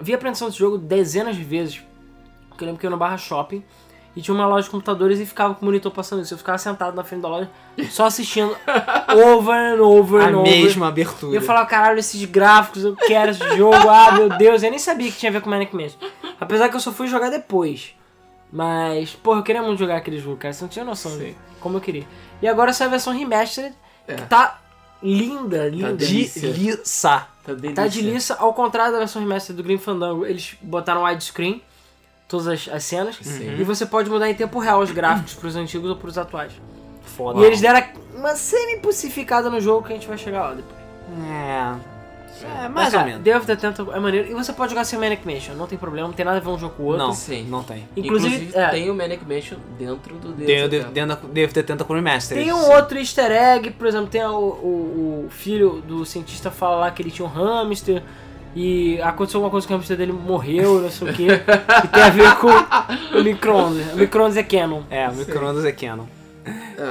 [0.00, 1.82] vi a apresentação desse jogo dezenas de vezes.
[2.48, 3.62] Porque eu lembro que eu ia no Barra Shopping
[4.16, 6.34] e tinha uma loja de computadores e ficava com o monitor passando isso.
[6.34, 7.50] Eu ficava sentado na frente da loja
[7.90, 8.56] só assistindo
[9.12, 10.50] over and over A and over.
[10.60, 11.36] mesma E abertura.
[11.36, 15.10] eu falava, caralho, esses gráficos, eu quero esse jogo, ah, meu Deus, eu nem sabia
[15.10, 15.98] que tinha a ver com Manic Mansion.
[16.40, 17.94] Apesar que eu só fui jogar depois.
[18.52, 21.76] Mas, porra, eu queria muito jogar aquele jogo, cara, você não tinha noção de como
[21.78, 22.06] eu queria.
[22.40, 23.74] E agora essa versão remastered,
[24.06, 24.14] É.
[24.14, 24.60] que tá
[25.02, 25.92] linda, linda.
[25.96, 27.26] de- liça.
[27.44, 27.74] Tá, delícia.
[27.74, 31.62] Tá de liça, ao contrário da versão remaster do Green Fandango, eles botaram widescreen,
[32.28, 33.56] todas as, as cenas, Sim.
[33.58, 36.52] e você pode mudar em tempo real os gráficos pros antigos ou pros atuais.
[37.02, 37.40] Foda.
[37.40, 37.82] E eles deram
[38.14, 40.80] uma semi-pussificada no jogo que a gente vai chegar lá depois.
[41.30, 41.94] É.
[42.42, 43.22] É, Mas, mais ou cara, menos.
[43.22, 45.78] Day of the Tentacle é maneiro, e você pode jogar sem Manic Mansion, não tem
[45.78, 47.06] problema, não tem nada a ver um jogo com o outro.
[47.06, 47.46] Não, Sim.
[47.48, 47.88] não tem.
[47.96, 48.68] Inclusive, Inclusive, é.
[48.68, 50.46] tem o Manic Mansion dentro do Deus.
[50.46, 50.92] Tem o Eterno.
[50.92, 52.44] dentro da Day of the Tentacle Remastered.
[52.44, 56.76] Tem um outro easter egg, por exemplo, tem o, o, o filho do cientista fala
[56.76, 58.02] lá que ele tinha um hamster
[58.54, 62.02] e aconteceu alguma coisa que o hamster dele morreu, não sei o que, e tem
[62.02, 63.92] a ver com o micro-ondas.
[63.92, 64.82] O micro-ondas é canon.
[64.90, 66.06] É, o micro-ondas é canon.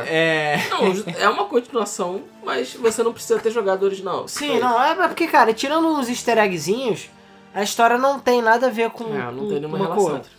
[0.06, 0.58] É.
[0.70, 4.28] Não, é uma continuação, mas você não precisa ter jogado o original.
[4.28, 7.10] Sim, não, é porque, cara, tirando uns easter eggzinhos,
[7.54, 10.14] a história não tem nada a ver com, É, não com tem nenhuma relação.
[10.16, 10.32] outra.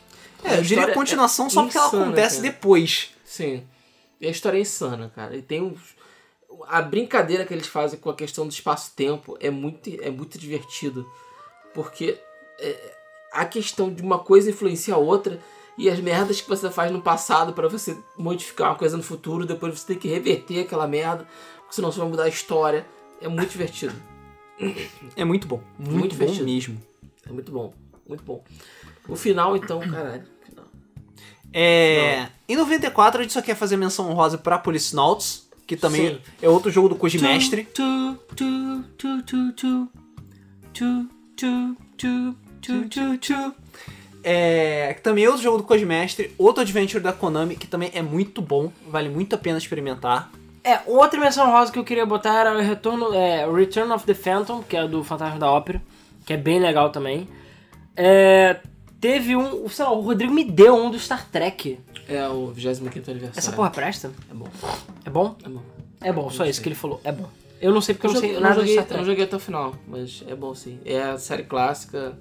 [0.42, 2.48] É, eu diria história continuação só porque ela acontece cara.
[2.52, 3.10] depois.
[3.24, 3.62] Sim.
[4.20, 5.36] E a história é insana, cara.
[5.36, 5.94] E tem uns.
[6.68, 11.08] A brincadeira que eles fazem com a questão do espaço-tempo é muito, é muito divertido.
[11.72, 12.18] Porque
[12.58, 12.94] é,
[13.32, 15.40] a questão de uma coisa influencia a outra
[15.76, 19.44] e as merdas que você faz no passado pra você modificar uma coisa no futuro,
[19.44, 21.26] depois você tem que reverter aquela merda,
[21.58, 22.86] porque senão você vai mudar a história.
[23.20, 23.94] É muito divertido.
[25.16, 25.60] É muito bom.
[25.78, 26.44] Muito, Muito bom divertido.
[26.44, 26.82] mesmo.
[27.28, 27.72] É muito bom.
[28.08, 28.44] Muito bom.
[29.08, 30.24] O final, então, caralho.
[30.46, 30.64] Final.
[31.52, 32.28] É.
[32.48, 36.20] Em 94 a gente só quer fazer menção honrosa pra Policenauts, que também Sim.
[36.42, 37.64] é outro jogo do Koji Mestre.
[37.64, 39.88] Tu, tu, tu, tu, tu,
[40.72, 43.54] tu, tu, tu, tu, tu, tu.
[44.26, 48.00] É, que também é outro jogo do Codemestre, outro adventure da Konami, que também é
[48.00, 50.30] muito bom, vale muito a pena experimentar.
[50.64, 54.14] É, outra menção rosa que eu queria botar era o Retorno, é, Return of the
[54.14, 55.82] Phantom, que é do Fantasma da Ópera,
[56.24, 57.28] que é bem legal também.
[57.94, 58.60] É,
[59.04, 61.78] teve um, sei lá, o Rodrigo me deu um do Star Trek.
[62.08, 63.32] É o 25 aniversário.
[63.38, 64.10] Essa porra presta?
[64.30, 64.48] É bom.
[65.04, 65.36] É bom?
[65.44, 65.62] É bom.
[66.00, 67.28] É bom, só isso que ele falou, é bom.
[67.60, 69.00] Eu não sei porque eu não joguei- sei eu não nada joguei, Star eu Trek.
[69.00, 70.78] não joguei até o final, mas é bom sim.
[70.86, 72.16] É a série clássica.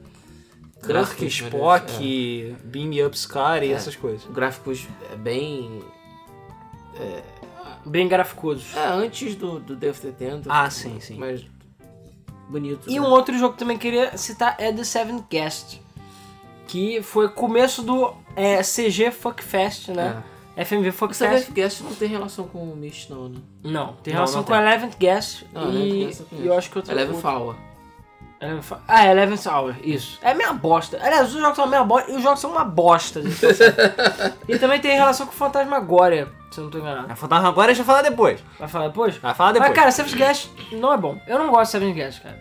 [0.76, 3.72] Kirk, Gráficos, Spock, Beam Me Up Scar e É.
[3.72, 4.28] essas coisas.
[4.30, 5.82] é, gráficos é bem.
[7.86, 8.76] Bem graficosos.
[8.76, 11.16] É, antes do, do Death the Tentacle, Ah, sim, sim.
[11.18, 11.46] Mas.
[12.50, 12.90] Bonito.
[12.90, 13.02] E né?
[13.02, 15.80] um outro jogo que também queria citar é The Seventh Guest,
[16.68, 20.22] que foi começo do é, CG Fuckfest, né?
[20.56, 21.18] FMV O Fuckfest.
[21.46, 23.40] Seventh Guest não tem relação com o Mist, não, né?
[23.64, 24.62] Não, tem Não, relação não com tem.
[24.62, 26.92] Eleventh Guest Não, Eleventh e, eu e eu acho que outro...
[26.94, 27.56] Eleven outro- Hour.
[28.40, 30.20] Eleven Ah, Eleventh Hour, isso.
[30.22, 31.00] É meia bosta.
[31.02, 33.22] Aliás, os jogos são meia bosta e os jogos são uma bosta.
[33.22, 33.40] gente.
[34.48, 37.12] e também tem relação com o Fantasmagoria, se eu não tô enganado.
[37.12, 38.44] A Fantasma agora a gente vai falar depois.
[38.60, 39.16] Vai falar depois?
[39.18, 39.70] Vai falar depois.
[39.70, 41.18] Mas, cara, Seventh Guest não é bom.
[41.26, 42.38] Eu não gosto de Seventh Guest, cara.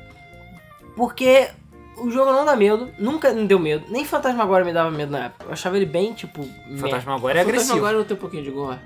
[0.97, 1.49] Porque
[2.07, 3.85] o jogo não dá medo, nunca me deu medo.
[3.89, 5.45] Nem Fantasmagoria me dava medo na época.
[5.47, 6.47] Eu achava ele bem, tipo...
[6.79, 7.79] Fantasma agora é agressivo.
[7.79, 8.79] Agora não tem um pouquinho de gore.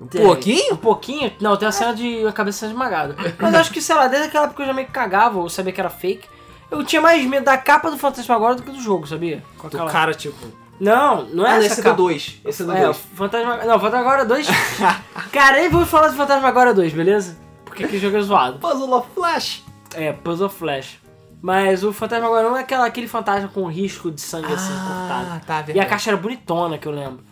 [0.00, 0.22] Um Tem.
[0.22, 0.74] pouquinho?
[0.74, 1.32] Um pouquinho?
[1.40, 3.14] Não, tem a cena de a cabeça esmagada.
[3.38, 5.48] Mas eu acho que, sei lá, desde aquela época eu já meio que cagava, ou
[5.48, 6.26] sabia que era fake.
[6.70, 9.42] Eu tinha mais medo da capa do Fantasmagoria do que do jogo, sabia?
[9.56, 10.36] Com Do aquela- cara, tipo.
[10.80, 11.96] Não, não é Ah, essa esse é do capa.
[11.96, 12.40] 2.
[12.44, 12.96] Esse é do É, o 2.
[13.14, 13.56] Fantasma...
[13.64, 14.48] Não, Fantasmagoria 2...
[15.32, 17.38] Cara, nem vou falar de Fantasmagoria 2, beleza?
[17.64, 18.58] Porque aquele jogo é zoado.
[18.58, 19.62] Puzzle of Flash.
[19.94, 20.98] É, Puzzle Flash.
[21.44, 25.28] Mas o Fantasmagoria não é aquela, aquele fantasma com risco de sangue assim, cortado.
[25.30, 25.88] Ah, tá, E a verdade.
[25.90, 27.22] caixa era bonitona, que eu lembro.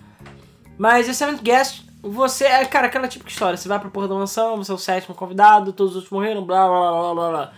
[0.76, 3.56] Mas esse Seventh Guest, você é, cara, aquela típica história.
[3.56, 6.44] Você vai pra porra da mansão, você é o sétimo convidado, todos os outros morreram,
[6.44, 7.52] blá blá blá blá blá.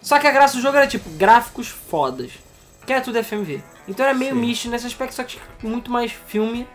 [0.00, 2.30] Só que a graça do jogo era tipo, gráficos fodas.
[2.86, 3.60] Que era tudo FMV.
[3.88, 4.40] Então era meio Sim.
[4.40, 6.68] Mish nesse aspecto, só que tinha muito mais filme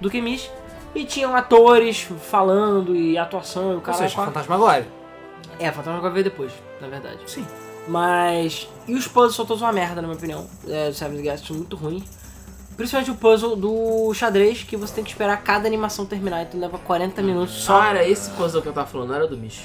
[0.00, 0.50] do que Mish.
[0.94, 3.98] E tinham atores falando e atuação e o Ou cara.
[3.98, 4.88] seja, Fantasmagoria.
[5.60, 6.50] É, Fantasma agora veio depois,
[6.80, 7.18] na verdade.
[7.26, 7.46] Sim.
[7.88, 8.68] Mas.
[8.86, 10.46] E os puzzles são todos uma merda, na minha opinião.
[10.68, 12.04] É, do Seventh Guest são muito ruins.
[12.76, 16.78] Principalmente o puzzle do xadrez, que você tem que esperar cada animação terminar, então leva
[16.78, 17.82] 40 minutos só.
[17.82, 19.62] Era esse puzzle que eu tava falando, não era do Mish.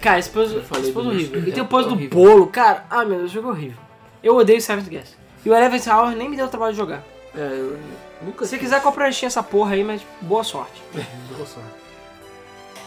[0.00, 1.40] Cara, esse puzzle, esse puzzle é do horrível.
[1.48, 2.18] E tem o É puzzle do horrível.
[2.18, 2.84] bolo, cara.
[2.90, 3.78] Ah, meu Deus, o jogo é horrível.
[4.22, 5.12] Eu odeio Seventh Guest.
[5.44, 7.04] E o Eleventh Hour nem me deu trabalho de jogar.
[7.36, 7.78] É, eu
[8.22, 8.44] nunca.
[8.44, 10.82] Se você quiser comprar essa porra aí, mas boa sorte.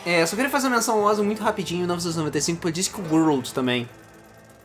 [0.06, 3.88] É, só queria fazer uma menção honrosa muito rapidinho, 1995, pro Disc World também.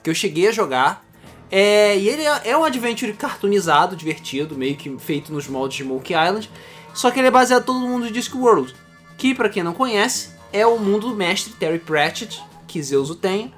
[0.03, 1.05] Que eu cheguei a jogar.
[1.51, 5.85] É, e ele é é um adventure cartoonizado, divertido, meio que feito nos moldes de
[5.85, 6.51] Monkey Island.
[6.95, 8.75] Só que ele é baseado todo mundo de Disc World.
[9.17, 13.15] Que, pra quem não conhece, é o mundo do mestre Terry Pratchett, que Zeus o
[13.15, 13.53] tem.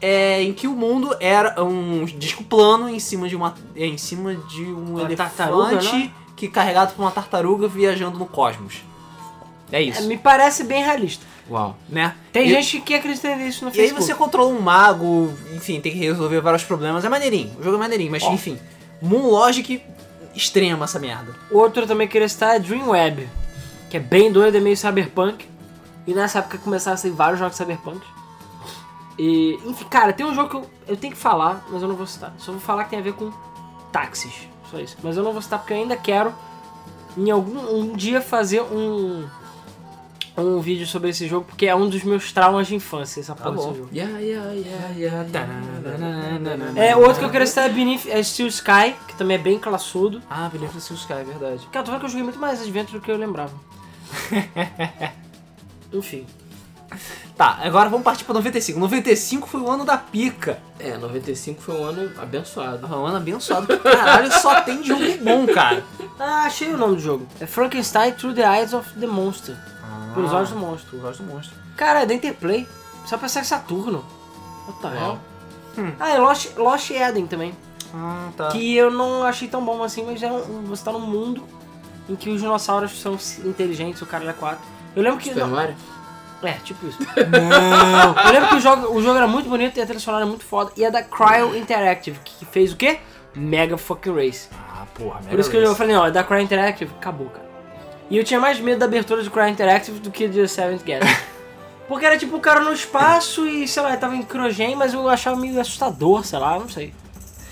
[0.00, 4.34] É, em que o mundo era um disco plano em cima de uma em cima
[4.34, 6.12] de um Uma elefante né?
[6.36, 8.82] que carregado por uma tartaruga viajando no cosmos.
[9.72, 11.24] É isso, É, me parece bem realista.
[11.48, 11.76] Uau.
[11.88, 12.14] né?
[12.32, 14.02] Tem E- gente que acredita nisso no e aí Facebook.
[14.04, 17.04] você controla um mago, enfim, tem que resolver vários problemas.
[17.04, 18.32] É maneirinho, o jogo é maneirinho, mas Ó.
[18.32, 18.58] enfim.
[19.00, 19.80] Moon Logic
[20.34, 21.34] extrema essa merda.
[21.50, 23.28] Outro eu também queria citar é Dreamweb,
[23.88, 25.46] que é bem doido, é meio cyberpunk.
[26.06, 28.00] E nessa época começaram a sair vários jogos cyberpunk.
[29.18, 31.96] E, enfim, cara, tem um jogo que eu, eu tenho que falar, mas eu não
[31.96, 32.34] vou citar.
[32.38, 33.30] Só vou falar que tem a ver com
[33.90, 34.32] táxis,
[34.70, 34.96] só isso.
[35.02, 36.34] Mas eu não vou citar porque eu ainda quero,
[37.16, 39.26] em algum um dia, fazer um
[40.42, 43.52] um vídeo sobre esse jogo, porque é um dos meus traumas de infância, essa porra
[43.52, 43.68] bom.
[43.68, 43.90] desse jogo.
[43.94, 46.86] Yeah, yeah, yeah, yeah, yeah.
[46.88, 49.40] É, o outro que eu queria citar é Beneath é Steel Sky, que também é
[49.40, 50.22] bem classudo.
[50.28, 51.66] Ah, Beneficent Sky, é verdade.
[51.72, 53.52] Cara, tô vendo que eu joguei muito mais Adventure do que eu lembrava.
[55.92, 56.26] Enfim.
[57.36, 58.78] Tá, agora vamos partir pra 95.
[58.80, 60.58] 95 foi o ano da pica.
[60.78, 62.86] É, 95 foi um ano abençoado.
[62.90, 65.84] Ah, Um ano abençoado caralho só tem jogo bom, cara.
[66.18, 67.26] Ah, achei o nome do jogo.
[67.38, 69.56] É Frankenstein Through the Eyes of the Monster.
[70.16, 70.96] Pelos olhos do monstro.
[70.96, 71.56] Eu gosto do monstro.
[71.76, 72.66] Cara, é da Interplay.
[73.04, 74.04] Só pra ser Saturno.
[74.66, 75.18] What the hell?
[76.00, 77.54] Ah, é Lost, Lost Eden também.
[77.94, 78.48] Ah, tá.
[78.48, 81.42] Que eu não achei tão bom assim, mas é um, você tá num mundo
[82.08, 84.58] em que os dinossauros são inteligentes, o cara é 4.
[84.94, 85.28] Eu lembro que.
[85.28, 85.76] Super Mario?
[86.42, 86.98] É, tipo isso.
[87.30, 88.24] Não.
[88.24, 90.28] Eu lembro que o jogo, o jogo era muito bonito e a trilha sonora era
[90.28, 90.72] muito foda.
[90.76, 92.98] E é da Cryo Interactive, que fez o quê?
[93.34, 94.48] Mega Fucking Race.
[94.52, 97.45] Ah, porra, Por isso que eu falei, não, é da Cryo Interactive, acabou, cara.
[98.08, 101.06] E eu tinha mais medo da abertura de Cryo Interactive do que de Seventh Guest.
[101.88, 105.08] Porque era tipo o cara no espaço e, sei lá, tava em crogen, mas eu
[105.08, 106.92] achava meio assustador, sei lá, não sei.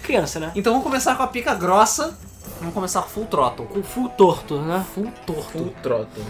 [0.02, 0.52] Criança, né?
[0.55, 2.16] Então vamos começar com a pica grossa.
[2.59, 3.66] Vamos começar Full Throttle.
[3.66, 4.85] Com full torto, né?
[4.94, 5.51] Full torto.
[5.51, 6.24] Full Throttle.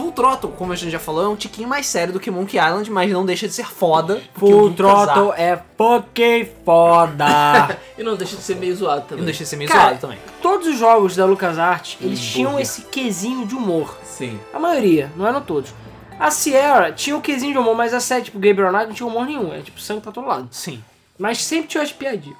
[0.00, 2.56] Full Throttle, como a gente já falou, é um tiquinho mais sério do que Monkey
[2.58, 4.22] Island, mas não deixa de ser foda.
[4.36, 7.78] o Full Lucas Throttle é fucking foda.
[7.98, 9.18] E não deixa de ser meio zoado E também.
[9.18, 10.18] não deixa de ser meio Cara, zoado também.
[10.40, 12.62] Todos os jogos da LucasArts, eles Hum, tinham burger.
[12.66, 13.94] esse quesinho de humor.
[14.04, 14.40] Sim.
[14.54, 15.74] A maioria, não eram todos.
[16.18, 19.06] A Sierra tinha um quesinho de humor, mas a série, tipo Gabriel Knight, não tinha
[19.06, 19.52] humor nenhum.
[19.52, 20.48] É tipo sangue pra todo lado.
[20.50, 20.82] Sim.
[21.18, 22.38] Mas sempre tinha as piadinhas.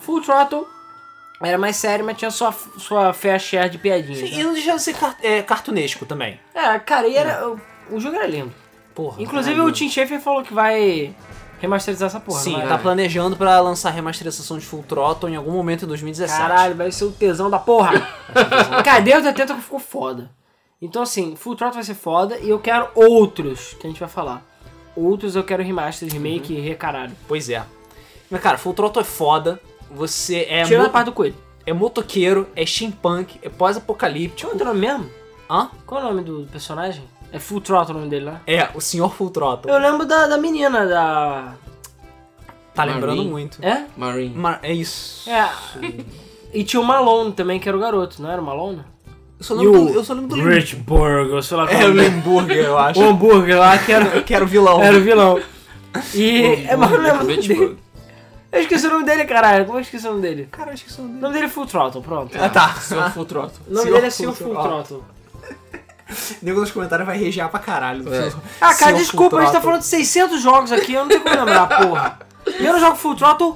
[0.00, 0.66] Full Throttle
[1.42, 4.18] era mais sério, mas tinha sua, sua fair share de piadinhas.
[4.18, 4.40] Sim, né?
[4.40, 6.38] e não deixa de ser car é, cartunesco também.
[6.54, 7.60] É, cara, e era, o,
[7.92, 8.52] o jogo era lindo.
[8.94, 9.22] Porra.
[9.22, 11.14] Inclusive o Tim Schafer falou que vai
[11.60, 12.40] remasterizar essa porra.
[12.40, 16.40] Sim, tá planejando pra lançar remasterização de Full Throttle em algum momento em 2017.
[16.40, 17.92] Caralho, vai ser o tesão da porra.
[18.84, 20.30] Cara, Deus da Tenta ficou foda.
[20.82, 24.08] Então, assim, Full Throttle vai ser foda e eu quero outros que a gente vai
[24.08, 24.42] falar.
[24.96, 27.14] Outros eu quero remaster, remake e recaralho.
[27.28, 27.62] Pois é.
[28.30, 29.60] Mas, cara, Full Throttle é foda.
[29.92, 31.34] Você é, Tirando a parte do coelho.
[31.66, 34.50] é motoqueiro, é steampunk, é pós-apocalíptico.
[34.50, 35.10] Qual é o nome mesmo?
[35.50, 35.68] Hã?
[35.86, 37.02] Qual é o nome do personagem?
[37.32, 38.40] É Full Throttle o nome dele, né?
[38.46, 39.72] É, o senhor Full Throttle.
[39.72, 41.54] Eu lembro da, da menina da...
[42.74, 43.30] Tá lembrando Marine.
[43.30, 43.58] muito.
[43.64, 43.84] É?
[43.96, 44.34] Marine.
[44.34, 45.28] Ma- É isso.
[45.30, 45.48] É.
[46.52, 48.82] E tinha o Malone também, que era o garoto, não era o Malone?
[49.38, 51.86] Eu só lembro, o do, eu só lembro do Rich Burger, sei lá qual É
[51.86, 51.92] o.
[51.92, 53.00] Lemburger, eu acho.
[53.00, 54.82] O hambúrguer lá, que era, que era o vilão.
[54.82, 55.40] era o vilão.
[56.14, 56.66] E...
[56.68, 57.76] É, mas eu lembro o nome Rich dele.
[58.52, 59.64] Eu esqueci o nome dele, caralho.
[59.64, 60.48] Como eu esqueci o nome dele?
[60.50, 62.36] Cara, acho que isso O nome dele é Full Throttle, pronto.
[62.38, 62.74] Ah, tá.
[62.74, 63.60] Seu Full Throttle.
[63.66, 65.04] O nome Senhor dele é Full Seu Full Throttle.
[66.42, 68.12] Nego nos comentários vai rejar pra caralho.
[68.12, 68.32] É.
[68.60, 71.22] Ah, cara, Senhor desculpa, a gente tá falando de 600 jogos aqui, eu não tenho
[71.22, 72.18] como lembrar, porra.
[72.58, 73.54] Eu não jogo Full Throttle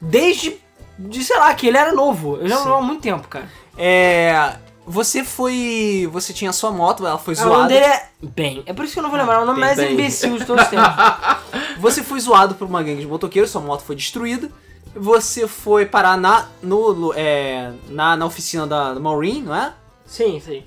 [0.00, 0.56] desde,
[0.98, 2.36] de, sei lá, que ele era novo.
[2.36, 3.48] Eu já não jogo há muito tempo, cara.
[3.76, 4.54] É.
[4.90, 6.08] Você foi.
[6.12, 7.68] Você tinha sua moto, ela foi Ah, o nome zoada.
[7.68, 8.08] dele é...
[8.22, 8.62] Ben.
[8.66, 9.92] É por isso que eu não vou lembrar, é o nome mais Ben.
[9.92, 10.86] imbecil de todos os tempos.
[11.78, 14.50] Você foi zoado por uma gangue de motoqueiros, sua moto foi destruída.
[14.94, 19.72] Você foi parar na, no, no- é, na, na oficina da, da Maureen, não é?
[20.04, 20.64] Sim, sim.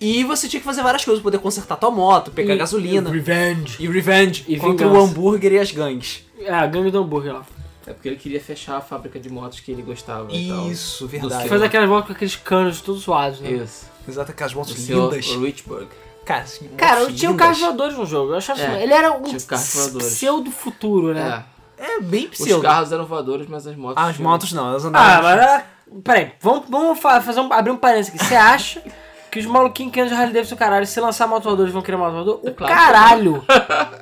[0.00, 3.08] E você tinha que fazer várias coisas, poder consertar tua moto, pegar E- gasolina.
[3.08, 3.76] e Revenge.
[3.82, 5.00] E revenge E contra vingança.
[5.00, 6.22] o hambúrguer e as gangues.
[6.40, 7.42] É, a gangue do hambúrguer lá.
[7.88, 10.70] É porque ele queria fechar a fábrica de motos que ele gostava e tal.
[10.70, 11.40] Isso, verdade.
[11.42, 13.50] seu- Faz aquelas voltas com aqueles canos todos zoados, né?
[13.52, 13.86] Isso.
[14.06, 15.26] Exato, aquelas O motos senhor lindas.
[15.26, 15.88] Richburg.
[16.24, 17.46] Cara, assim, Cara, motos tinha um lindas.
[17.46, 18.32] carros voadores no jogo.
[18.32, 21.44] Eu achava É, isso- Ele era um pseudo futuro, né?
[21.78, 21.84] É.
[21.96, 22.62] É bem Os pseudo.
[22.62, 24.02] carros eram voadores, mas as motos.
[24.02, 25.08] Ah, as motos não, elas andavam.
[25.18, 25.64] Ah, mas era...
[26.04, 28.24] Peraí, vamos, vamos fa- fazer um, abrir um parênteses aqui.
[28.24, 28.82] Você acha
[29.30, 31.96] que os maluquinhos que andam de Harley Davidson, caralho, se lançar moto voadores vão querer
[31.96, 32.40] moto voador?
[32.42, 33.44] O É claro que caralho!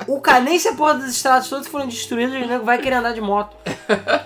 [0.09, 2.97] O cara, nem se a porra das estradas todas forem destruídas, o nego vai querer
[2.97, 3.55] andar de moto.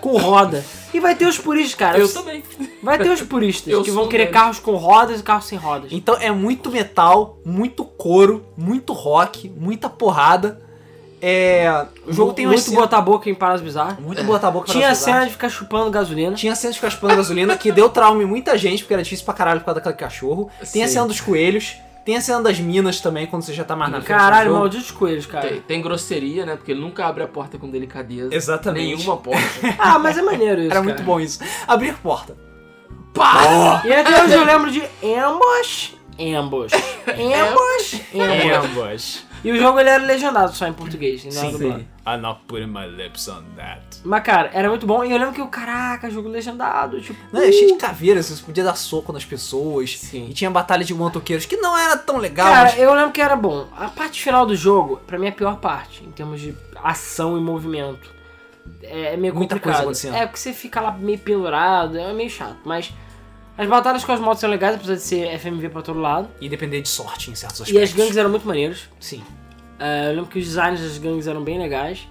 [0.01, 0.63] Com roda.
[0.93, 1.97] E vai ter os puristas, cara.
[1.97, 2.43] Eu também.
[2.81, 4.39] Vai ter os puristas Eu que vão querer deles.
[4.39, 5.91] carros com rodas e carros sem rodas.
[5.91, 10.61] Então é muito metal, muito couro, muito rock, muita porrada.
[11.21, 11.85] É.
[12.07, 13.99] O jogo tem uma Muito botar a boca em paradas bizarras.
[13.99, 16.35] Muito botar a boca Tinha a cena de ficar chupando gasolina.
[16.35, 19.03] Tinha a cena de ficar chupando gasolina, que deu trauma em muita gente, porque era
[19.03, 20.49] difícil pra caralho por causa daquele cachorro.
[20.73, 21.75] Tem a cena dos coelhos.
[22.03, 24.89] Tem a cena das minas também, quando você já tá mais na frente Caralho, malditos
[24.89, 25.47] coelhos, cara.
[25.47, 26.55] Tem, tem grosseria, né?
[26.55, 28.33] Porque ele nunca abre a porta com delicadeza.
[28.33, 28.95] Exatamente.
[28.95, 29.41] Nenhuma porta.
[29.77, 30.83] Ah, mas é maneiro isso, Era cara.
[30.83, 31.39] muito bom isso.
[31.67, 32.35] Abrir porta.
[33.13, 33.81] Pá!
[33.85, 36.71] E até hoje eu lembro de Ambush, Ambush,
[37.07, 38.65] Ambush, Ambush.
[38.65, 39.30] Ambush.
[39.43, 41.85] E o jogo ele era legendado só em português, não era dublado.
[42.05, 43.81] I'm not putting my lips on that.
[44.03, 45.03] Mas, cara, era muito bom.
[45.03, 47.19] E eu lembro que o caraca, jogo legendado, tipo.
[47.31, 49.97] Não, é cheio de caveiras, você podia dar soco nas pessoas.
[49.97, 50.27] Sim.
[50.29, 53.21] E tinha batalha de motoqueiros, que não era tão legal, Cara, mas eu lembro que
[53.21, 53.67] era bom.
[53.75, 57.37] A parte final do jogo, pra mim, é a pior parte, em termos de ação
[57.37, 58.09] e movimento.
[58.83, 59.81] É meio Muita coisa complicado.
[59.81, 60.15] acontecendo.
[60.15, 62.57] É, porque você fica lá meio pendurado, é meio chato.
[62.63, 62.91] Mas
[63.57, 66.29] as batalhas com as motos são legais, apesar de ser FMV pra todo lado.
[66.39, 67.89] E depender de sorte em certos E aspectos.
[67.91, 68.89] as gangues eram muito maneiros.
[68.99, 69.23] Sim.
[69.79, 72.07] É, eu lembro que os designs das gangues eram bem legais.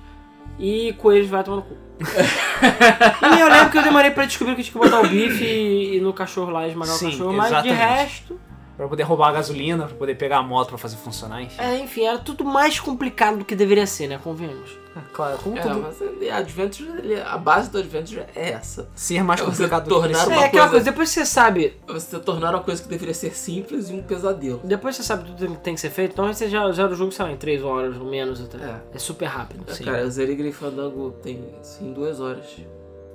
[0.59, 1.77] E coelhos vai tomar no cu.
[3.37, 5.97] e eu lembro que eu demorei pra descobrir que tinha que botar o bife e,
[5.97, 7.33] e no cachorro lá esmagar Sim, o cachorro.
[7.33, 7.79] Mas de exatamente.
[7.79, 8.41] resto,
[8.81, 11.61] Pra poder roubar a gasolina, pra poder pegar a moto pra fazer funcionar, enfim.
[11.61, 14.19] é, enfim, era tudo mais complicado do que deveria ser, né?
[14.25, 14.71] Convenhamos.
[14.97, 15.81] É, claro, como É, tudo.
[15.83, 18.89] mas ele- Adventure, ele- a base do Adventure é essa.
[18.95, 20.19] Ser mais É você complicado do que tornar.
[20.19, 23.13] É uma aquela coisa- coisa, depois que você sabe, Você tornar uma coisa que deveria
[23.13, 24.63] ser simples e um pesadelo.
[24.65, 26.95] depois que você sabe tudo que tem que ser feito, então você já zera o
[26.97, 28.57] jogo, sei lá, em 3 horas ou menos até.
[28.57, 28.81] É.
[28.95, 29.63] É, super rápido.
[29.69, 29.85] É, Sim.
[29.85, 32.47] Cara, eu zerei Grey Fandango tem sim duas horas.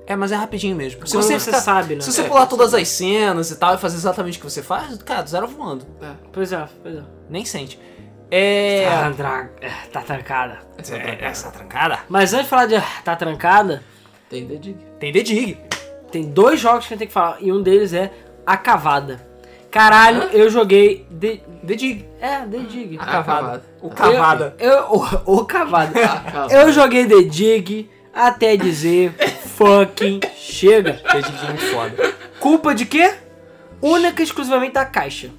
[0.07, 1.06] É, mas é rapidinho mesmo.
[1.07, 2.02] Se Quando você, você ficar- sabe, né?
[2.02, 4.61] Se você É, pular todas as cenas e tal e fazer exatamente o que você
[4.61, 5.86] faz, cara, zero voando.
[6.02, 6.11] É.
[6.32, 7.02] Pois é, pois é.
[7.30, 7.80] Nem sente.
[8.30, 8.88] É.
[8.90, 10.60] Tá, dra- é, tá trancada.
[10.77, 11.99] Essa É, é, essa trancada.
[12.10, 13.84] Mas antes de falar de tá trancada,
[14.30, 14.77] Tem The Dig.
[14.99, 15.57] Tem The Dig.
[16.11, 17.38] tem dois jogos que a gente tem que falar.
[17.40, 18.11] E um deles é
[18.45, 19.26] A Cavada.
[19.72, 21.06] Caralho, eu joguei.
[21.19, 21.41] The...
[21.68, 22.10] The Dig.
[22.19, 22.98] É, The Dig.
[22.98, 23.23] A A cavada.
[23.41, 23.64] cavada.
[23.82, 24.56] O cavada.
[24.60, 25.91] Eu, eu- o, o cavada.
[26.49, 29.14] Eu joguei The Dig até dizer
[29.56, 30.94] fucking chega.
[30.94, 32.14] The Dig é muito foda.
[32.40, 33.14] Culpa de quê?
[33.82, 35.30] Única e exclusivamente da caixa.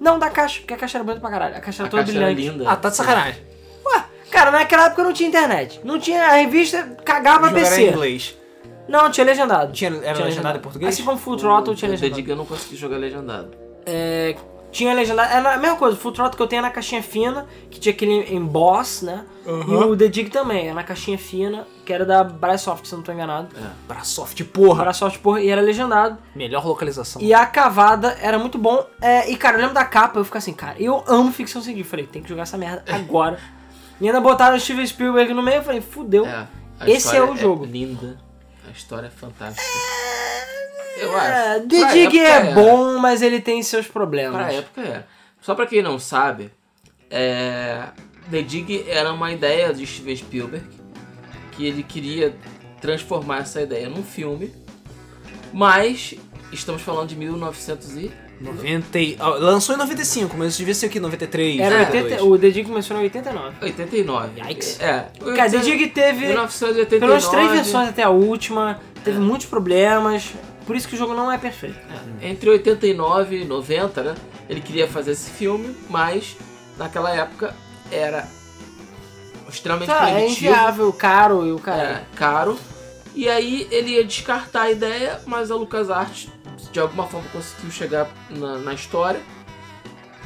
[0.00, 1.56] Não da caixa, porque a caixa era bonita pra caralho.
[1.56, 2.58] A caixa era A toda caixa era brilhante.
[2.58, 2.70] linda.
[2.70, 3.42] Ah, tá de sacanagem.
[3.84, 5.80] Ué, cara, naquela época não tinha internet.
[5.82, 6.22] Não tinha.
[6.26, 7.88] A revista cagava Jogar em PC.
[7.90, 8.36] inglês.
[8.88, 9.72] Não, tinha legendado.
[9.72, 10.94] Tinha, era legendado em português?
[10.94, 12.14] Assim como Full Throttle tinha legendado.
[12.14, 13.50] Dig eu não consegui jogar legendado.
[13.84, 14.36] É,
[14.76, 15.32] tinha legendado.
[15.32, 17.80] Era a mesma coisa, o Full Throttle que eu tenho é na caixinha fina, que
[17.80, 19.24] tinha aquele emboss, né?
[19.46, 22.98] E o The Dig também, é na caixinha fina, que era da Brasoft, se eu
[22.98, 23.48] não tô enganado.
[23.88, 24.82] Pra soft, porra.
[24.84, 26.18] Brasoft, porra, e era legendado.
[26.34, 27.22] Melhor localização.
[27.22, 28.84] E a cavada era muito bom.
[29.00, 31.90] É, e, cara, eu lembro da capa, eu fico assim, cara, eu amo ficção científica.
[31.90, 33.38] Falei, tem que jogar essa merda agora.
[33.98, 36.26] e ainda botaram o Steven Spielberg no meio, eu falei, fudeu.
[36.26, 36.46] É,
[36.86, 37.64] Esse é o jogo.
[37.64, 38.18] linda.
[38.68, 39.62] A história é fantástica.
[40.96, 41.66] Eu É, acho.
[41.68, 44.42] The Dig época é bom, mas ele tem seus problemas.
[44.42, 45.04] Pra época é.
[45.40, 46.50] Só pra quem não sabe,
[47.10, 47.84] é...
[48.30, 50.66] The Dig era uma ideia de Steven Spielberg
[51.52, 52.34] que ele queria
[52.80, 54.52] transformar essa ideia num filme,
[55.52, 56.14] mas
[56.52, 61.00] estamos falando de 1900 e 90 lançou em 95, mas devia ser o que?
[61.00, 61.58] 93?
[61.58, 62.12] Era 92.
[62.20, 63.56] 80, o The Dig começou em 89.
[63.62, 64.40] 89.
[64.40, 64.80] Yikes.
[64.80, 65.06] É.
[65.34, 66.98] Cara, The Dig teve 1989.
[66.98, 70.34] pelo menos três versões até a última, teve muitos problemas,
[70.66, 71.78] por isso que o jogo não é perfeito.
[72.20, 74.14] Entre 89 e 90, né?
[74.48, 76.36] Ele queria fazer esse filme, mas
[76.76, 77.54] naquela época
[77.90, 78.26] era
[79.48, 80.46] extremamente Tá, é proibitivo.
[80.46, 81.82] inviável, caro e o cara.
[81.82, 82.58] É, caro.
[83.14, 86.28] E aí ele ia descartar a ideia, mas a LucasArts
[86.72, 89.20] de alguma forma conseguiu chegar na, na história.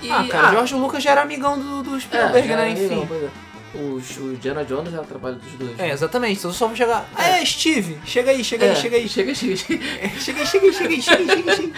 [0.03, 2.71] E, Ah, cara, George Lucas já era amigão do, do é, Spielberg, já né?
[2.71, 3.09] Enfim.
[3.13, 3.50] é.
[3.75, 5.79] Os, o Indiana Jones é o trabalho dos dois.
[5.79, 6.39] É, exatamente.
[6.39, 7.09] Então só vou chegar.
[7.15, 7.99] Ah, é, Steve!
[8.05, 9.09] Chega aí, chega aí, chega aí.
[9.09, 9.83] Chega, chega, chega.
[10.19, 11.37] Chega aí, chega aí, chega aí, chega aí, chega aí.
[11.37, 11.73] chega aí.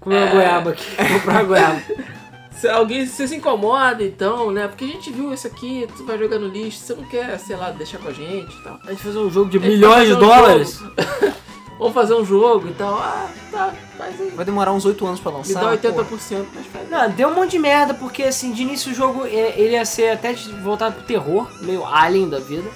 [0.00, 1.82] Comeu uma goiaba aqui, comprou uma goiaba.
[2.52, 4.66] Se alguém você se incomoda, então, né?
[4.66, 7.54] Porque a gente viu isso aqui, tu vai jogar no lixo, você não quer, sei
[7.54, 8.80] lá, deixar com a gente e tal.
[8.84, 10.80] A gente fazer um jogo de milhões de dólares.
[11.78, 12.94] vamos fazer um jogo e tal.
[12.94, 14.30] Ah, tá, faz aí.
[14.30, 15.60] Vai demorar uns 8 anos pra Me lançar.
[15.60, 16.16] dá 80%, pô.
[16.54, 16.90] mas faz.
[16.90, 19.84] Não, deu um monte de merda, porque assim, de início o jogo é, ele ia
[19.84, 20.32] ser até
[20.62, 22.68] voltado pro terror, meio alien da vida,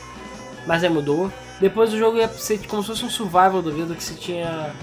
[0.66, 1.30] mas aí mudou.
[1.60, 4.74] Depois o jogo ia ser como se fosse um survival da vida, que você tinha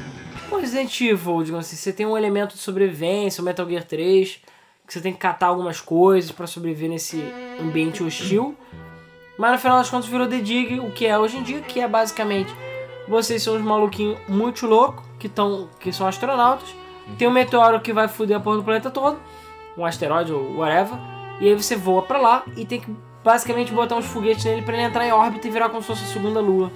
[0.52, 4.40] um Resident Evil, digamos assim, você tem um elemento de sobrevivência, o Metal Gear 3,
[4.88, 7.22] que você tem que catar algumas coisas pra sobreviver nesse
[7.62, 8.56] ambiente hostil.
[9.38, 11.80] Mas no final das contas virou The Dig, o que é hoje em dia, que
[11.80, 12.54] é basicamente
[13.10, 16.70] vocês são uns maluquinhos muito loucos, que, tão, que são astronautas,
[17.18, 19.20] tem um meteoro que vai foder a porra do planeta todo,
[19.76, 20.98] um asteroide ou whatever,
[21.42, 24.76] e aí você voa pra lá e tem que basicamente botar uns foguetes nele pra
[24.76, 26.72] ele entrar em órbita e virar como se fosse a segunda lua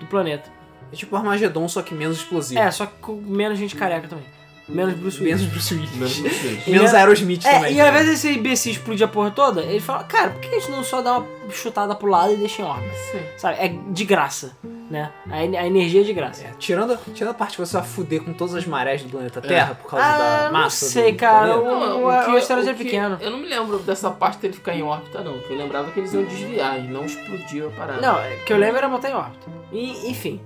[0.00, 0.50] do planeta.
[0.92, 2.60] É tipo Armagedon, só que menos explosivo.
[2.60, 4.24] É, só que com menos gente careca também.
[4.68, 5.40] Menos Bruce Willis.
[5.40, 5.90] Menos Bruce Willis.
[5.94, 6.66] Menos vocês.
[6.66, 7.74] Ele Menos é- Aerosmith É, também.
[7.74, 10.58] e ao invés desse imbecil explodir a porra toda, ele fala, cara, por que a
[10.58, 12.92] gente não só dá uma chutada pro lado e deixa em órbita?
[13.12, 13.20] Sim.
[13.36, 13.58] Sabe?
[13.60, 14.56] É de graça,
[14.90, 15.12] né?
[15.30, 16.42] A, a energia é de graça.
[16.44, 19.40] É, tirando, tirando a parte que você vai fuder com todas as marés do planeta
[19.40, 21.94] Terra por causa Ah, da não massa sei, do cara, planeta.
[21.96, 22.02] o-
[22.32, 23.18] o asteroide é pequeno.
[23.20, 25.36] Eu não me lembro dessa parte dele ficar em órbita, não.
[25.48, 28.00] Eu lembrava que eles iam desviar e não explodir a parada.
[28.00, 29.46] Não, o que eu lembro era botar em órbita.
[29.72, 30.40] E, enfim.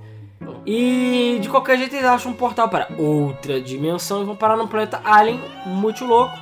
[0.66, 4.66] E de qualquer jeito eles acham um portal para outra dimensão e vão parar num
[4.66, 6.36] planeta alien muito louco.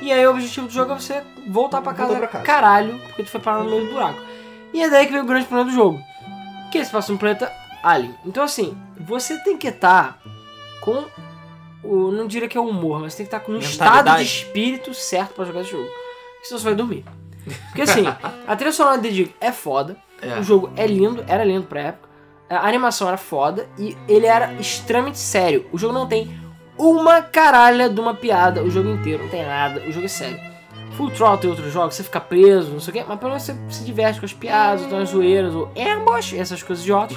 [0.00, 2.44] E aí o objetivo do jogo é você voltar pra casa, casa.
[2.44, 4.20] caralho, porque tu foi parar no meio do buraco.
[4.72, 6.00] E é daí que vem o grande problema do jogo.
[6.70, 7.52] Que eles passam no planeta
[7.82, 8.14] alien.
[8.24, 10.20] Então assim, você tem que estar
[10.80, 11.04] com
[11.82, 12.10] o.
[12.12, 14.92] Não diria que é o humor, mas tem que estar com um estado de espírito
[14.94, 15.88] certo pra jogar esse jogo.
[16.42, 17.04] Senão você vai dormir.
[17.68, 18.04] Porque assim,
[18.46, 19.96] a trilha sonora de Dig é foda.
[20.20, 20.38] É.
[20.38, 22.07] O jogo é lindo, era lindo pra época.
[22.50, 25.66] A animação era foda e ele era extremamente sério.
[25.72, 26.38] O jogo não tem
[26.78, 30.40] uma caralha de uma piada o jogo inteiro, não tem nada, o jogo é sério.
[30.96, 33.44] Full Throttle e outros jogos, você fica preso, não sei o quê, mas pelo menos
[33.44, 37.16] você se diverte com as piadas, tem umas zoeiras, ou ambush, essas coisas idiotas.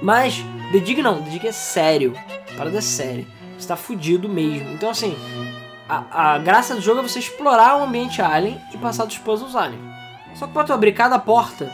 [0.00, 0.42] Mas,
[0.72, 2.14] The Dig não, The Dig é sério.
[2.52, 3.26] A parada é séria.
[3.58, 4.72] Você tá fudido mesmo.
[4.72, 5.16] Então, assim,
[5.88, 9.54] a, a graça do jogo é você explorar o ambiente alien e passar dos puzzles
[9.54, 9.80] alien.
[10.34, 11.70] Só que pra tu abrir cada porta,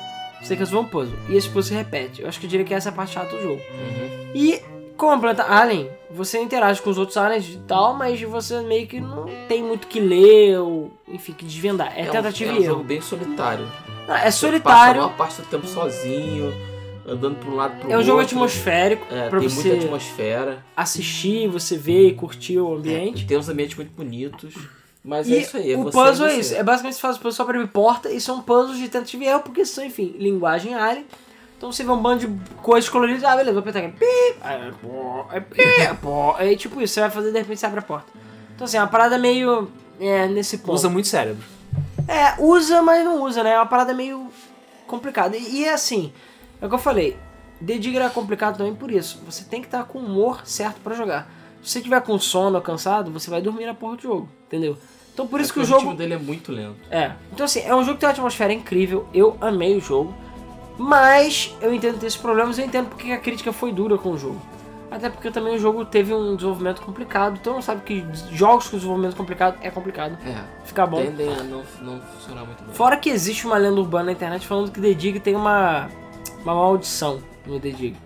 [0.49, 1.19] você resolver um puzzle.
[1.29, 2.23] E esse puzzle se repete.
[2.23, 3.61] Eu acho que eu diria que essa é a parte chata do jogo.
[3.73, 4.31] Uhum.
[4.35, 4.61] E
[4.97, 8.61] como é um planeta alien, você interage com os outros aliens e tal, mas você
[8.63, 11.93] meio que não tem muito que ler ou, enfim, que desvendar.
[11.97, 12.73] É, um- tentativa é e um erro.
[12.73, 13.65] jogo bem solitário.
[14.07, 16.53] Não, é Passa a solitário, maior parte do tempo sozinho,
[17.07, 17.93] andando pra um lado pro outro.
[17.93, 20.65] é um jogo atmosférico É, tem você muita atmosfera.
[20.77, 23.25] assistir, você ver e curtir o ambiente.
[23.27, 24.55] Tem uns ambientes muito bonitos.
[25.09, 25.73] Mas é E isso aí.
[25.73, 26.55] É o você puzzle é isso.
[26.55, 29.25] É basicamente você faz o puzzle só pra abrir porta e são puzzles de tentativa
[29.25, 31.07] e erro, porque são, enfim, linguagem alien.
[31.57, 33.97] Então você vê um bando de coisas coloridas, ah, beleza, vou apertar aqui.
[33.97, 35.63] Pi, aí, pô, aí, pi,
[36.03, 36.35] pô.
[36.37, 38.13] Aí tipo isso, você vai fazer e de repente você abre a porta.
[38.55, 39.73] Então assim, é uma parada meio.
[39.99, 40.75] É, nesse ponto.
[40.75, 41.43] Usa muito cérebro.
[42.07, 43.53] É, usa, mas não usa, né?
[43.53, 44.31] É uma parada meio
[44.87, 45.39] complicada.
[45.39, 46.13] E, e é assim,
[46.61, 47.17] é o que eu falei.
[47.67, 49.23] The Digger é complicado também por isso.
[49.25, 51.31] Você tem que estar com o humor certo pra jogar.
[51.63, 54.77] Se você tiver com sono ou cansado, você vai dormir na porra do jogo, entendeu?
[55.19, 55.81] Então por isso É que o jogo.
[55.81, 56.77] ritmo dele é muito lento.
[56.93, 57.11] É.
[57.33, 59.09] Então assim, é um jogo que tem uma atmosfera incrível.
[59.13, 60.15] Eu amei o jogo.
[60.79, 64.17] Mas eu entendo ter esses problemas, eu entendo porque a crítica foi dura com o
[64.17, 64.41] jogo.
[64.89, 67.37] Até porque também o jogo teve um desenvolvimento complicado.
[67.41, 70.17] Então não sabe que jogos com desenvolvimento complicado é complicado.
[70.25, 70.41] É.
[70.65, 71.03] Ficar bom.
[71.03, 72.73] Tendem a não, não funcionar muito bem.
[72.73, 75.89] Fora que existe uma lenda urbana na internet falando que The Dig tem uma,
[76.45, 77.97] uma maldição no The Dig.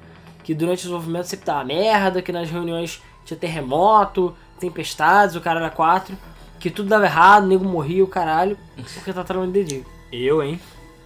[0.42, 5.60] Que durante o desenvolvimento sempre tava merda, que nas reuniões tinha terremoto, tempestades, o cara
[5.60, 6.16] era quatro,
[6.62, 8.56] que tudo dava errado, o nego morria, o caralho,
[8.94, 9.86] porque tá trabalhando The Dig.
[10.12, 10.60] Eu, hein?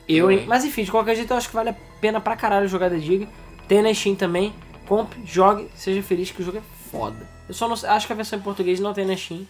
[0.06, 0.40] Eu, hein?
[0.40, 0.46] hein?
[0.46, 2.98] Mas enfim, de qualquer jeito eu acho que vale a pena pra caralho jogar The
[2.98, 3.26] Dig.
[3.66, 4.52] Tem na Steam também.
[4.86, 7.26] Compre, jogue, seja feliz que o jogo é foda.
[7.48, 9.46] Eu só não acho que a versão em português não tem na Steam.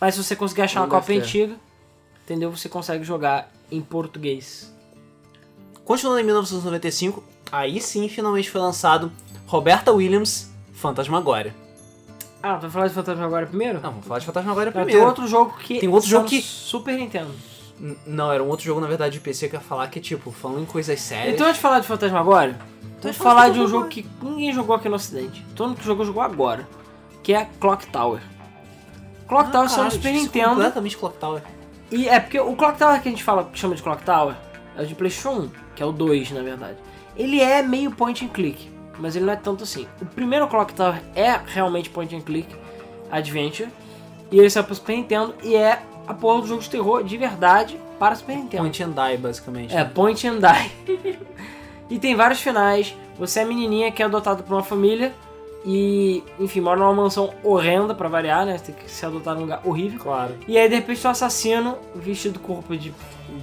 [0.00, 1.54] Mas se você conseguir achar Não uma cópia antiga,
[2.24, 2.50] entendeu?
[2.50, 4.74] Você consegue jogar em português.
[5.84, 7.22] Continuando em 1995,
[7.52, 9.12] aí sim finalmente foi lançado
[9.46, 11.54] Roberta Williams Fantasmagória.
[12.46, 13.80] Ah, vai falar de Fantasma agora primeiro?
[13.80, 15.00] Não, vamos falar de Fantasmagória Não, primeiro.
[15.00, 15.78] tem outro jogo que.
[15.80, 17.30] Tem outro só jogo que- Super Nintendo.
[17.80, 19.98] N- Não, era um outro jogo, na verdade, de PC que eu ia falar que,
[20.00, 21.34] tipo, falando em coisas sérias.
[21.34, 22.50] Então antes de falar de Fantasma agora,
[22.82, 25.44] Então vamos fala falar de um Fantasma jogo que ninguém jogou aqui no ocidente.
[25.56, 26.68] Todo mundo que jogou, jogou agora.
[27.22, 28.20] Que é Clock Tower.
[29.26, 30.48] Clock Ah, Tower saiu no Super Nintendo.
[30.50, 31.42] Completamente Clock Tower.
[31.90, 34.34] E é porque o Clock Tower que a gente fala, que chama de Clock Tower,
[34.76, 36.76] é o de PlayStation 1, que é o 2, na verdade.
[37.16, 39.86] Ele é meio point and click, mas ele não é tanto assim.
[40.00, 42.48] O primeiro Clock Tower é realmente point and click
[43.10, 43.68] adventure,
[44.30, 47.16] e ele saiu pro Super Nintendo e é a porra do jogo de terror de
[47.16, 48.62] verdade para Super Nintendo.
[48.62, 49.76] Point and Die, basicamente.
[49.76, 51.18] É, point and die.
[51.88, 52.94] e tem vários finais.
[53.18, 55.12] Você é menininha que é adotada por uma família
[55.64, 58.58] e, enfim, mora numa mansão horrenda pra variar, né?
[58.58, 59.98] Você tem que ser adotado num lugar horrível.
[59.98, 60.34] Claro.
[60.46, 62.92] E aí, de repente, um assassino vestido com roupa de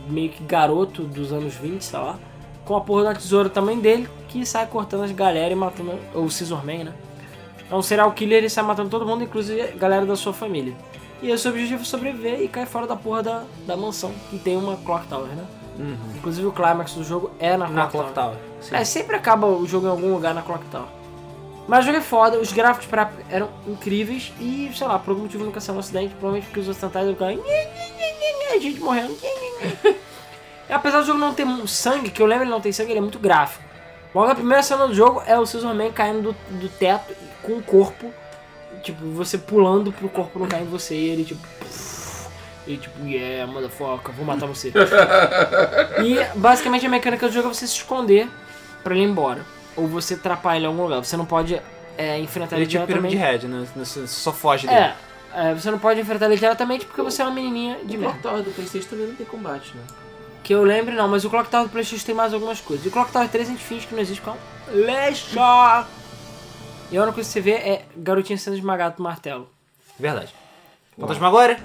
[0.07, 2.19] meio que garoto dos anos 20, sei lá.
[2.65, 5.99] com a porra da tesoura também dele, que sai cortando as galera e matando.
[6.13, 6.93] Ou o Scissorman, né?
[7.69, 10.73] É um serial killer, ele sai matando todo mundo, inclusive a galera da sua família.
[11.21, 14.57] E esse objetivo é sobreviver e cair fora da porra da, da mansão, que tem
[14.57, 15.45] uma Clock Tower, né?
[16.15, 18.05] Inclusive o climax do jogo é na Clock, Na Tower.
[18.05, 18.37] Clock Tower.
[18.61, 18.75] Sim.
[18.75, 20.87] É, sempre acaba o jogo em algum lugar na Clock Tower.
[21.67, 25.11] Mas o jogo é foda, os gráficos pra época eram incríveis e, sei lá, por
[25.11, 27.35] algum motivo nunca saiu um acidente, provavelmente porque os ocidentais ficaram.
[27.35, 29.15] "Nhe, nhe, nhe, nhe", gente morrendo.
[30.69, 32.99] E Apesar do jogo não ter sangue, que eu lembro ele não tem sangue, ele
[32.99, 33.61] é muito gráfico.
[34.13, 37.63] Logo a primeira cena do jogo é o Scissorman caindo do, do teto com o
[37.63, 38.13] corpo,
[38.83, 41.47] tipo, você pulando pro corpo não cair em você e ele tipo.
[42.67, 44.71] E tipo, yeah, motherfucker, vou matar você.
[46.05, 48.29] e basicamente a mecânica do jogo é você se esconder
[48.83, 49.43] pra ele ir embora.
[49.75, 51.03] Ou você atrapalhar ele em algum lugar.
[51.03, 51.59] Você não pode
[51.97, 53.15] é, enfrentar Ele ele, é tipo diretamente.
[53.15, 53.65] Head, né?
[53.75, 54.79] Você só foge dele.
[54.79, 54.95] É,
[55.33, 58.19] é, você não pode enfrentar ele diretamente porque você é uma menininha de O merda.
[58.21, 59.83] Tower do Playstation também não tem combate, né?
[60.43, 62.85] Que eu lembre não, mas o Clock Tower do Playstation tem mais algumas coisas.
[62.85, 64.35] E o Clock Tower 3 a gente finge que não existe com
[64.71, 65.35] leixo.
[66.91, 69.47] E a única coisa que você vê é garotinha sendo esmagada do martelo.
[69.99, 70.33] Verdade.
[70.99, 71.59] Fantasma agora?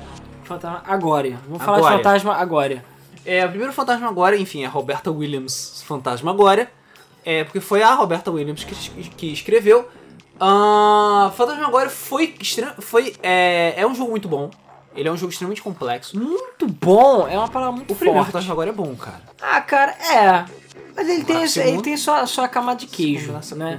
[0.44, 1.30] Fantasma agora.
[1.48, 1.96] Vamos falar de Agora.
[1.98, 2.84] fantasma agora.
[3.24, 6.70] É, o primeiro fantasma agora, enfim, é a Roberta Williams Fantasma agora.
[7.24, 8.74] É, porque foi a Roberta Williams que,
[9.10, 9.88] que escreveu.
[10.38, 14.50] Ah, fantasma agora foi, extre- foi é, é um jogo muito bom.
[14.96, 16.18] Ele é um jogo extremamente complexo.
[16.18, 18.32] Muito bom, é uma palavra muito O primeiro forte.
[18.32, 19.20] fantasma agora é bom, cara.
[19.40, 20.44] Ah, cara, é.
[20.96, 23.76] Mas ele tem, Agora, segundo- ele tem sua, sua camada de queijo, né?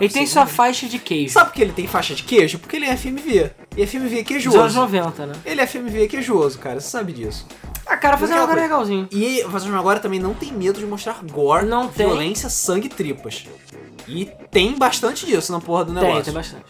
[0.00, 0.48] Ele o tem sua segundo.
[0.56, 1.34] faixa de queijo.
[1.34, 2.58] Sabe por que ele tem faixa de queijo?
[2.58, 3.50] Porque ele é FMV.
[3.76, 4.58] E FMV é Dos queijoso.
[4.60, 5.34] anos 90, né?
[5.44, 6.80] Ele é FMV queijoso, cara.
[6.80, 7.46] Você sabe disso.
[7.86, 8.62] Ah, cara, fazer coisa coisa.
[8.62, 9.06] legalzinho.
[9.12, 12.06] E o Fantasma agora também não tem medo de mostrar gore, Não tem.
[12.06, 13.44] violência, sangue e tripas.
[14.08, 16.24] E tem bastante disso na porra do Tem, negócio.
[16.24, 16.64] tem bastante.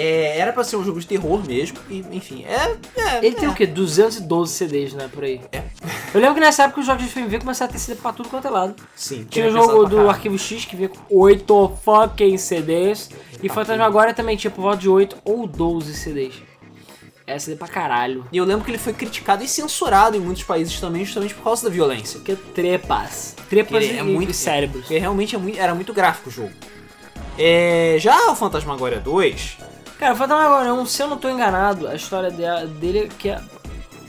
[0.00, 2.76] É, era pra ser um jogo de terror mesmo, e enfim, é.
[3.00, 3.38] é Ele é.
[3.38, 3.66] tem o quê?
[3.66, 5.08] 212 CDs, né?
[5.12, 5.40] Por aí.
[6.14, 8.28] Eu lembro que nessa época os jogos de FMV começaram a ter CD pra tudo
[8.28, 8.74] quanto é lado.
[8.96, 10.08] Sim, Tinha o é jogo do.
[10.08, 13.10] Arquivo X que vinha com 8 fucking CDs.
[13.42, 16.34] E Fantasma agora também tinha por volta de 8 ou 12 CDs.
[17.26, 18.24] É CD pra caralho.
[18.32, 21.44] E eu lembro que ele foi criticado e censurado em muitos países também, justamente por
[21.44, 22.18] causa da violência.
[22.18, 23.36] Porque trepas.
[23.48, 24.82] Trepas Ele e, é muito- e cérebros.
[24.82, 26.50] Porque realmente é muito- era muito gráfico o jogo.
[27.38, 29.56] É, já o Fantasmagoria 2,
[30.00, 33.28] Cara, Fantasma agora 1, se eu não tô enganado, a história de- dele é que
[33.28, 33.40] é-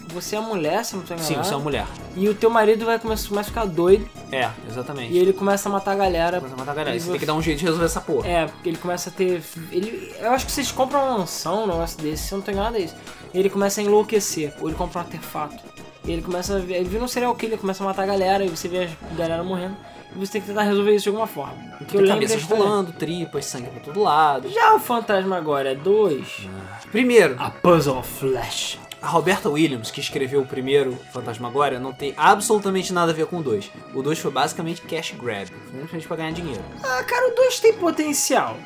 [0.08, 1.34] você é mulher, se eu não tô enganado.
[1.34, 1.86] sim, você é uma mulher.
[2.16, 5.12] E o teu marido vai começar, começa a ficar doido É, exatamente.
[5.14, 6.38] e ele começa a matar a galera.
[6.40, 6.98] Começa a matar a galera.
[6.98, 8.26] Você você- tem que dar um jeito de resolver essa porra.
[8.28, 9.44] É, porque ele começa a ter.
[9.72, 12.52] Ele, eu acho que vocês compram uma mansão, um negócio desse, se eu não tô
[12.52, 12.96] enganado é isso.
[13.34, 15.62] E ele começa a enlouquecer, ou ele compra um artefato.
[16.06, 16.76] E ele começa a ver.
[16.76, 19.44] Ele vira um serial killer, começa a matar a galera, e você vê a galera
[19.44, 19.76] morrendo.
[20.16, 21.54] Você tem que tentar resolver isso de alguma forma.
[21.54, 22.64] Que eu Tem lembro da cabeças história.
[22.64, 24.50] rolando, tripas, sangue pra todo lado.
[24.50, 26.48] Já o Fantasma agora é 2.
[26.92, 28.78] Primeiro, A Puzzle of Flash.
[29.02, 33.38] a Roberta Williams, que escreveu o primeiro Fantasmagoria, não tem absolutamente nada a ver com
[33.38, 33.72] o 2.
[33.94, 36.62] O 2 foi basicamente cash grab, simplesmente pra ganhar dinheiro.
[36.84, 38.58] Ah, cara, o 2 tem potencial.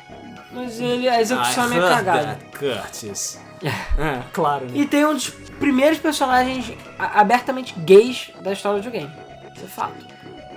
[0.52, 2.38] Mas ele, a execução é meio heard cagada.
[2.40, 3.40] that, Curtis.
[3.98, 4.72] é, claro, né?
[4.74, 9.12] E tem um dos primeiros personagens abertamente gays da história do videogame.
[9.54, 10.05] Isso é fato.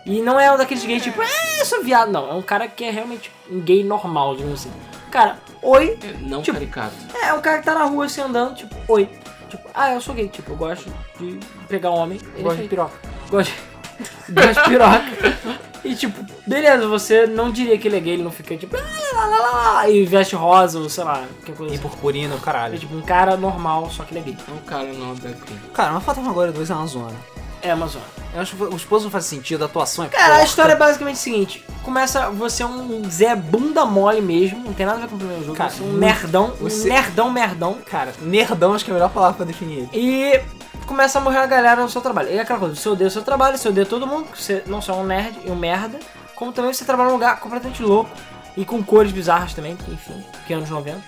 [0.09, 2.11] E não é um daqueles gays tipo, eu sou viado.
[2.11, 4.71] Não, é um cara que é realmente um gay normal, digamos assim.
[5.11, 5.97] Cara, oi.
[6.03, 6.95] É, Não Tipo, caricato.
[7.21, 9.07] É um cara que tá na rua assim andando, tipo, oi.
[9.49, 10.27] Tipo, ah, eu sou gay.
[10.27, 12.19] Tipo, eu gosto de pegar homem.
[12.33, 12.97] Ele Gosto é de piroca.
[13.29, 15.59] Gosto de, gosto de piroca.
[15.83, 19.15] E tipo, beleza, você não diria que ele é gay, ele não fica tipo, "Ah,
[19.15, 21.87] lá, lá, lá, lá", e veste rosa, ou sei lá, qualquer coisa E assim.
[21.87, 22.77] purpurina, o É caralho.
[22.77, 24.37] tipo um cara normal, só que ele é gay.
[24.47, 25.59] É um cara não drag queen.
[25.73, 27.15] Cara, mas Fantasmagoria 2 é uma zona.
[27.61, 28.01] É, Amazon.
[28.33, 30.75] Eu acho que os puzzles não faz sentido, a atuação é Cara, a história é
[30.75, 35.01] basicamente o seguinte: começa você é um Zé bunda mole mesmo, não tem nada a
[35.01, 37.77] ver com o primeiro jogo, Cara, você é um nerdão, você- um nerdão merdão.
[37.89, 39.89] Cara, nerdão acho que é a melhor palavra pra definir ele.
[39.93, 40.41] E
[40.85, 42.29] começa a morrer a galera no seu trabalho.
[42.29, 44.81] E é aquela coisa, você odeia o seu trabalho, você odeia todo mundo, você não
[44.81, 45.99] só é um nerd e um merda,
[46.35, 48.09] como também você trabalha num lugar completamente louco
[48.55, 51.01] e com cores bizarras também, enfim, que é anos 90.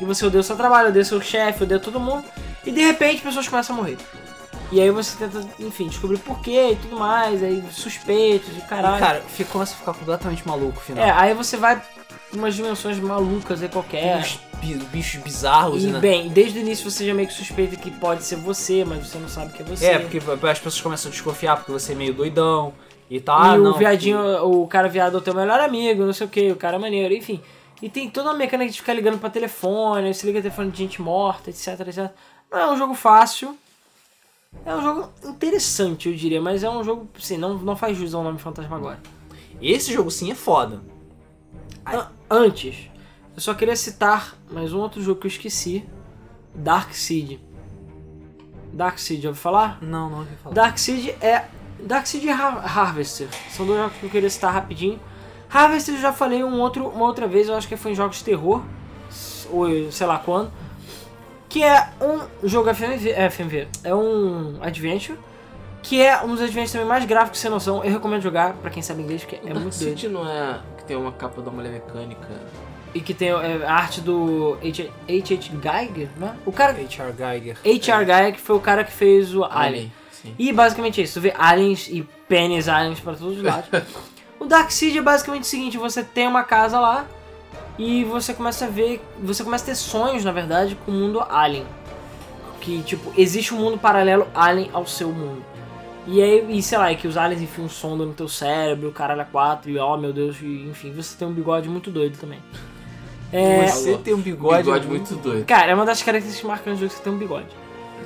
[0.00, 2.24] E você odeia o seu trabalho, odeia o seu chefe, odeia todo mundo,
[2.64, 3.98] e de repente pessoas começam a morrer.
[4.74, 8.98] E aí você tenta, enfim, descobrir porquê e tudo mais, aí suspeitos e E, caralho.
[8.98, 11.04] cara, ficou, começa a ficar completamente maluco o final.
[11.04, 11.80] É, aí você vai
[12.32, 14.18] umas dimensões malucas aí qualquer.
[14.18, 15.84] uns bi- bichos bizarros.
[15.84, 16.00] E né?
[16.00, 19.16] bem, desde o início você já meio que suspeita que pode ser você, mas você
[19.16, 19.86] não sabe que é você.
[19.86, 22.72] É, porque as pessoas começam a desconfiar porque você é meio doidão
[23.08, 23.44] e tal.
[23.44, 26.26] e ah, o não, viadinho, o cara viado é o teu melhor amigo, não sei
[26.26, 27.40] o que, o cara é maneiro, enfim.
[27.80, 31.00] E tem toda uma mecânica de ficar ligando pra telefone, você liga telefone de gente
[31.00, 32.10] morta, etc, etc.
[32.50, 33.56] Não é um jogo fácil.
[34.66, 38.14] É um jogo interessante, eu diria, mas é um jogo, assim, não, não faz jus
[38.14, 38.98] ao nome Fantasma agora.
[39.60, 40.82] Esse jogo sim é foda.
[41.86, 42.88] An- Antes,
[43.34, 45.84] eu só queria citar mais um outro jogo que eu esqueci.
[46.54, 47.38] Dark Seed.
[48.72, 49.78] Dark Seed, já ouviu falar?
[49.82, 50.54] Não, não ouvi falar.
[50.54, 51.44] Dark Seed é
[51.80, 53.28] Darkseid e Har Harvester.
[53.50, 54.98] São dois jogos que eu queria citar rapidinho.
[55.52, 58.16] Harvester eu já falei um outro, uma outra vez, eu acho que foi em jogos
[58.18, 58.62] de terror.
[59.50, 60.50] Ou sei lá quando.
[61.54, 63.68] Que é um jogo FMV, é, FMV.
[63.84, 65.16] É um adventure.
[65.84, 67.84] Que é um dos adventures também mais gráficos sem noção.
[67.84, 69.90] Eu recomendo jogar pra quem sabe inglês, porque é Dark muito doido.
[69.90, 72.28] City não é que tem uma capa da mulher mecânica.
[72.92, 74.90] E que tem é, a arte do H.H.
[75.06, 76.36] Geiger, né?
[76.44, 76.72] O cara.
[76.72, 77.12] H.R.
[77.16, 77.56] Geiger.
[77.64, 78.04] H.R.
[78.04, 79.92] Geiger, que foi o cara que fez o Alien.
[80.10, 80.34] Sim.
[80.36, 83.68] E basicamente é isso, tu vê aliens e pênis aliens pra todos os lados.
[84.40, 87.06] o Dark Seed é basicamente o seguinte, você tem uma casa lá
[87.78, 91.24] e você começa a ver, você começa a ter sonhos, na verdade, com o mundo
[91.28, 91.66] alien.
[92.60, 95.44] Que, tipo, existe um mundo paralelo alien ao seu mundo.
[96.06, 98.88] E aí, e sei lá, é que os aliens enfiam um sonda no teu cérebro,
[98.88, 101.90] o caralho é quatro, e ó, meu Deus, e, enfim, você tem um bigode muito
[101.90, 102.40] doido também.
[103.32, 105.44] É, Você tem um bigode, Bigode muito doido.
[105.44, 107.48] Cara, é uma das características marcantes do jogo que você tem um bigode.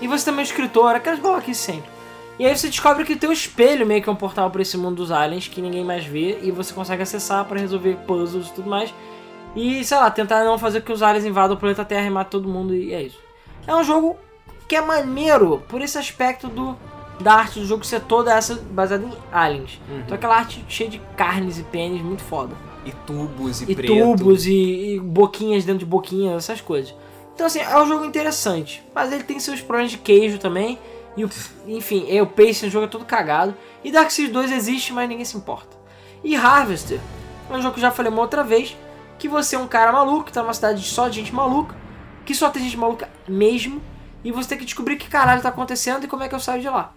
[0.00, 1.90] E você também é um escritor, aquelas babaquices sempre.
[2.38, 4.76] E aí você descobre que tem um espelho meio que é um portal pra esse
[4.78, 8.52] mundo dos aliens que ninguém mais vê e você consegue acessar pra resolver puzzles e
[8.54, 8.94] tudo mais.
[9.58, 12.30] E, sei lá, tentar não fazer que os aliens invadam o planeta Terra e matem
[12.30, 13.18] todo mundo e é isso.
[13.66, 14.16] É um jogo
[14.68, 16.76] que é maneiro por esse aspecto do
[17.20, 19.80] da arte do jogo ser toda essa baseada em aliens.
[20.04, 22.54] Então aquela arte cheia de carnes e pênis, muito foda
[22.84, 23.92] E tubos e, e preto.
[23.92, 26.94] tubos e, e boquinhas dentro de boquinhas, essas coisas.
[27.34, 30.78] Então assim, é um jogo interessante, mas ele tem seus problemas de queijo também.
[31.16, 31.30] E o,
[31.66, 33.52] enfim, é, o pace do jogo é todo cagado.
[33.82, 35.76] E Dark Souls 2 existe, mas ninguém se importa.
[36.22, 37.00] E Harvester
[37.50, 38.76] é um jogo que eu já falei uma outra vez,
[39.18, 41.74] que você é um cara maluco, que tá numa cidade só de gente maluca,
[42.24, 43.82] que só tem gente maluca mesmo,
[44.22, 46.60] e você tem que descobrir que caralho tá acontecendo e como é que eu saio
[46.60, 46.92] de lá.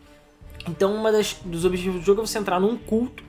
[0.67, 3.23] Então, das, dos objetivos do jogo é você entrar num culto,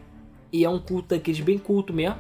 [0.52, 2.16] e é um culto daqueles bem culto mesmo,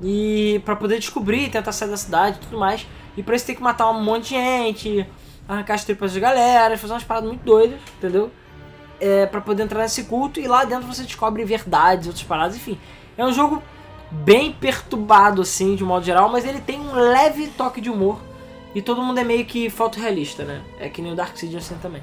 [0.00, 2.86] e para poder descobrir, tentar sair da cidade e tudo mais.
[3.16, 5.06] E pra isso tem que matar um monte de gente,
[5.48, 8.30] arrancar as tripas de galera, fazer umas paradas muito doidas, entendeu?
[8.98, 12.78] É, para poder entrar nesse culto e lá dentro você descobre verdades, outras paradas, enfim.
[13.16, 13.62] É um jogo
[14.12, 18.20] bem perturbado assim, de modo geral, mas ele tem um leve toque de humor.
[18.74, 20.62] E todo mundo é meio que fotorrealista, né?
[20.78, 22.02] É que nem o Dark Seed assim também.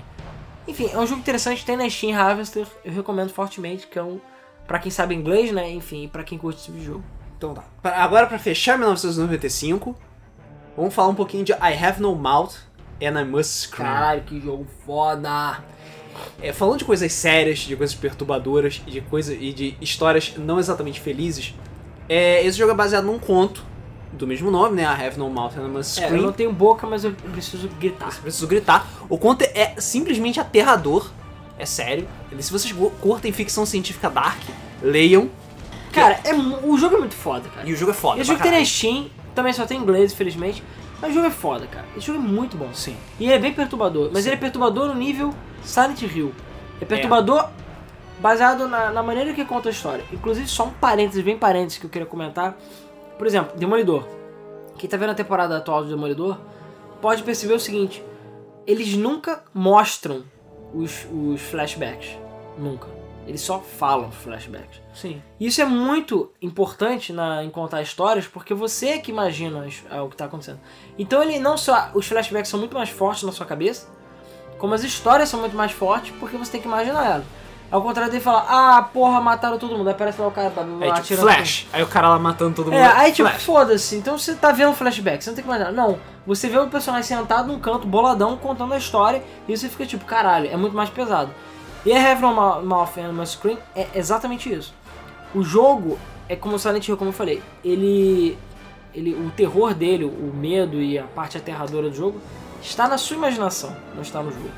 [0.67, 4.19] Enfim, é um jogo interessante, tem na Steam Harvester, eu recomendo fortemente, que é um
[4.67, 5.69] pra quem sabe inglês, né?
[5.71, 7.03] Enfim, pra quem curte esse tipo jogo.
[7.37, 7.63] Então tá.
[7.83, 9.95] Agora pra fechar 1995,
[10.77, 12.55] vamos falar um pouquinho de I Have No Mouth
[13.01, 13.87] and I Must Scream.
[13.87, 15.63] Caralho, que jogo foda!
[16.41, 20.59] É, falando de coisas sérias, de coisas perturbadoras e de, coisa, e de histórias não
[20.59, 21.55] exatamente felizes,
[22.09, 23.63] é, esse jogo é baseado num conto
[24.11, 24.83] do mesmo nome, né?
[24.83, 26.23] I Have No Mouth and I Must É, eu Scream.
[26.23, 28.11] não tenho boca, mas eu preciso gritar.
[28.11, 28.87] Você precisa gritar.
[29.07, 31.09] O conto é simplesmente aterrador.
[31.57, 32.07] É sério.
[32.39, 34.41] Se vocês curtem ficção científica dark,
[34.81, 35.29] leiam.
[35.91, 37.67] Cara, é, o jogo é muito foda, cara.
[37.67, 38.21] E o jogo é foda.
[38.21, 38.65] Esse pra jogo tem na.
[38.65, 40.63] Steam, também só tem em inglês, infelizmente.
[41.01, 41.85] Mas o jogo é foda, cara.
[41.95, 42.69] Esse jogo é muito bom.
[42.73, 42.95] Sim.
[43.19, 44.09] E ele é bem perturbador.
[44.11, 44.29] Mas Sim.
[44.29, 45.33] ele é perturbador no nível
[45.63, 46.33] Silent Hill.
[46.81, 47.49] É perturbador
[48.19, 50.03] baseado na, na maneira que conta a história.
[50.11, 52.57] Inclusive, só um parênteses, bem parênteses que eu queria comentar.
[53.17, 54.07] Por exemplo, Demolidor.
[54.77, 56.37] Quem tá vendo a temporada atual do Demolidor
[57.01, 58.03] pode perceber o seguinte:
[58.65, 60.23] eles nunca mostram
[60.73, 62.17] os, os flashbacks.
[62.57, 62.87] Nunca.
[63.27, 64.81] Eles só falam flashbacks.
[64.93, 65.21] Sim.
[65.39, 70.01] E Isso é muito importante na, em contar histórias, porque você é que imagina é,
[70.01, 70.59] o que está acontecendo.
[70.97, 71.91] Então ele não só.
[71.93, 73.87] Os flashbacks são muito mais fortes na sua cabeça,
[74.57, 77.25] como as histórias são muito mais fortes, porque você tem que imaginar elas.
[77.71, 79.87] Ao contrário dele falar, ah, porra, mataram todo mundo.
[79.87, 81.21] Aí parece lá o cara tá É tipo.
[81.21, 81.67] Flash.
[81.71, 82.75] Aí o cara lá matando todo mundo.
[82.75, 83.95] É, aí tipo, foda-se.
[83.95, 85.71] Então você tá vendo flashback, você não tem que imaginar.
[85.71, 89.85] Não, você vê o personagem sentado num canto, boladão, contando a história, e você fica
[89.85, 91.31] tipo, caralho, é muito mais pesado.
[91.85, 94.73] E a Heaven on Mouth and My Screen é exatamente isso.
[95.33, 98.37] O jogo é como o Silent Hill, como eu falei, ele,
[98.95, 99.13] ele.
[99.13, 102.19] O terror dele, o medo e a parte aterradora do jogo
[102.61, 104.49] está na sua imaginação, não está no jogo.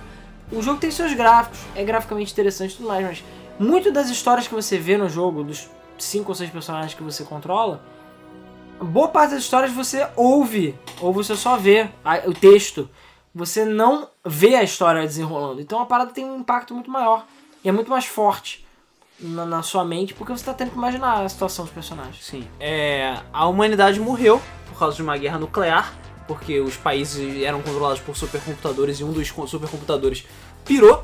[0.51, 3.23] O jogo tem seus gráficos, é graficamente interessante e tudo mais, mas
[3.57, 7.23] muito das histórias que você vê no jogo, dos cinco ou seis personagens que você
[7.23, 7.81] controla,
[8.79, 11.89] boa parte das histórias você ouve, ou você só vê
[12.25, 12.89] o texto.
[13.33, 15.61] Você não vê a história desenrolando.
[15.61, 17.25] Então a parada tem um impacto muito maior
[17.63, 18.65] e é muito mais forte
[19.17, 22.25] na, na sua mente, porque você tá tendo que imaginar a situação dos personagens.
[22.25, 22.45] Sim.
[22.59, 25.93] É, a humanidade morreu por causa de uma guerra nuclear,
[26.33, 30.25] porque os países eram controlados por supercomputadores e um dos co- supercomputadores
[30.63, 31.03] pirou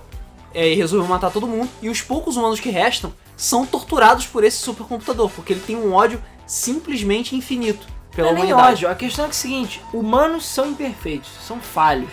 [0.53, 1.69] é, e resolveu matar todo mundo.
[1.81, 5.93] E os poucos humanos que restam são torturados por esse supercomputador, porque ele tem um
[5.93, 7.85] ódio simplesmente infinito
[8.15, 8.85] pela não é nem humanidade.
[8.85, 12.09] ódio, a questão é, que é o seguinte, humanos são imperfeitos, são falhos,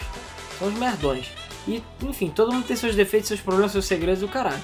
[0.58, 1.26] são os merdões.
[1.68, 4.60] E, enfim, todo mundo tem seus defeitos, seus problemas, seus segredos e o caralho.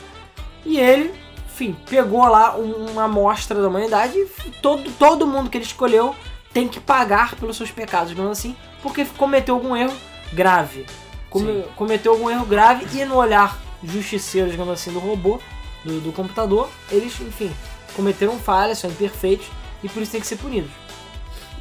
[0.66, 1.14] E ele,
[1.46, 6.14] enfim, pegou lá um- uma amostra da humanidade e todo, todo mundo que ele escolheu
[6.52, 9.94] tem que pagar pelos seus pecados, digamos assim, porque cometeu algum erro
[10.32, 10.86] grave.
[11.28, 15.40] Come- cometeu algum erro grave e no olhar justiceiro, digamos assim, do robô,
[15.84, 17.50] do, do computador, eles, enfim,
[17.94, 19.46] cometeram falhas, são imperfeitos
[19.82, 20.70] e por isso tem que ser punidos.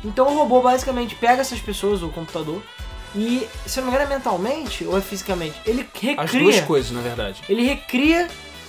[0.04, 2.62] Então o robô basicamente pega essas pessoas, o computador,
[3.16, 6.22] e, se eu não me engano, é mentalmente ou é fisicamente, ele recria.
[6.22, 7.42] As duas coisas, na verdade.
[7.50, 8.28] Ele recria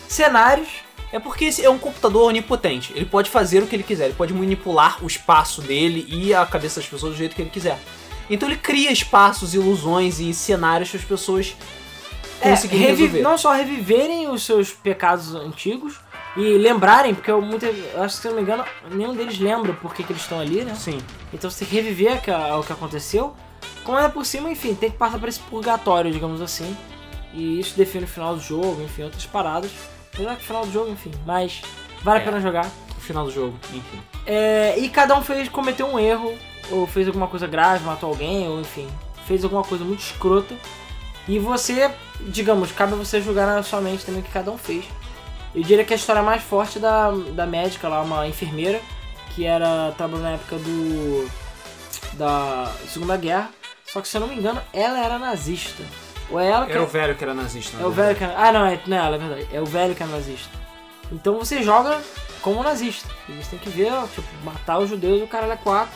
[0.08, 0.68] cenários.
[1.12, 2.92] É porque esse é um computador onipotente.
[2.94, 4.04] Ele pode fazer o que ele quiser.
[4.06, 7.50] Ele pode manipular o espaço dele e a cabeça das pessoas do jeito que ele
[7.50, 7.78] quiser.
[8.28, 11.56] Então ele cria espaços, ilusões e cenários para as pessoas
[12.40, 13.22] É, conseguirem revi- resolver.
[13.22, 15.96] não só reviverem os seus pecados antigos
[16.36, 19.36] e lembrarem, porque eu, muita, eu acho que se eu não me engano, nenhum deles
[19.40, 20.76] lembra por que, que eles estão ali, né?
[20.76, 20.98] Sim.
[21.34, 23.34] Então você tem que reviver o que- aconteceu.
[23.82, 26.76] Como é por cima, enfim, tem que passar por esse purgatório, digamos assim.
[27.34, 29.72] E isso define o final do jogo, enfim, outras paradas.
[30.20, 31.62] Apesar que o final do jogo, enfim, mas
[32.02, 32.24] vale a É.
[32.24, 32.66] pena jogar.
[32.94, 34.02] No final do jogo, enfim.
[34.26, 36.36] É, e cada um fez, cometeu um erro,
[36.70, 38.86] ou fez alguma coisa grave, matou alguém, ou enfim,
[39.26, 40.54] fez alguma coisa muito escrota.
[41.26, 41.90] E você,
[42.20, 44.84] digamos, cabe a você julgar na sua mente também o que cada um fez.
[45.54, 48.80] Eu diria que a história mais forte da, da médica lá, uma enfermeira,
[49.34, 51.28] que era trabalhou na época do.
[52.14, 53.50] da Segunda Guerra.
[53.86, 55.82] Só que se eu não me engano, ela era nazista.
[56.30, 57.76] Ou é ela que Era o velho que era nazista.
[57.76, 58.18] na é o verdade.
[58.20, 58.42] velho que é...
[58.48, 59.48] Ah, não, é, não é ela, é verdade.
[59.52, 60.50] É o velho que é nazista.
[61.12, 62.00] Então você joga
[62.40, 63.08] como nazista.
[63.28, 65.92] E você tem que ver, tipo, matar os judeus e o caralho é quatro.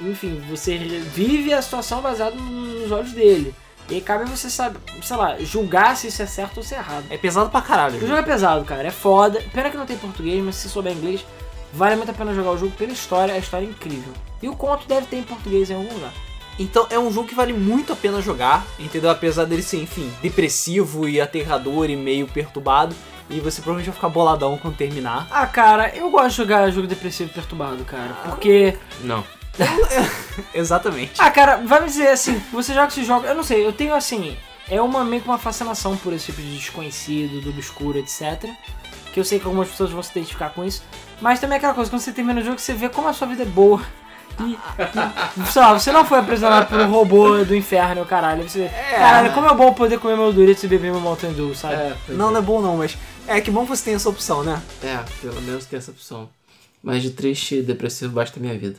[0.00, 3.54] Enfim, você vive a situação baseada nos olhos dele.
[3.90, 6.78] E aí cabe você saber, sei lá, julgar se isso é certo ou se é
[6.78, 7.04] errado.
[7.10, 7.96] É pesado pra caralho.
[7.96, 8.88] O jogo é pesado, cara.
[8.88, 9.42] É foda.
[9.52, 11.26] Pena que não tem português, mas se souber inglês,
[11.72, 13.34] vale muito a pena jogar o jogo pela história.
[13.34, 14.12] A história é incrível.
[14.40, 16.12] E o conto deve ter em português em algum lugar.
[16.58, 19.10] Então é um jogo que vale muito a pena jogar, entendeu?
[19.10, 22.94] Apesar dele ser, enfim, depressivo e aterrador e meio perturbado.
[23.30, 25.26] E você provavelmente vai ficar boladão quando terminar.
[25.30, 28.12] Ah, cara, eu gosto de jogar jogo depressivo e perturbado, cara.
[28.24, 29.24] Porque Não.
[30.54, 31.12] Exatamente.
[31.18, 33.94] Ah, cara, vai me dizer assim, você joga esse jogo, eu não sei, eu tenho
[33.94, 34.36] assim,
[34.68, 38.50] é uma meio que uma fascinação por esse tipo de desconhecido, do obscuro, etc.
[39.12, 40.82] Que eu sei que algumas pessoas vão se identificar com isso.
[41.20, 43.26] Mas também é aquela coisa, quando você termina o jogo, você vê como a sua
[43.26, 43.82] vida é boa.
[44.40, 44.58] E,
[45.40, 48.48] e sei lá, você não foi aprisionado por um robô do inferno, caralho.
[48.48, 51.74] Você, caralho, como é bom poder comer meu Doritos e beber meu Mountain Dew, sabe?
[51.74, 52.32] É, Não, é.
[52.32, 52.96] não é bom não, mas
[53.26, 54.60] é que bom que você tem essa opção, né?
[54.82, 56.28] É, pelo menos tem essa opção.
[56.82, 58.78] Mas de triste e depressivo basta a minha vida.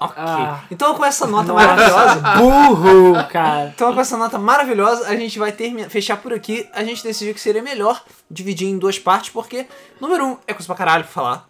[0.00, 0.14] Ok.
[0.16, 0.60] Ah.
[0.70, 1.66] Então com essa nota Nossa.
[1.66, 2.20] maravilhosa.
[2.38, 3.72] Burro, cara.
[3.74, 6.66] Então com essa nota maravilhosa, a gente vai terminar, fechar por aqui.
[6.72, 9.66] A gente decidiu que seria melhor dividir em duas partes, porque,
[10.00, 11.49] número um, é coisa pra caralho pra falar.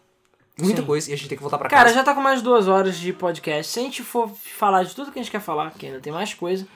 [0.61, 0.87] Muita Sim.
[0.87, 1.95] coisa, e a gente tem que voltar pra Cara, casa.
[1.95, 3.73] já tá com mais duas horas de podcast.
[3.73, 6.12] Se a gente for falar de tudo que a gente quer falar, que ainda tem
[6.12, 6.66] mais coisa,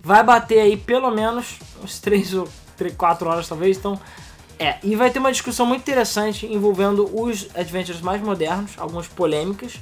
[0.00, 3.76] vai bater aí pelo menos uns três ou três, quatro horas talvez.
[3.76, 3.98] Então,
[4.58, 4.76] é.
[4.82, 9.74] E vai ter uma discussão muito interessante envolvendo os adventures mais modernos, algumas polêmicas,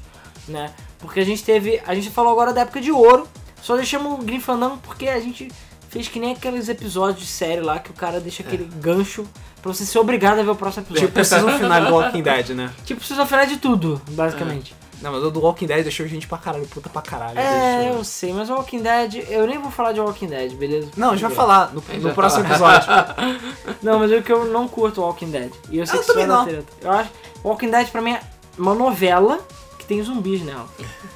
[0.49, 0.73] né?
[0.99, 1.81] Porque a gente teve.
[1.87, 3.29] A gente falou agora da época de ouro.
[3.61, 5.49] Só deixamos o Fandango porque a gente
[5.89, 9.27] fez que nem aqueles episódios de série lá que o cara deixa aquele gancho
[9.63, 11.09] pra você ser obrigado a ver o próximo episódio.
[11.09, 12.71] Tipo, season final do Walking Dead, né?
[12.85, 14.75] Tipo, precisa falar de tudo, basicamente.
[15.01, 17.37] Não, mas o do Walking Dead deixou gente pra caralho, puta pra caralho.
[17.37, 17.99] É, deixou.
[17.99, 20.91] eu sei, mas o Walking Dead, eu nem vou falar de Walking Dead, beleza?
[20.97, 22.77] Não, a gente vai falar no, no próximo falar.
[22.77, 23.43] episódio.
[23.83, 25.53] Não, mas é que eu não curto Walking Dead.
[25.71, 26.45] E eu sei Eu que isso não.
[26.45, 26.73] treta.
[26.81, 27.11] Eu acho
[27.43, 28.21] Walking Dead pra mim é
[28.57, 29.41] uma novela
[29.77, 30.69] que tem zumbis nela.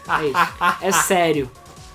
[0.08, 0.52] É isso.
[0.82, 1.48] É sério.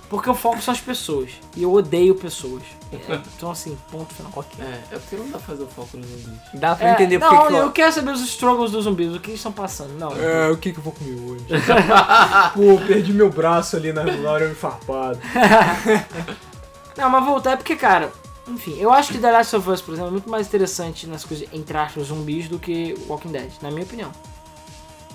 [0.09, 1.31] Porque o foco são as pessoas.
[1.57, 2.63] E eu odeio pessoas.
[2.91, 4.31] É, então assim, ponto final.
[4.35, 4.63] ok.
[4.63, 6.39] É, é porque não dá pra fazer o foco nos zumbis.
[6.53, 9.19] Dá pra É, entender não, porque que eu quero saber os struggles dos zumbis, o
[9.19, 9.97] que eles estão passando.
[9.97, 10.11] Não.
[10.15, 11.45] É, o que que eu vou comer hoje?
[12.53, 15.19] Pô, perdi meu braço ali na, hora farpado.
[16.97, 18.11] Não, mas voltar é porque, cara,
[18.47, 21.23] enfim, eu acho que The Last of Us, por exemplo, é muito mais interessante nas
[21.23, 24.11] coisas, entre aspas, zumbis do que Walking Dead, na minha opinião.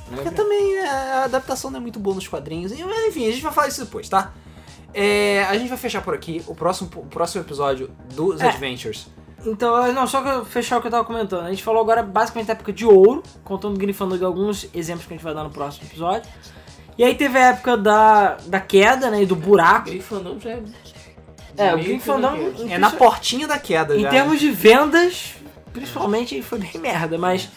[0.09, 0.45] Na minha Porque opinião.
[0.45, 2.73] também é, a adaptação não é muito boa nos quadrinhos.
[2.73, 4.33] E, Enfim, a gente vai falar isso depois, tá?
[4.99, 8.49] É, a gente vai fechar por aqui o próximo, o próximo episódio dos É.
[8.49, 9.09] Adventures.
[9.45, 11.45] Então, não, só que eu fechar o que eu tava comentando.
[11.45, 15.17] A gente falou agora basicamente da época de ouro, contando grifando alguns exemplos que a
[15.17, 16.29] gente vai dar no próximo episódio.
[16.97, 19.91] E aí teve a época da, da queda, né, e do buraco.
[19.91, 20.63] Grim Fandango já é...
[21.59, 22.73] É, o quer.
[22.73, 24.11] É na portinha da queda em já.
[24.11, 25.35] termos de vendas,
[25.73, 27.51] principalmente, foi bem merda, mas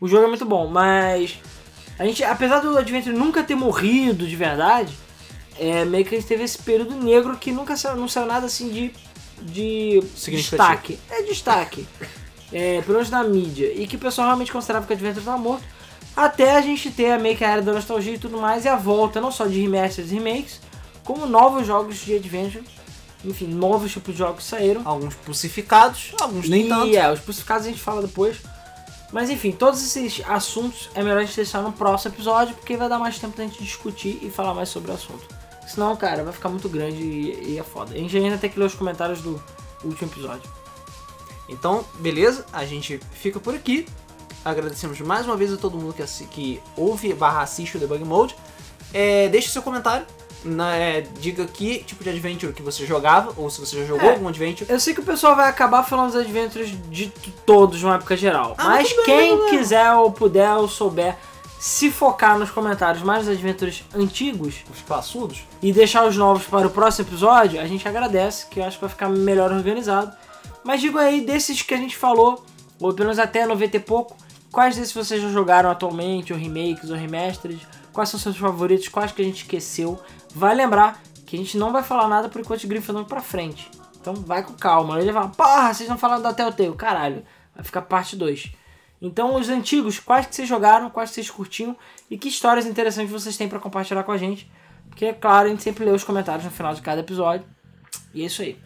[0.00, 0.66] o jogo é muito bom.
[0.66, 1.38] Mas
[1.98, 4.92] a gente, apesar do Adventure nunca ter morrido de verdade,
[5.58, 8.46] é meio que a gente teve esse período negro que nunca saiu, não saiu nada
[8.46, 8.92] assim de,
[9.42, 10.98] de destaque.
[11.10, 11.86] É destaque.
[12.52, 13.72] é, pelo menos na mídia.
[13.74, 15.64] E que o pessoal realmente considerava que o Adventure estava morto.
[16.16, 18.68] Até a gente ter a meio que a era da nostalgia e tudo mais, e
[18.68, 20.60] a volta não só de remasters e remakes,
[21.04, 22.64] como novos jogos de Adventure.
[23.24, 24.82] Enfim, novos tipos de jogos saíram.
[24.84, 26.96] Alguns pulsificados, alguns nem e, tanto.
[26.96, 28.38] é, os pulsificados a gente fala depois.
[29.12, 32.88] Mas enfim, todos esses assuntos é melhor a gente deixar no próximo episódio, porque vai
[32.88, 35.37] dar mais tempo da gente discutir e falar mais sobre o assunto.
[35.68, 37.94] Senão, cara, vai ficar muito grande e, e é foda.
[37.94, 39.40] A gente ainda tem que ler os comentários do
[39.84, 40.48] último episódio.
[41.48, 43.86] Então, beleza, a gente fica por aqui.
[44.44, 48.34] Agradecemos mais uma vez a todo mundo que, que ouve barra assiste o Debug Mode.
[48.92, 50.06] É, deixe seu comentário.
[50.44, 54.08] Na, é, diga que tipo de adventure que você jogava, ou se você já jogou
[54.08, 54.12] É.
[54.12, 54.70] algum adventure.
[54.70, 57.08] Eu sei que o pessoal vai acabar falando dos adventures de
[57.44, 58.54] todos de uma época geral.
[58.56, 61.16] Ah, mas bem, quem quiser ou puder ou souber
[61.58, 65.42] se focar nos comentários mais dos adventures antigos Os classudos.
[65.60, 68.82] e deixar os novos para o próximo episódio, a gente agradece, que eu acho que
[68.82, 70.16] vai ficar melhor organizado.
[70.62, 72.44] Mas digo aí, desses que a gente falou,
[72.80, 74.16] ou pelo menos até 90 e pouco,
[74.52, 77.60] quais desses vocês já jogaram atualmente, ou remakes, ou remasters?
[77.92, 78.88] Quais são seus favoritos?
[78.88, 79.98] Quais que a gente esqueceu?
[80.34, 83.68] Vai lembrar que a gente não vai falar nada por enquanto Gryffindor pra frente.
[84.00, 85.00] Então vai com calma.
[85.00, 86.72] Ele vai falar, porra, vocês não falaram da Telltale.
[86.74, 87.24] Caralho,
[87.54, 88.52] vai ficar parte 2.
[89.00, 91.76] Então, os antigos, quais que vocês jogaram, quais que vocês curtiam
[92.10, 94.50] e que histórias interessantes vocês têm pra compartilhar com a gente.
[94.88, 97.46] Porque, é claro, a gente sempre lê os comentários no final de cada episódio.
[98.12, 98.58] E é isso aí.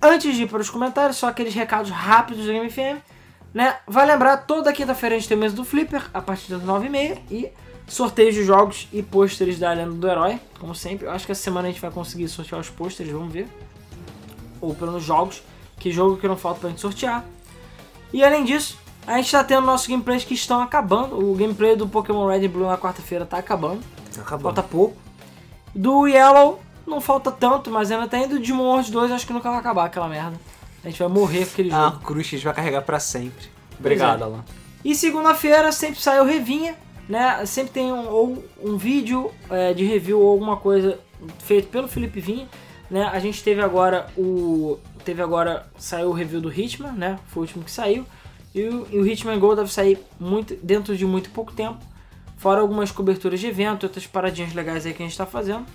[0.00, 3.02] Antes de ir para os comentários, só aqueles recados rápidos do Game FM.
[3.52, 3.76] Né?
[3.86, 7.18] Vai lembrar, toda quinta-feira a gente tem o mês do Flipper, a partir das 9h30.
[7.30, 7.50] E
[7.88, 11.06] sorteios de jogos e pôsteres da Lenda do Herói, como sempre.
[11.06, 13.48] Eu acho que essa semana a gente vai conseguir sortear os pôsteres, vamos ver.
[14.60, 15.42] Ou pelo menos jogos.
[15.78, 17.24] Que jogo que não falta pra gente sortear.
[18.12, 18.78] E além disso,
[19.14, 21.18] a gente tá tendo nossos gameplays que estão acabando.
[21.18, 23.80] O gameplay do Pokémon Red e Blue na quarta-feira tá acabando.
[24.18, 24.52] Acabou.
[24.52, 24.96] Falta pouco.
[25.74, 28.26] Do Yellow não falta tanto, mas ainda tem.
[28.28, 30.38] Do Digimon World 2 acho que nunca vai acabar aquela merda.
[30.84, 32.04] A gente vai morrer com aquele Ah, jogo.
[32.04, 33.48] cruz que a gente vai carregar pra sempre.
[33.78, 34.24] Obrigado, é.
[34.24, 34.44] Alan.
[34.84, 36.74] E segunda-feira sempre sai o Revinha,
[37.08, 37.44] né?
[37.46, 40.98] Sempre tem um, ou um vídeo é, de review ou alguma coisa
[41.38, 42.48] feito pelo Felipe Vinha,
[42.90, 43.08] né?
[43.12, 47.18] A gente teve agora o teve agora saiu o review do Hitman, né?
[47.28, 48.04] Foi o último que saiu.
[48.54, 51.78] E o, e o Hitman Go deve sair muito dentro de muito pouco tempo.
[52.36, 55.66] Fora algumas coberturas de evento, outras paradinhas legais aí que a gente tá fazendo.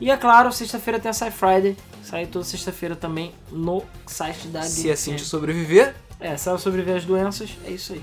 [0.00, 4.62] E é claro, sexta-feira tem a Sci Friday, sai toda sexta-feira também no site da
[4.62, 8.02] Se Game assim de sobreviver, É, sabe sobreviver às doenças, é isso aí.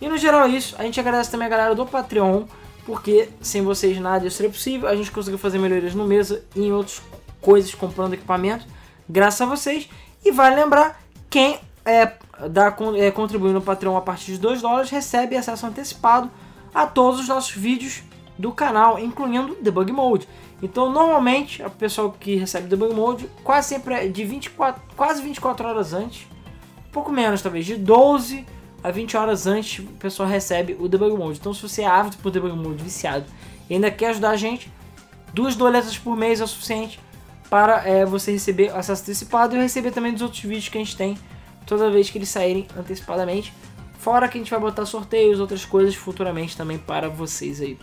[0.00, 0.74] E no geral é isso.
[0.78, 2.44] A gente agradece também a galera do Patreon,
[2.84, 4.88] porque sem vocês nada isso seria possível.
[4.88, 7.00] A gente conseguiu fazer melhorias no mesa e em outras
[7.40, 8.66] coisas, comprando equipamento,
[9.08, 9.88] graças a vocês.
[10.24, 12.12] E vale lembrar, quem é,
[12.76, 16.30] con- é, contribui no Patreon a partir de 2 dólares recebe acesso antecipado
[16.74, 18.02] a todos os nossos vídeos
[18.38, 20.28] do canal, incluindo Debug Mode.
[20.62, 25.66] Então, normalmente, o pessoal que recebe Debug Mode quase sempre é de 24, quase 24
[25.68, 26.26] horas antes
[26.90, 28.44] pouco menos talvez, de 12
[28.82, 31.38] a 20 horas antes o pessoal recebe o Debug Mode.
[31.38, 33.26] Então se você é ávido por Debug Mode, viciado,
[33.68, 34.72] e ainda quer ajudar a gente,
[35.32, 36.98] duas doletas por mês é o suficiente
[37.48, 40.96] para é, você receber acesso antecipado e receber também dos outros vídeos que a gente
[40.96, 41.18] tem
[41.70, 43.54] toda vez que eles saírem antecipadamente.
[44.00, 47.78] Fora que a gente vai botar sorteios, outras coisas futuramente também para vocês aí.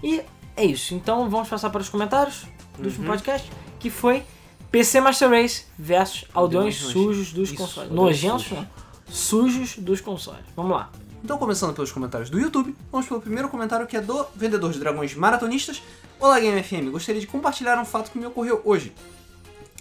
[0.00, 0.22] E
[0.56, 0.94] é isso.
[0.94, 2.44] Então vamos passar para os comentários
[2.78, 4.22] do último podcast, que foi
[4.70, 7.90] PC Master Race versus aldeões sujos dos Isso, consoles.
[7.90, 8.58] Nojentos, sujos.
[8.58, 8.66] não.
[9.10, 10.44] Sujos dos consoles.
[10.54, 10.90] Vamos lá.
[11.24, 14.78] Então, começando pelos comentários do YouTube, vamos pelo primeiro comentário que é do vendedor de
[14.78, 15.82] dragões maratonistas.
[16.20, 18.92] Olá, Game FM, gostaria de compartilhar um fato que me ocorreu hoje.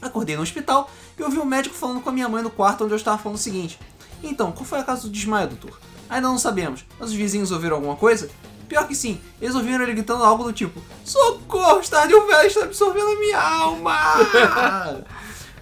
[0.02, 2.94] Acordei no hospital e ouvi um médico falando com a minha mãe no quarto onde
[2.94, 3.80] eu estava falando o seguinte:
[4.24, 5.80] Então, qual foi a causa do desmaio, doutor?
[6.10, 8.30] Ainda não sabemos, mas os vizinhos ouviram alguma coisa?
[8.68, 13.12] Pior que sim, eles ouviram ele gritando algo do tipo: Socorro, Stardew Valley está absorvendo
[13.12, 13.98] a minha alma!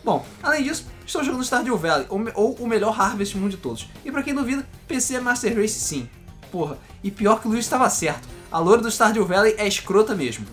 [0.03, 3.87] Bom, além disso, estou jogando Stardew Valley, ou, ou o melhor Harvest Moon de todos.
[4.05, 6.09] E pra quem duvida, PC é Master Race sim.
[6.51, 8.27] Porra, e pior que o Luiz estava certo.
[8.51, 10.45] A loura do Stardew Valley é escrota mesmo.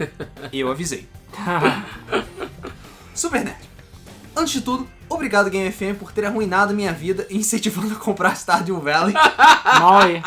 [0.52, 1.08] Eu avisei.
[3.18, 3.58] Super Nerd.
[4.36, 8.36] Antes de tudo, obrigado Game FM por ter arruinado minha vida e incentivando a comprar
[8.36, 9.12] Stardew Valley.
[9.66, 10.22] Aí.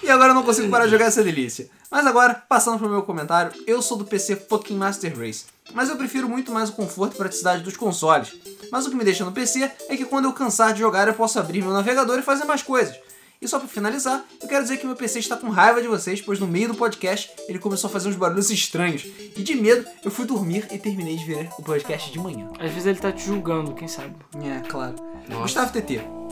[0.00, 1.68] E agora eu não consigo parar de jogar essa delícia.
[1.90, 5.46] Mas agora, passando pro meu comentário, eu sou do PC fucking Master Race.
[5.72, 8.32] Mas eu prefiro muito mais o conforto e praticidade dos consoles.
[8.70, 11.14] Mas o que me deixa no PC é que quando eu cansar de jogar eu
[11.14, 12.94] posso abrir meu navegador e fazer mais coisas.
[13.44, 16.18] E só pra finalizar, eu quero dizer que meu PC está com raiva de vocês,
[16.18, 19.04] pois no meio do podcast ele começou a fazer uns barulhos estranhos.
[19.36, 22.48] E de medo, eu fui dormir e terminei de ver o podcast de manhã.
[22.58, 24.16] Às vezes ele tá te julgando, quem sabe.
[24.42, 24.96] É, claro.
[25.28, 25.42] Nossa.
[25.42, 26.23] Gustavo TT.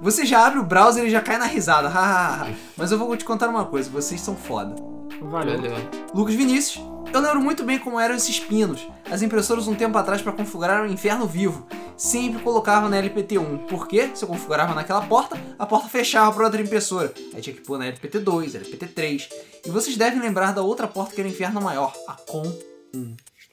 [0.00, 2.50] Você já abre o browser e já cai na risada, hahaha.
[2.76, 4.74] Mas eu vou te contar uma coisa, vocês são foda.
[5.20, 5.60] Valeu.
[5.60, 5.76] Valeu.
[6.14, 6.84] Lucas Vinícius.
[7.12, 8.86] Eu lembro muito bem como eram esses pinos.
[9.10, 11.66] As impressoras um tempo atrás para configurar o inferno vivo.
[11.96, 13.66] Sempre colocava na LPT1.
[13.68, 17.12] Porque se eu configurava naquela porta, a porta fechava para outra impressora.
[17.34, 19.28] Aí tinha que pôr na LPT2, LPT3.
[19.66, 22.50] E vocês devem lembrar da outra porta que era o inferno maior, a COM.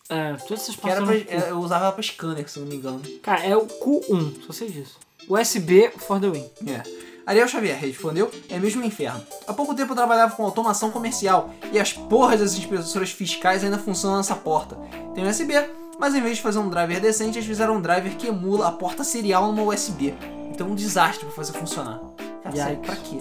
[0.10, 3.02] É, todas essas Que era portas pra, eu usava pra scanner, se não me engano.
[3.22, 4.98] Cara, é o Q1, só sei disso.
[5.30, 6.50] USB for the win.
[6.68, 6.82] É.
[7.26, 9.22] Ariel Xavier respondeu, é mesmo um inferno.
[9.48, 13.78] Há pouco tempo eu trabalhava com automação comercial e as porras das impressoras fiscais ainda
[13.78, 14.76] funcionam nessa porta.
[15.14, 15.54] Tem USB,
[16.00, 18.72] mas em vez de fazer um driver decente, eles fizeram um driver que emula a
[18.72, 20.16] porta serial numa USB.
[20.50, 22.02] Então é um desastre pra fazer funcionar.
[22.44, 23.20] Ah, sério, pra quê?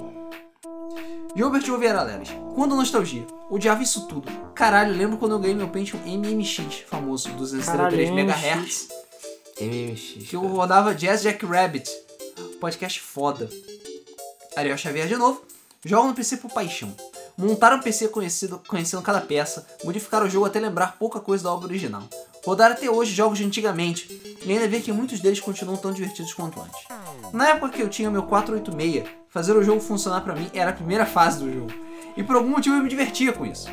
[1.37, 2.31] Gilbert Oliveira Leles.
[2.55, 3.27] Quando nostalgia?
[3.51, 4.33] Odiava isso tudo.
[4.55, 8.89] Caralho, lembro quando eu ganhei meu Pentium MMX, famoso, 233 Caralho, MHz.
[9.61, 10.33] MMX.
[10.33, 11.91] Eu rodava Jazz Jack Rabbit.
[12.61, 13.49] Podcast foda.
[14.57, 15.43] Ariel Xavier de novo.
[15.85, 16.95] Jogo no PC por paixão.
[17.37, 21.53] Montar um PC conhecido, conhecendo cada peça, modificar o jogo até lembrar pouca coisa da
[21.53, 22.03] obra original.
[22.45, 26.35] Rodar até hoje jogos de antigamente e ainda ver que muitos deles continuam tão divertidos
[26.35, 26.81] quanto antes.
[27.33, 30.75] Na época que eu tinha meu 486, fazer o jogo funcionar pra mim era a
[30.75, 31.73] primeira fase do jogo.
[32.17, 33.69] E por algum motivo eu me divertia com isso.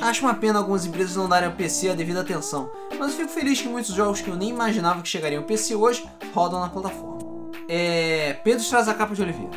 [0.00, 3.30] Acho uma pena algumas empresas não darem ao PC a devida atenção, mas eu fico
[3.30, 6.68] feliz que muitos jogos que eu nem imaginava que chegariam ao PC hoje rodam na
[6.68, 7.18] plataforma.
[7.68, 8.34] É.
[8.44, 9.50] Pedro traz a capa de Oliveira.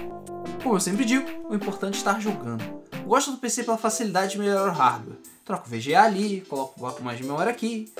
[0.63, 2.63] Como eu sempre digo, o importante é estar jogando.
[3.05, 5.17] Gosto do PC pela facilidade de melhorar o hardware.
[5.45, 7.91] Troco o VGA ali, coloco um pouco mais de memória aqui.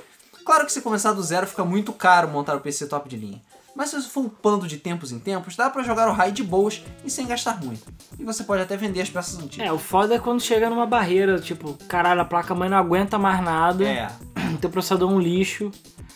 [0.46, 3.42] Claro que se começar do zero fica muito caro montar o PC top de linha.
[3.80, 6.44] Mas se você for upando de tempos em tempos, dá pra jogar o high de
[6.44, 7.82] boas e sem gastar muito.
[8.20, 9.66] E você pode até vender as peças antigas.
[9.66, 13.42] É, o foda é quando chega numa barreira, tipo, caralho, a placa-mãe não aguenta mais
[13.42, 13.86] nada.
[13.86, 14.10] É.
[14.60, 15.72] teu processador é um lixo.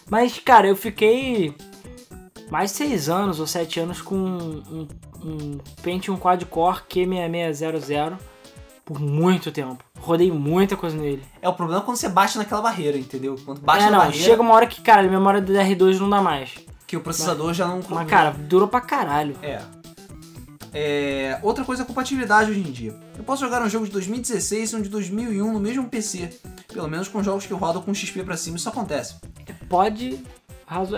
[0.10, 1.56] Mas, cara, eu fiquei
[2.52, 4.88] mais seis anos ou sete anos com um,
[5.24, 8.18] um Pentium quad-core Q6600
[8.84, 9.82] por muito tempo.
[10.02, 11.24] Rodei muita coisa nele.
[11.42, 13.38] É o problema quando você bate naquela barreira, entendeu?
[13.46, 15.98] Quando bate é, na não, barreira, chega uma hora que, cara, a memória do DR2
[16.00, 16.73] não dá mais.
[16.94, 17.82] Que o processador já não...
[17.90, 19.36] Mas, cara, durou pra caralho.
[19.42, 19.60] É.
[20.72, 22.96] É, Outra coisa é a compatibilidade hoje em dia.
[23.18, 26.30] Eu posso jogar um jogo de 2016 e um de 2001 no mesmo PC.
[26.72, 29.16] Pelo menos com jogos que rodam com XP pra cima isso acontece.
[29.68, 30.24] Pode,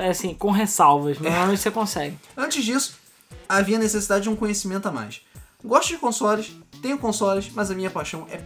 [0.01, 2.19] é assim, com ressalvas, normalmente você consegue.
[2.35, 2.95] Antes disso,
[3.47, 5.21] havia necessidade de um conhecimento a mais.
[5.63, 6.51] Gosto de consoles,
[6.81, 8.41] tenho consoles, mas a minha paixão é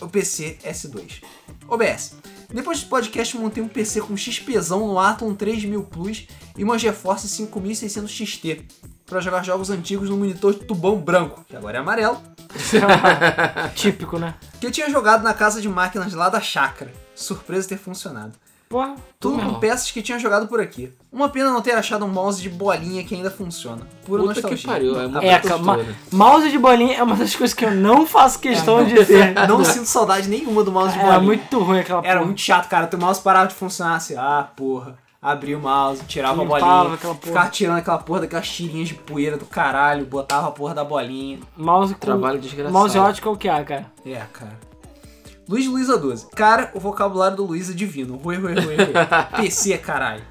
[0.00, 1.22] o PC S2.
[1.66, 2.14] OBS.
[2.52, 6.26] Depois desse podcast, montei um PC com XPzão no Atom 3000 Plus
[6.56, 8.66] e uma GeForce 5600 XT
[9.06, 12.20] para jogar jogos antigos no monitor de tubão branco, que agora é amarelo,
[13.74, 14.34] Típico, né?
[14.60, 16.92] que eu tinha jogado na casa de máquinas lá da chácara.
[17.14, 18.32] Surpresa ter funcionado.
[18.72, 20.92] Porra, Tudo com peças que tinha jogado por aqui.
[21.12, 23.82] Uma pena não ter achado um mouse de bolinha que ainda funciona.
[24.04, 24.58] Pura Puta nostalgia.
[24.58, 25.78] que pariu, é muito É, cara, ma-
[26.10, 29.34] mouse de bolinha é uma das coisas que eu não faço questão de ter.
[29.46, 31.22] Não sinto saudade nenhuma do mouse de Era bolinha.
[31.26, 32.24] muito ruim aquela Era porra.
[32.26, 32.86] muito chato, cara.
[32.86, 34.14] Teu mouse parava de funcionar assim.
[34.16, 34.96] Ah, porra.
[35.20, 36.94] Abria o mouse, tirava Limpava a bolinha.
[36.96, 37.26] aquela porra.
[37.26, 40.04] Ficava tirando aquela porra daquelas tirinhas de poeira do caralho.
[40.04, 41.38] Botava a porra da bolinha.
[41.56, 42.00] Mouse com...
[42.00, 42.72] Trabalho desgraçado.
[42.72, 43.86] Mouse ótico é o que há, cara.
[44.04, 44.58] É, cara.
[45.48, 46.26] Luiz Luiza 12.
[46.30, 48.16] Cara, o vocabulário do Luiz é divino.
[48.16, 48.92] Rui, rui, rui, rui.
[49.42, 50.24] PC, caralho.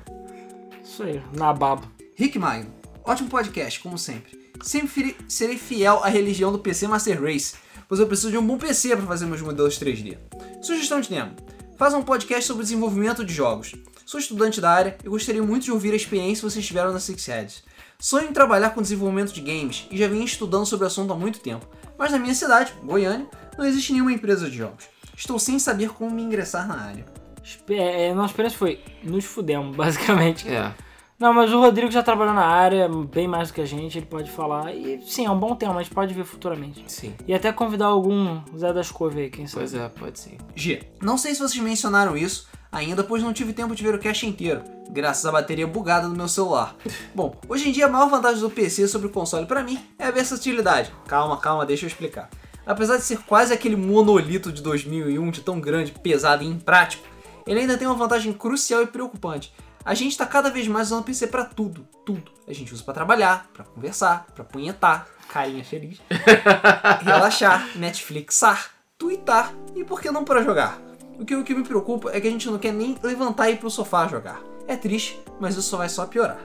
[0.83, 1.83] Isso aí, na baba.
[2.15, 2.71] Rick Magno.
[3.03, 4.39] Ótimo podcast, como sempre.
[4.61, 7.55] Sempre serei fiel à religião do PC Master Race,
[7.89, 10.17] pois eu preciso de um bom PC para fazer meus modelos 3D.
[10.61, 11.35] Sugestão de tema.
[11.77, 13.73] Faz um podcast sobre desenvolvimento de jogos.
[14.05, 16.99] Sou estudante da área e gostaria muito de ouvir a experiência que vocês tiveram na
[16.99, 17.63] Six Heads.
[17.99, 21.15] Sonho em trabalhar com desenvolvimento de games e já venho estudando sobre o assunto há
[21.17, 21.67] muito tempo.
[21.97, 23.27] Mas na minha cidade, Goiânia,
[23.57, 24.85] não existe nenhuma empresa de jogos.
[25.21, 27.05] Estou sem saber como me ingressar na área.
[27.43, 30.49] Espe- é, nossa experiência foi, nos fudemos, basicamente.
[30.49, 30.73] É.
[31.19, 34.07] Não, mas o Rodrigo já trabalhou na área, bem mais do que a gente, ele
[34.07, 34.73] pode falar.
[34.73, 36.83] E sim, é um bom tema, a gente pode ver futuramente.
[36.87, 37.13] Sim.
[37.27, 39.59] E até convidar algum Zé das Couve aí, quem sabe.
[39.59, 40.39] Pois é, pode sim.
[40.55, 40.81] G.
[40.99, 44.25] Não sei se vocês mencionaram isso ainda, pois não tive tempo de ver o cache
[44.25, 46.75] inteiro, graças à bateria bugada do meu celular.
[47.13, 50.07] Bom, hoje em dia a maior vantagem do PC sobre o console pra mim é
[50.07, 50.91] a versatilidade.
[51.07, 52.27] Calma, calma, deixa eu explicar.
[52.65, 57.07] Apesar de ser quase aquele monolito de 2001 de tão grande, pesado e imprático,
[57.45, 59.53] ele ainda tem uma vantagem crucial e preocupante.
[59.83, 62.31] A gente tá cada vez mais usando o PC pra tudo, tudo.
[62.47, 65.99] A gente usa pra trabalhar, pra conversar, pra punhetar, carinha feliz,
[67.01, 70.79] relaxar, Netflixar, twittar e por que não para jogar.
[71.19, 73.53] O que, o que me preocupa é que a gente não quer nem levantar e
[73.53, 74.39] ir pro sofá jogar.
[74.67, 76.39] É triste, mas isso só vai só piorar.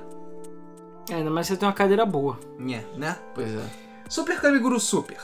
[1.10, 2.38] É, ainda mais você tem uma cadeira boa.
[2.58, 3.16] Nhé, né?
[3.34, 3.64] Pois é.
[4.08, 5.18] Super Kamiguru Super.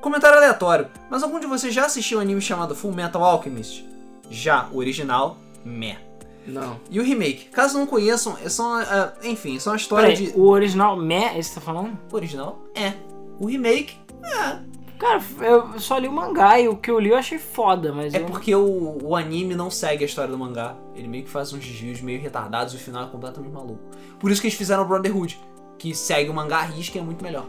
[0.00, 3.84] Comentário aleatório, mas algum de vocês já assistiu um anime chamado Full Metal Alchemist?
[4.30, 5.98] Já, o original, meh.
[6.46, 6.80] Não.
[6.90, 10.38] E o remake, caso não conheçam, é só, ah, enfim, são a história Peraí, de...
[10.38, 11.98] o original, Meh, esse que você tá falando?
[12.10, 12.94] O original é.
[13.38, 13.94] O remake
[14.24, 14.58] é.
[14.98, 18.12] Cara, eu só li o mangá e o que eu li eu achei foda, mas
[18.12, 18.26] É eu...
[18.26, 20.76] porque o, o anime não segue a história do mangá.
[20.94, 23.80] Ele meio que faz uns desvios meio retardados e o final é completamente maluco.
[24.18, 25.40] Por isso que eles fizeram o Brotherhood,
[25.78, 27.46] que segue o mangá risca e é muito melhor.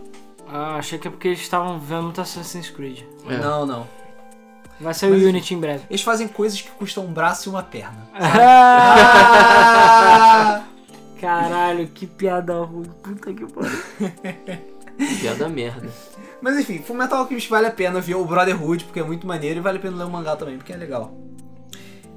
[0.52, 3.04] Ah, achei que é porque eles estavam vendo muito Assassin's Creed.
[3.28, 3.38] É.
[3.38, 3.88] Não, não.
[4.80, 5.84] Vai sair Mas- o Unity em breve.
[5.90, 8.10] Eles fazem coisas que custam um braço e uma perna.
[9.34, 10.64] Ah!
[11.20, 12.86] Caralho, que piada ruim.
[13.04, 13.72] Puta que pariu.
[15.22, 15.88] Piada merda.
[16.42, 19.62] Mas enfim, Fullmetal Alchemist vale a pena ver o Brotherhood, porque é muito maneiro, e
[19.62, 21.14] vale a pena ler o mangá também, porque é legal.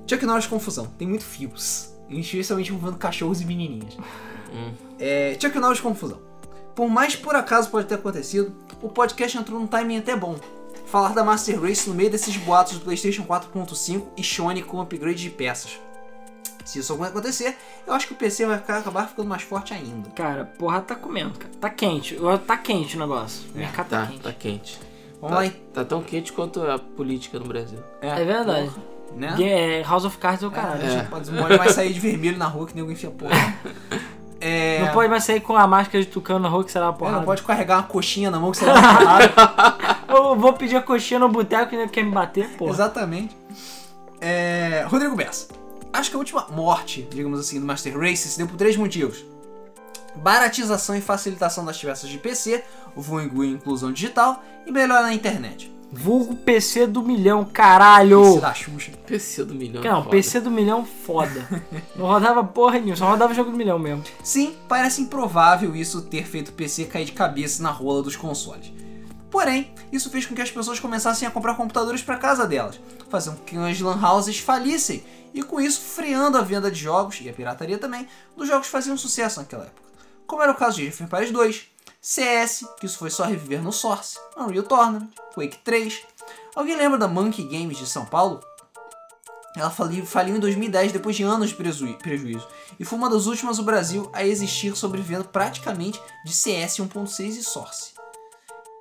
[0.08, 1.92] Chuck Norris Confusão, tem muito fios.
[2.08, 3.96] Especialmente envolvendo cachorros e menininhas.
[4.52, 4.72] Hum.
[4.98, 6.18] É, Chuck Norris Confusão.
[6.74, 8.52] Por mais por acaso pode ter acontecido,
[8.82, 10.36] o podcast entrou num timing até bom.
[10.86, 15.20] Falar da Master Race no meio desses boatos do PlayStation 4.5 e Sony com upgrade
[15.22, 15.78] de peças.
[16.64, 17.56] Se isso acontecer,
[17.86, 20.08] eu acho que o PC vai ficar- acabar ficando mais forte ainda.
[20.10, 21.52] Cara, porra, tá comendo, cara.
[21.60, 22.18] Tá quente.
[22.46, 23.42] Tá quente o negócio.
[23.54, 24.20] O mercado tá, Tá, quente.
[24.22, 24.80] tá quente.
[25.20, 25.52] Vamos tá, lá, hein?
[25.74, 27.78] tá tão quente quanto a política no Brasil.
[28.00, 28.70] É verdade.
[29.14, 29.34] Né?
[29.38, 30.84] Ga- é, House of Cards é o caralho.
[30.86, 33.32] É, pode- Não pode sair de vermelho na rua que nego enfia porra.
[34.46, 36.92] É, Não pode mais sair com a máscara de tucano na rua que será uma
[36.92, 37.16] é, porrada.
[37.16, 39.96] não pode carregar uma coxinha na mão que vai uma porrada.
[40.06, 42.70] Eu vou pedir a coxinha no boteco e ele quer me bater, porra.
[42.70, 43.34] Exatamente.
[44.20, 45.48] É, Rodrigo Bessa.
[45.90, 49.24] Acho que a última morte, digamos assim, do Master Race se deu por três motivos.
[50.16, 52.62] Baratização e facilitação das peças de PC,
[52.94, 55.73] o vulgo e inclusão digital e melhora na internet.
[55.96, 58.22] Vulgo PC do milhão, caralho.
[58.22, 58.92] Esse da Xuxa.
[59.06, 59.82] PC do milhão.
[59.82, 60.10] Não, foda.
[60.10, 61.62] PC do milhão, foda.
[61.94, 64.02] Não rodava porra nenhuma, só rodava jogo do milhão mesmo.
[64.22, 68.72] Sim, parece improvável isso ter feito o PC cair de cabeça na rola dos consoles.
[69.30, 73.38] Porém, isso fez com que as pessoas começassem a comprar computadores para casa delas, fazendo
[73.38, 75.02] com que as lan houses falissem
[75.32, 78.06] e com isso freando a venda de jogos e a pirataria também
[78.36, 79.82] dos jogos que faziam sucesso naquela época.
[80.26, 81.66] Como era o caso de of Empires 2,
[82.06, 86.02] CS, que isso foi só reviver no Source, Unreal Tournament, Quake 3.
[86.54, 88.40] Alguém lembra da Monkey Games de São Paulo?
[89.56, 92.46] Ela faliu, faliu em 2010 depois de anos de preju- prejuízo
[92.78, 97.42] e foi uma das últimas do Brasil a existir sobrevivendo praticamente de CS 1.6 e
[97.42, 97.94] Source.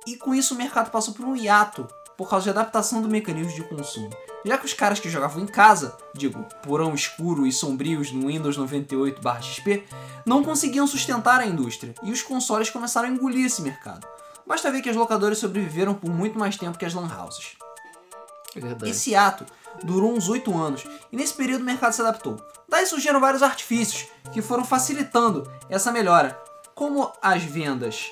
[0.06, 3.52] E com isso o mercado passou por um hiato por causa de adaptação do mecanismo
[3.52, 4.10] de consumo.
[4.44, 8.58] Já que os caras que jogavam em casa, digo, porão escuro e sombrios no Windows
[8.58, 9.84] 98/XP,
[10.26, 14.06] não conseguiam sustentar a indústria e os consoles começaram a engolir esse mercado.
[14.46, 17.56] Basta ver que as locadoras sobreviveram por muito mais tempo que as lan houses.
[18.54, 18.90] Verdade.
[18.90, 19.46] Esse ato
[19.82, 22.36] durou uns 8 anos e nesse período o mercado se adaptou.
[22.68, 26.38] Daí surgiram vários artifícios que foram facilitando essa melhora,
[26.74, 28.10] como as vendas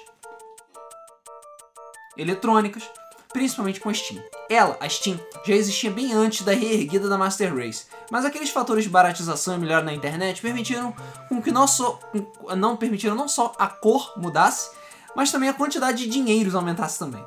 [2.16, 2.88] eletrônicas,
[3.32, 4.22] principalmente com a Steam.
[4.48, 8.84] Ela, a Steam, já existia bem antes da reerguida da Master Race, mas aqueles fatores
[8.84, 10.94] de baratização e melhora na internet permitiram
[11.28, 11.98] com que não só,
[12.56, 14.70] não permitiram não só a cor mudasse,
[15.14, 17.24] mas também a quantidade de dinheiros aumentasse também.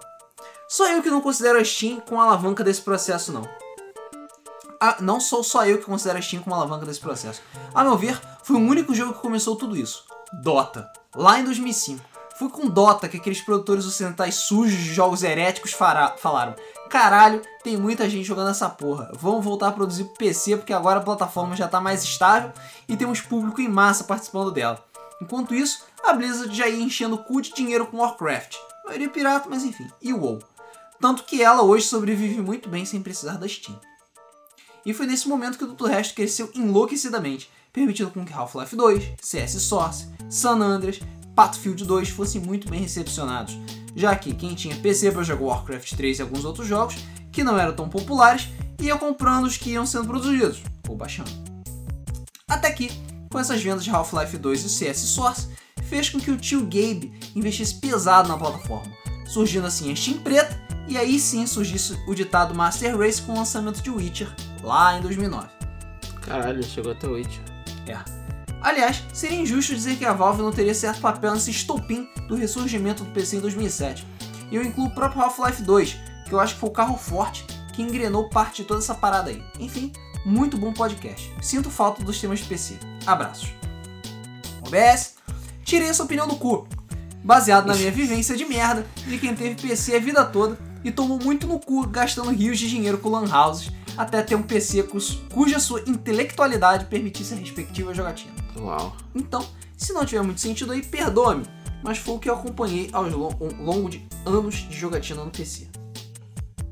[0.67, 3.47] Só eu que não considero a Steam com a alavanca desse processo, não.
[4.79, 7.41] Ah, não sou só eu que considero a Steam como alavanca desse processo.
[7.73, 10.05] A meu ver, foi o único jogo que começou tudo isso.
[10.41, 10.91] Dota.
[11.15, 12.14] Lá em 2005.
[12.37, 16.55] Foi com Dota que aqueles produtores ocidentais sujos de jogos heréticos falaram
[16.89, 19.11] Caralho, tem muita gente jogando essa porra.
[19.13, 22.51] Vamos voltar a produzir pro PC porque agora a plataforma já tá mais estável
[22.87, 24.83] e temos público em massa participando dela.
[25.21, 28.55] Enquanto isso, a Blizzard já ia enchendo o cu de dinheiro com Warcraft.
[28.85, 29.87] Maioria pirata, mas enfim.
[30.01, 30.39] E WoW.
[30.99, 33.79] Tanto que ela hoje sobrevive muito bem sem precisar da Steam.
[34.85, 35.87] E foi nesse momento que o Dr.
[35.87, 40.99] Resto cresceu enlouquecidamente, permitindo com que Half-Life 2, CS Source, San Andreas,
[41.35, 43.57] Battlefield 2 fossem muito bem recepcionados,
[43.93, 46.95] já que quem tinha PC para jogar Warcraft 3 e alguns outros jogos,
[47.31, 48.47] que não eram tão populares,
[48.79, 51.29] ia comprando os que iam sendo produzidos, ou baixando.
[52.47, 52.89] Até que,
[53.29, 55.49] com essas vendas de Half-Life 2 e CS Source,
[55.83, 58.91] fez com que o tio Gabe investisse pesado na plataforma,
[59.27, 60.57] surgindo assim a Steam preta,
[60.87, 64.33] e aí sim surgisse o ditado Master Race com o lançamento de Witcher,
[64.63, 65.47] lá em 2009.
[66.21, 67.43] Caralho, chegou até o Witcher.
[67.87, 68.14] É.
[68.65, 73.03] Aliás, seria injusto dizer que a Valve não teria certo papel nesse estopim do ressurgimento
[73.03, 74.03] do PC em 2007.
[74.49, 75.97] E eu incluo o próprio Half-Life 2,
[76.27, 79.29] que eu acho que foi o carro forte que engrenou parte de toda essa parada
[79.29, 79.39] aí.
[79.59, 79.93] Enfim,
[80.25, 81.31] muito bom podcast.
[81.43, 82.79] Sinto falta dos temas de PC.
[83.05, 83.53] Abraços.
[84.65, 85.13] OBS,
[85.63, 86.67] tirei essa opinião do cu.
[87.23, 91.19] Baseado na minha vivência de merda de quem teve PC a vida toda e tomou
[91.19, 94.87] muito no cu gastando rios de dinheiro com lan houses até ter um PC
[95.33, 98.33] cuja sua intelectualidade permitisse a respectiva jogatina.
[98.57, 98.95] Uau.
[99.13, 99.45] Então,
[99.77, 101.45] se não tiver muito sentido aí, perdoe-me,
[101.83, 105.31] mas foi o que eu acompanhei ao lo- ao longo de anos de jogatina no
[105.31, 105.67] PC.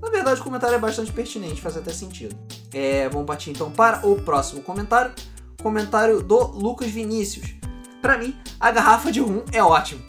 [0.02, 2.36] Na verdade, o comentário é bastante pertinente, faz até sentido.
[2.74, 5.14] É, vamos partir então para o próximo comentário.
[5.62, 7.56] Comentário do Lucas Vinícius.
[8.02, 10.02] Pra mim, a garrafa de rum é ótimo.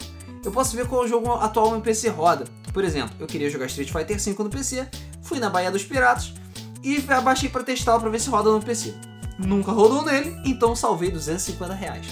[0.43, 2.43] Eu posso ver qual jogo atual meu PC roda.
[2.73, 4.85] Por exemplo, eu queria jogar Street Fighter V no PC,
[5.21, 6.33] fui na Baía dos Piratas
[6.85, 8.93] e abaixei pra testar pra ver se roda no PC.
[9.39, 12.05] Nunca rodou nele, então salvei 250 reais.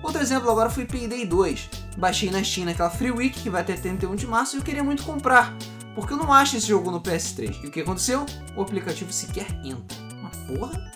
[0.00, 1.68] Outro exemplo agora foi Payday 2.
[1.96, 4.84] Baixei na Steam naquela Free Week que vai até 31 de março e eu queria
[4.84, 5.54] muito comprar,
[5.96, 7.64] porque eu não acho esse jogo no PS3.
[7.64, 8.24] E o que aconteceu?
[8.56, 9.98] O aplicativo sequer entra.
[10.20, 10.92] Uma porra?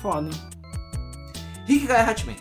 [0.00, 0.30] Foda.
[1.66, 2.36] Rick Guy Hatman.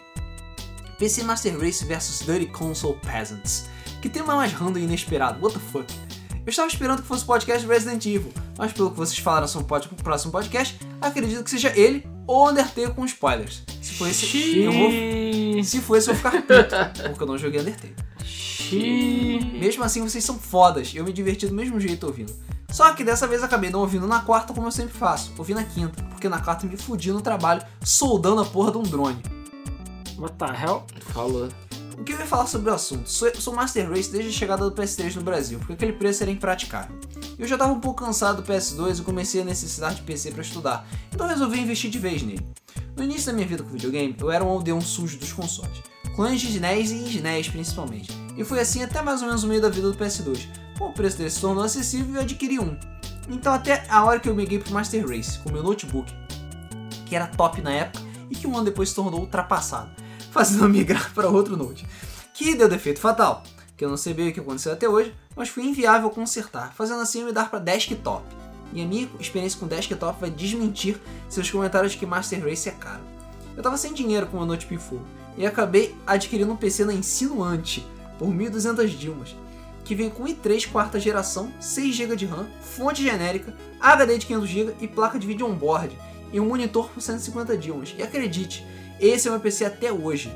[0.99, 3.67] PC Master Race vs Dirty Console Peasants.
[4.01, 6.06] Que tema mais random e inesperado, what the fuck?
[6.48, 9.65] Eu estava esperando que fosse o podcast Resident Evil, mas pelo que vocês falaram sobre
[9.91, 13.64] o próximo podcast, acredito que seja ele ou Undertale com spoilers.
[13.82, 15.64] Se for esse, eu vou, Xiii.
[15.65, 17.94] se for esse eu vou ficar puto, porque eu não joguei Undertale.
[18.24, 19.60] Xiii.
[19.60, 20.94] Mesmo assim, vocês são fodas.
[20.95, 22.34] Eu me diverti do mesmo jeito ouvindo.
[22.69, 25.34] Só que dessa vez acabei não ouvindo na quarta como eu sempre faço.
[25.38, 28.84] Ouvi na quinta, porque na quarta me fudi no trabalho soldando a porra de um
[28.84, 29.22] drone.
[30.18, 30.86] What the hell?
[31.14, 31.49] Falou.
[31.98, 33.10] O que eu ia falar sobre o assunto?
[33.10, 36.32] Sou, sou Master Race desde a chegada do PS3 no Brasil, porque aquele preço era
[36.32, 36.95] impraticável.
[37.40, 40.44] Eu já tava um pouco cansado do PS2 e comecei a necessitar de PC para
[40.44, 42.45] estudar, então resolvi investir de vez nele.
[42.95, 45.82] No início da minha vida com videogame, eu era um aldeão sujo dos consoles.
[46.15, 48.11] Clones de SNES e SNES principalmente.
[48.38, 50.48] E foi assim até mais ou menos o meio da vida do PS2.
[50.78, 52.78] Com o preço dele se tornou acessível, eu adquiri um.
[53.28, 56.14] Então até a hora que eu migrei pro Master Race, com meu notebook,
[57.07, 59.90] que era top na época e que um ano depois se tornou ultrapassado,
[60.31, 61.85] fazendo migrar para outro Note.
[62.33, 63.43] Que deu defeito fatal,
[63.75, 67.01] que eu não sei bem o que aconteceu até hoje, mas foi inviável consertar, fazendo
[67.01, 68.23] assim me dar para desktop.
[68.73, 70.99] E a minha experiência com desktop vai desmentir
[71.29, 73.01] seus comentários de que Master Race é caro.
[73.55, 75.01] Eu tava sem dinheiro com o Note Pifou
[75.37, 77.85] e acabei adquirindo um PC na Insinuante
[78.19, 79.35] por 1.200 Dilmas,
[79.83, 84.49] que vem com i3 quarta geração, 6 GB de RAM, fonte genérica, HD de 500
[84.49, 85.97] GB e placa de vídeo on-board,
[86.33, 87.95] e um monitor por 150 Dilmas.
[87.97, 88.65] E acredite,
[88.99, 90.32] esse é o meu PC até hoje.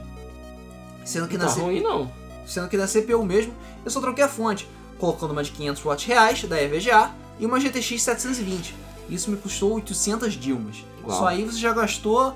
[1.06, 2.12] Sendo que, Não na tá C- ruim, não.
[2.46, 4.68] sendo que na CPU mesmo, eu só troquei a fonte,
[5.00, 8.76] colocando uma de 500 watts reais da EVGA e uma GTX 720.
[9.10, 10.78] Isso me custou 800 Dilmas.
[11.04, 11.18] Uau.
[11.20, 12.36] Só aí você já gastou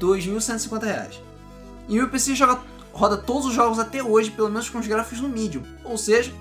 [0.00, 1.20] 2.150 reais.
[1.88, 2.60] E o meu PC joga,
[2.92, 5.62] roda todos os jogos até hoje, pelo menos com os gráficos no Medium.
[5.84, 6.32] Ou seja,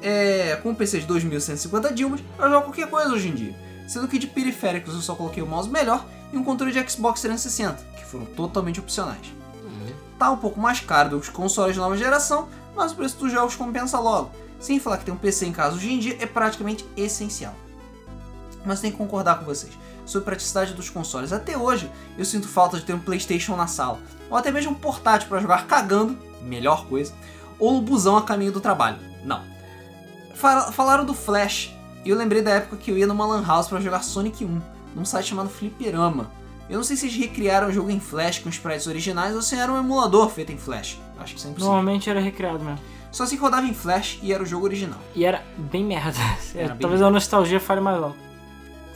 [0.00, 3.56] é, com um PC de 2.150 Dilmas, eu jogo qualquer coisa hoje em dia.
[3.88, 7.20] Sendo que de periféricos eu só coloquei o mouse melhor e um controle de Xbox
[7.20, 9.26] 360, que foram totalmente opcionais.
[10.18, 13.16] Tá um pouco mais caro do que os consoles de nova geração, mas o preço
[13.18, 14.30] dos jogos compensa logo.
[14.60, 17.54] Sem falar que ter um PC em casa hoje em dia é praticamente essencial.
[18.66, 19.72] Mas tenho que concordar com vocês.
[20.04, 23.66] Sobre a praticidade dos consoles, até hoje eu sinto falta de ter um PlayStation na
[23.66, 24.00] sala,
[24.30, 27.12] ou até mesmo um portátil para jogar cagando, melhor coisa,
[27.58, 28.98] ou no busão a caminho do trabalho.
[29.24, 29.42] Não.
[30.34, 31.72] Fala- Falaram do Flash,
[32.04, 34.60] e eu lembrei da época que eu ia numa Lan House para jogar Sonic 1,
[34.98, 36.30] num site chamado Fliperama.
[36.68, 39.54] Eu não sei se eles recriaram o jogo em Flash com sprites originais ou se
[39.54, 41.00] era um emulador feito em Flash.
[41.18, 41.58] Acho que isso é.
[41.58, 42.80] Normalmente era recriado mesmo.
[43.10, 44.98] Só se rodava em Flash e era o jogo original.
[45.14, 46.18] E era bem merda.
[46.54, 48.16] É, Era bem Talvez a nostalgia fale mais alto.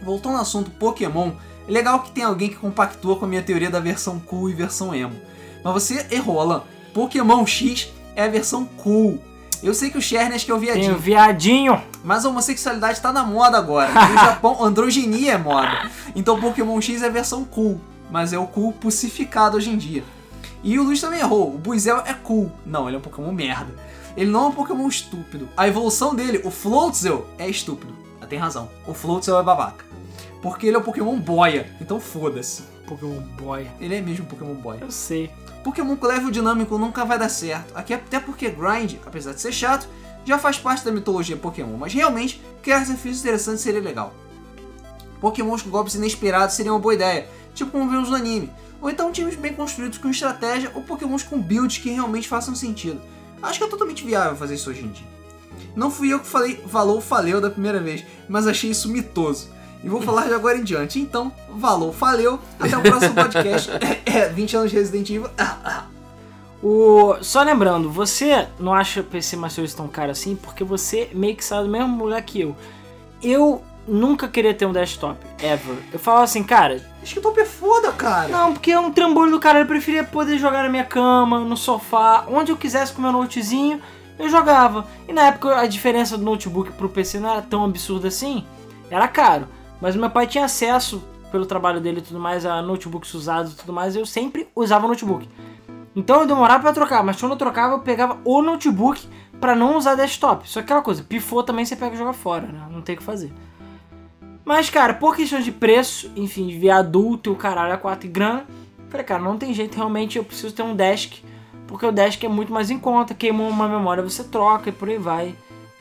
[0.02, 1.32] Voltando ao assunto Pokémon,
[1.66, 4.52] é legal que tem alguém que compactua com a minha teoria da versão cool e
[4.52, 5.18] versão emo.
[5.62, 6.64] Mas você errou, Alan.
[6.92, 9.22] Pokémon X é a versão cool.
[9.62, 11.82] Eu sei que o Chernes que é o Tem o viadinho, viadinho.
[12.02, 13.90] mas a homossexualidade tá na moda agora.
[13.92, 15.88] No Japão, androginia é moda.
[16.16, 17.80] Então Pokémon X é a versão cool,
[18.10, 20.02] mas é o cool pussificado hoje em dia.
[20.64, 21.54] E o Luiz também errou.
[21.54, 22.50] O Buizel é cool.
[22.66, 23.72] Não, ele é um Pokémon merda.
[24.16, 25.48] Ele não é um Pokémon estúpido.
[25.56, 27.92] A evolução dele, o Floatzel, é estúpido.
[28.20, 28.68] Ah, Tem razão.
[28.86, 29.84] O Floatzel é babaca.
[30.40, 31.70] Porque ele é um Pokémon boia.
[31.80, 32.62] Então foda-se.
[32.86, 33.66] Pokémon Boy.
[33.80, 34.78] Ele é mesmo um Pokémon boia.
[34.82, 35.30] Eu sei.
[35.62, 37.76] Pokémon com level dinâmico nunca vai dar certo.
[37.76, 39.88] Aqui até porque Grind, apesar de ser chato,
[40.24, 41.76] já faz parte da mitologia Pokémon.
[41.76, 44.14] Mas realmente, criar desafios interessantes seria legal.
[45.20, 48.50] Pokémons com golpes inesperados seria uma boa ideia, tipo como vemos no anime.
[48.80, 53.00] Ou então times bem construídos com estratégia ou Pokémons com builds que realmente façam sentido.
[53.40, 55.06] Acho que é totalmente viável fazer isso hoje em dia.
[55.76, 59.48] Não fui eu que falei valou faleu da primeira vez, mas achei isso mitoso.
[59.82, 61.00] E vou falar de agora em diante.
[61.00, 62.38] Então, valou, faleu.
[62.58, 63.70] Até o próximo podcast.
[64.04, 65.30] É, 20 anos de Resident Evil.
[66.62, 67.16] O...
[67.22, 71.44] Só lembrando, você não acha PC Master Race tão caro assim porque você meio que
[71.44, 72.56] saiu do mesmo lugar que eu.
[73.22, 75.76] Eu nunca queria ter um desktop, ever.
[75.92, 78.28] Eu falava assim, cara, Desktop é foda, cara.
[78.28, 81.56] não, porque é um trambolho do cara, eu preferia poder jogar na minha cama, no
[81.56, 83.80] sofá, onde eu quisesse com meu notezinho,
[84.18, 84.86] eu jogava.
[85.08, 88.44] E na época a diferença do notebook pro PC não era tão absurda assim,
[88.90, 89.48] era caro.
[89.82, 91.02] Mas meu pai tinha acesso,
[91.32, 94.86] pelo trabalho dele e tudo mais, a notebooks usados e tudo mais, eu sempre usava
[94.86, 95.28] notebook.
[95.96, 99.04] Então eu demorava pra trocar, mas quando eu trocava eu pegava o notebook
[99.40, 100.48] pra não usar desktop.
[100.48, 102.64] Só que aquela coisa, pifou também você pega e joga fora, né?
[102.70, 103.32] Não tem o que fazer.
[104.44, 108.08] Mas, cara, por questão de preço, enfim, de adulto e o caralho a 4 e
[108.08, 108.46] grana,
[108.88, 111.24] falei, cara, não tem jeito, realmente eu preciso ter um desk,
[111.66, 114.88] porque o desk é muito mais em conta, queimou uma memória você troca e por
[114.88, 115.34] aí vai.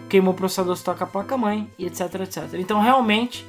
[0.10, 2.54] Queimou o processador, você troca a placa-mãe e etc, etc.
[2.56, 3.46] Então, realmente,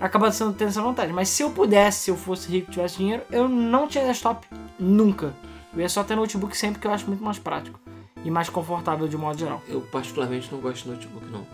[0.00, 1.12] acaba sendo tendo essa vantagem.
[1.12, 4.46] Mas se eu pudesse, se eu fosse rico e tivesse dinheiro, eu não tinha desktop
[4.78, 5.34] nunca.
[5.74, 7.78] Eu ia só ter notebook sempre, que eu acho muito mais prático.
[8.24, 9.62] E mais confortável de modo geral.
[9.68, 11.46] Eu particularmente não gosto de notebook, não.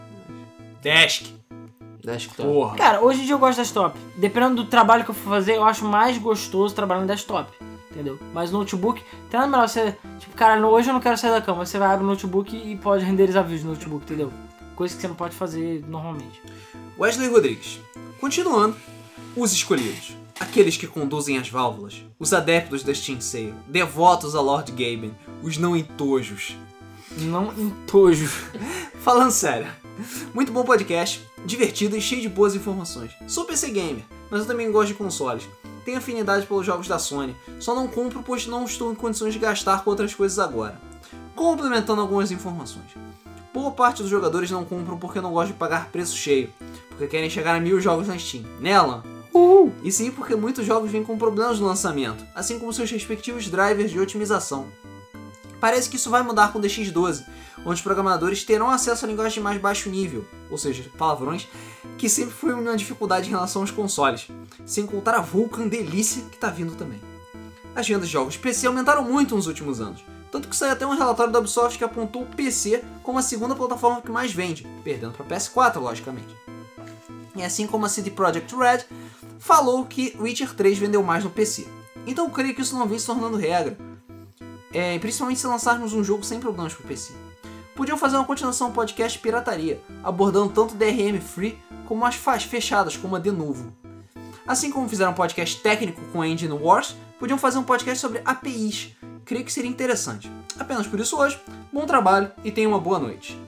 [0.80, 1.34] Desk.
[2.02, 2.48] Desktop.
[2.48, 2.76] Porra.
[2.76, 3.98] Cara, hoje em dia eu gosto de desktop.
[4.16, 7.50] Dependendo do trabalho que eu for fazer, eu acho mais gostoso trabalhar no desktop.
[7.90, 8.18] Entendeu?
[8.32, 9.96] Mas notebook, tem nada melhor você.
[10.18, 11.64] Tipo, cara, hoje eu não quero sair da cama.
[11.64, 14.32] Você vai abrir o notebook e pode renderizar vídeos no notebook, entendeu?
[14.74, 16.42] Coisa que você não pode fazer normalmente.
[16.98, 17.80] Wesley Rodrigues.
[18.20, 18.76] Continuando,
[19.36, 20.16] os escolhidos.
[20.40, 22.02] Aqueles que conduzem as válvulas.
[22.18, 23.54] Os adeptos da Steam Sale.
[23.66, 25.14] Devotos a Lord Gaben.
[25.42, 26.56] Os não entojos.
[27.18, 28.28] Não entojo.
[29.00, 29.68] Falando sério,
[30.34, 33.12] muito bom podcast, divertido e cheio de boas informações.
[33.26, 35.48] Sou PC Gamer, mas eu também gosto de consoles.
[35.84, 39.38] Tenho afinidade pelos jogos da Sony, só não compro pois não estou em condições de
[39.38, 40.80] gastar com outras coisas agora.
[41.34, 42.90] Complementando algumas informações.
[43.56, 46.52] Boa parte dos jogadores não compram porque não gostam de pagar preço cheio,
[46.90, 48.44] porque querem chegar a mil jogos na Steam.
[48.60, 49.02] Nela,
[49.32, 49.72] Uhul.
[49.82, 53.90] e sim porque muitos jogos vêm com problemas no lançamento, assim como seus respectivos drivers
[53.90, 54.66] de otimização.
[55.58, 57.24] Parece que isso vai mudar com o DX12,
[57.60, 61.48] onde os programadores terão acesso a linguagem de mais baixo nível, ou seja, palavrões,
[61.96, 64.28] que sempre foi uma dificuldade em relação aos consoles,
[64.66, 67.00] sem contar a Vulkan delícia que está vindo também.
[67.74, 70.96] As vendas de jogos PC aumentaram muito nos últimos anos, tanto que saiu até um
[70.96, 75.12] relatório da Ubisoft que apontou o PC como a segunda plataforma que mais vende, perdendo
[75.12, 76.34] para PS4, logicamente.
[77.34, 78.84] E assim como a CD Projekt Red
[79.38, 81.66] falou que Witcher 3 vendeu mais no PC.
[82.06, 83.76] Então eu creio que isso não vem se tornando regra,
[84.72, 87.12] é, principalmente se lançarmos um jogo sem problemas para o PC.
[87.74, 93.16] Podiam fazer uma continuação podcast pirataria, abordando tanto DRM free como as faixas fechadas, como
[93.16, 93.72] a de novo.
[94.46, 98.22] Assim como fizeram um podcast técnico com a Engine Wars, podiam fazer um podcast sobre
[98.24, 98.92] APIs.
[99.26, 100.30] Creio que seria interessante.
[100.58, 101.38] Apenas por isso hoje,
[101.72, 103.38] bom trabalho e tenha uma boa noite.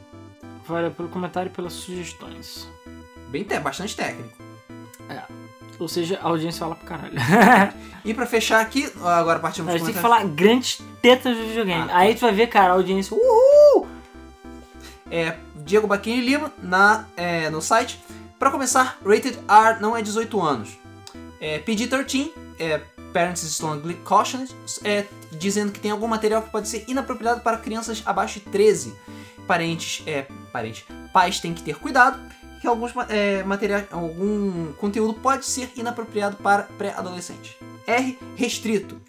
[0.67, 2.69] Valeu pelo comentário e pelas sugestões.
[3.31, 4.37] Bem, te- bastante técnico.
[5.79, 7.15] Ou seja, a audiência fala pro caralho.
[8.05, 11.43] E pra fechar aqui, agora partimos A dos gente tem que falar grandes tetas do
[11.45, 11.83] videogame.
[11.83, 11.97] Ah, tá.
[11.99, 13.15] Aí tu vai ver, cara, a audiência.
[13.15, 13.87] Uhul!
[15.11, 18.01] é, Diego Baquini Lima na, é, no site.
[18.39, 20.79] Para começar, Rated R não é 18 anos.
[21.41, 22.81] É, PG-13, é,
[23.13, 28.03] Parents Strongly Cautioned, é, dizendo que tem algum material que pode ser inapropriado para crianças
[28.07, 28.95] abaixo de 13.
[29.47, 32.19] Parentes, é, parentes, pais têm que ter cuidado
[32.61, 37.55] que alguns é, materiais, algum conteúdo pode ser inapropriado para pré-adolescentes.
[37.87, 39.01] R, restrito.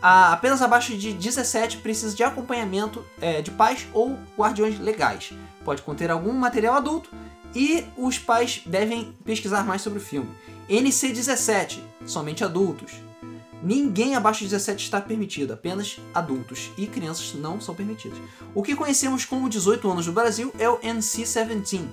[0.00, 5.32] A- apenas abaixo de 17 precisa de acompanhamento é, de pais ou guardiões legais.
[5.64, 7.10] Pode conter algum material adulto
[7.54, 10.30] e os pais devem pesquisar mais sobre o filme.
[10.68, 12.92] NC17, somente adultos.
[13.62, 18.18] Ninguém abaixo de 17 está permitido, apenas adultos e crianças não são permitidos.
[18.54, 21.86] O que conhecemos como 18 anos no Brasil é o NC17.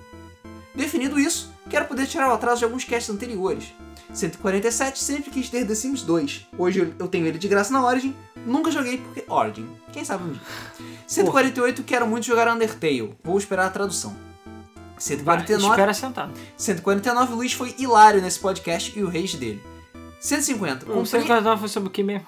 [0.76, 3.65] Definido isso, quero poder tirar o atraso de alguns casts anteriores.
[4.14, 6.48] 147 sempre quis ter The Sims 2.
[6.57, 8.14] Hoje eu- tenho ele de graça na Origin.
[8.45, 9.68] Nunca joguei porque Origin.
[9.91, 10.41] Quem sabe um dia.
[11.07, 13.15] 148 quero muito jogar Undertale.
[13.23, 14.11] Vou esperar a tradução.
[14.11, 16.34] Vai, 149 espera sentado.
[16.57, 19.61] 149 Luiz foi hilário nesse podcast e o rage dele.
[20.24, 22.26] 150 O comprei 149 foi sobre o que mesmo?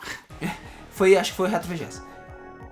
[0.91, 2.01] foi, acho que foi o Retro VGS.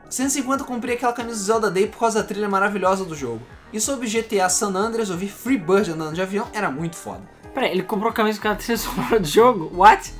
[0.10, 3.42] 150 comprei aquela camisa do Zelda Day por causa da trilha maravilhosa do jogo.
[3.72, 7.22] E sobre GTA San Andreas, ouvir Free Bird andando de avião era muito foda.
[7.54, 9.72] Peraí, ele comprou a camisa com a trilha sonora do jogo?
[9.74, 10.14] What?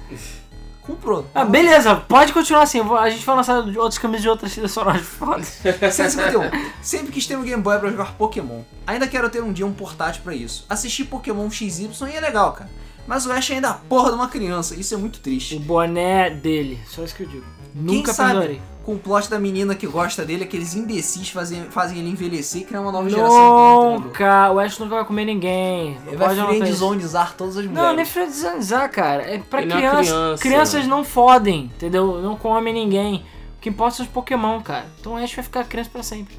[0.82, 1.26] Comprou.
[1.36, 2.80] Ah, beleza, pode continuar assim.
[2.80, 5.44] A gente vai lançar outras camisas de outras trilhas sonoras foda.
[5.44, 6.50] 151.
[6.82, 8.64] Sempre quis ter um Game Boy pra jogar Pokémon.
[8.88, 10.66] Ainda quero ter um dia um portátil pra isso.
[10.70, 12.70] Assistir Pokémon XY e é legal, cara.
[13.08, 15.60] Mas o Ash ainda é a porra de uma criança, isso é muito O triste.
[15.60, 17.46] boné dele, só isso que eu digo.
[17.76, 18.30] Nunca sabe?
[18.32, 18.62] perdoarei.
[18.86, 22.66] Com o plot da menina que gosta dele, aqueles imbecis fazem, fazem ele envelhecer e
[22.66, 24.00] criar uma nova geração.
[24.00, 25.98] Nunca, o Ash nunca vai comer ninguém.
[26.06, 26.62] Ele Pode vai anotar isso.
[26.66, 27.96] friendzonizar todas as Não, mulheres.
[27.96, 29.24] nem friendzonizar, cara.
[29.24, 30.04] É pra Ele não é criança.
[30.12, 30.44] criança.
[30.44, 32.22] Crianças não fodem, entendeu?
[32.22, 33.26] Não comem ninguém.
[33.58, 34.86] O que importa são os Pokémon, cara.
[35.00, 36.36] Então o Ash vai ficar criança pra sempre.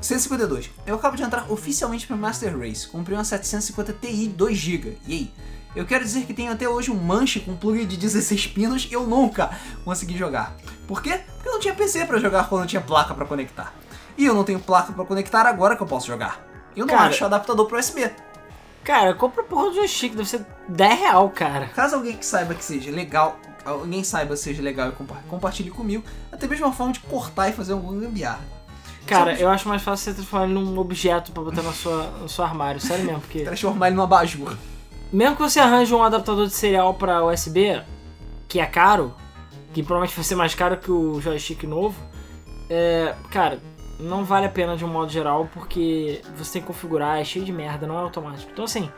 [0.00, 0.70] 152.
[0.86, 2.86] Eu acabo de entrar oficialmente para Master Race.
[2.88, 4.94] Comprei uma 750 Ti 2GB.
[5.06, 5.30] E aí?
[5.76, 8.94] Eu quero dizer que tenho até hoje um manche com plug de 16 pinos e
[8.94, 9.50] eu nunca
[9.84, 10.56] consegui jogar.
[10.86, 11.20] Por quê?
[11.34, 13.72] Porque eu não tinha PC para jogar quando eu tinha placa para conectar.
[14.16, 16.44] E eu não tenho placa para conectar agora que eu posso jogar.
[16.74, 17.08] Eu não Cara.
[17.10, 18.10] acho adaptador pro USB.
[18.82, 21.66] Cara, compra porra do joystick, deve ser 10 real, cara.
[21.68, 25.70] Caso alguém que saiba que seja legal, alguém saiba que seja legal e compa- compartilhe
[25.70, 28.40] comigo, até mesmo uma forma de cortar e fazer algum gambiarra.
[29.06, 32.28] Cara, eu acho mais fácil você transformar ele num objeto pra botar na sua, no
[32.28, 33.42] seu armário, sério mesmo, porque.
[33.44, 34.56] Transformar ele numa abajur.
[35.12, 37.80] Mesmo que você arranje um adaptador de serial pra USB,
[38.46, 39.14] que é caro,
[39.72, 41.98] que provavelmente vai ser mais caro que o joystick novo,
[42.68, 43.58] é, cara,
[43.98, 47.44] não vale a pena de um modo geral, porque você tem que configurar, é cheio
[47.44, 48.50] de merda, não é automático.
[48.52, 48.90] Então assim,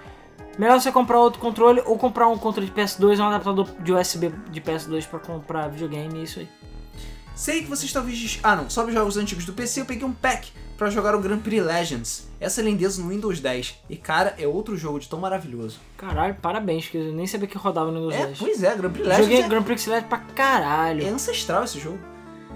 [0.59, 3.93] melhor você comprar outro controle ou comprar um controle de PS2 e um adaptador de
[3.93, 6.49] USB de PS2 pra comprar videogame, é isso aí.
[7.37, 8.19] Sei que vocês talvez.
[8.19, 8.69] dis- Ah, não.
[8.69, 10.49] Sobre jogos antigos do PC, eu peguei um pack
[10.81, 12.27] pra jogar o Grand Prix Legends.
[12.41, 13.83] Essa lindeza no Windows 10.
[13.91, 15.79] E cara, é outro jogo de tão maravilhoso.
[15.95, 18.39] Caralho, parabéns, porque eu nem sabia que rodava no Windows É, 10.
[18.39, 21.05] pois é, Grand Prix Joguei Legends Grand Prix Select pra é, caralho.
[21.05, 21.99] é ancestral esse jogo.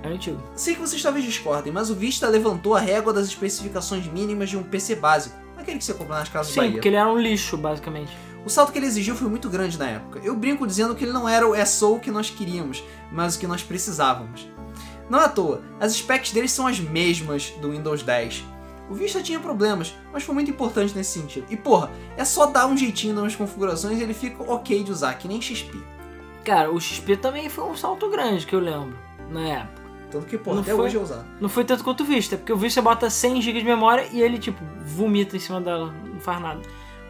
[0.02, 0.42] É antigo.
[0.56, 4.56] Sei que vocês talvez discordem, mas o Vista levantou a régua das especificações mínimas de
[4.56, 5.36] um PC básico.
[5.58, 6.72] Aquele que você compra nas casas Sim, Bahia.
[6.72, 8.16] porque ele era um lixo, basicamente.
[8.46, 10.20] O salto que ele exigiu foi muito grande na época.
[10.24, 12.82] Eu brinco dizendo que ele não era o SO que nós queríamos,
[13.12, 14.48] mas o que nós precisávamos.
[15.10, 18.44] Não à toa, as specs deles são as mesmas do Windows 10.
[18.90, 21.46] O Vista tinha problemas, mas foi muito importante nesse sentido.
[21.50, 25.14] E porra, é só dar um jeitinho nas configurações e ele fica ok de usar,
[25.14, 25.76] que nem XP.
[26.44, 28.96] Cara, o XP também foi um salto grande que eu lembro
[29.30, 29.82] na época.
[30.10, 30.84] Tanto que, porra, Não até foi?
[30.84, 31.24] hoje é usado.
[31.40, 34.20] Não foi tanto quanto o Vista, porque o Vista bota 100 GB de memória e
[34.20, 36.60] ele, tipo, vomita em cima dela, não faz nada.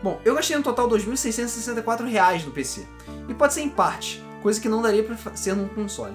[0.03, 2.87] Bom, eu gastei no total 2.664 reais no PC.
[3.29, 6.15] E pode ser em parte, coisa que não daria pra fa- ser num console.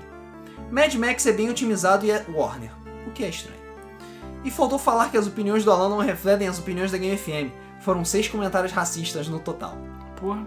[0.71, 2.71] Mad Max é bem otimizado e é Warner,
[3.07, 3.59] o que é estranho.
[4.43, 7.51] E faltou falar que as opiniões do Alan não refletem as opiniões da Game FM.
[7.81, 9.77] Foram seis comentários racistas no total.
[10.15, 10.45] Porra.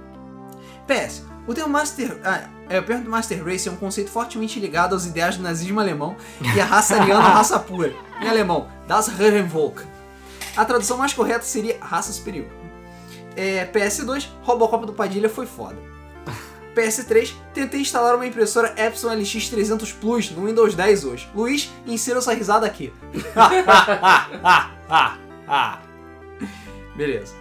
[0.87, 2.19] PS, o termo Master.
[2.25, 5.81] Ah, é, o termo Master Race é um conceito fortemente ligado aos ideais do nazismo
[5.81, 6.17] alemão
[6.55, 7.93] e a raça ariana raça pura.
[8.21, 9.83] Em alemão, Das Herrenvolk.
[10.57, 12.47] A tradução mais correta seria raça superior.
[13.37, 15.92] É, PS2, Robocop do Padilha foi foda.
[16.75, 21.29] PS3, tentei instalar uma impressora Epson LX300 Plus no Windows 10 hoje.
[21.35, 22.93] Luiz, insira essa risada aqui.
[26.97, 27.35] Beleza.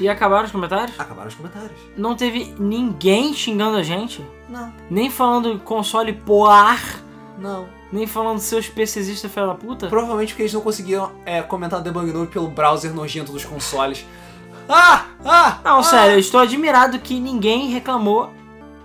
[0.00, 0.98] E acabaram os comentários?
[0.98, 1.78] Acabaram os comentários.
[1.96, 7.02] Não teve ninguém xingando a gente, Não, nem falando console poar,
[7.36, 7.68] não.
[7.92, 9.88] nem falando seus PCzistas filha da puta.
[9.88, 14.06] Provavelmente porque eles não conseguiram é, comentar o debug noob pelo browser nojento dos consoles.
[14.68, 15.06] Ah!
[15.24, 15.58] Ah!
[15.64, 15.82] Não, ah!
[15.82, 18.32] sério, eu estou admirado que ninguém reclamou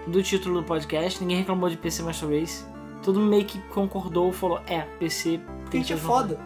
[0.08, 2.66] do título do podcast, ninguém reclamou de PC Master Race.
[3.02, 6.40] Todo mundo meio que concordou, falou, é, PC Porque a gente é que foda.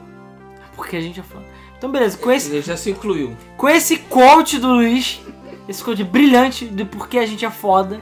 [0.76, 1.46] Porque a gente é foda.
[1.78, 3.36] Então beleza, com esse, Ele já se incluiu.
[3.56, 5.22] com esse quote do Luiz,
[5.68, 8.02] esse quote brilhante de porque a gente é foda,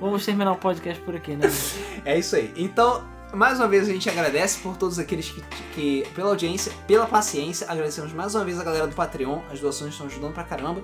[0.00, 1.50] vamos terminar o podcast por aqui, né?
[2.04, 2.50] É isso aí.
[2.56, 3.04] Então,
[3.34, 5.42] mais uma vez a gente agradece por todos aqueles que,
[5.74, 7.66] que pela audiência, pela paciência.
[7.68, 9.40] Agradecemos mais uma vez a galera do Patreon.
[9.52, 10.82] As doações estão ajudando pra caramba.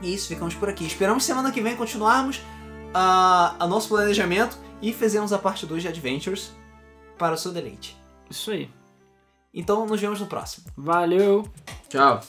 [0.00, 0.86] E isso, ficamos por aqui.
[0.86, 2.40] Esperamos semana que vem continuarmos
[2.94, 6.52] a, a nosso planejamento e fizemos a parte 2 de Adventures
[7.18, 7.96] para o seu deleite.
[8.30, 8.70] Isso aí.
[9.54, 10.66] Então, nos vemos no próximo.
[10.76, 11.46] Valeu!
[11.88, 12.20] Tchau.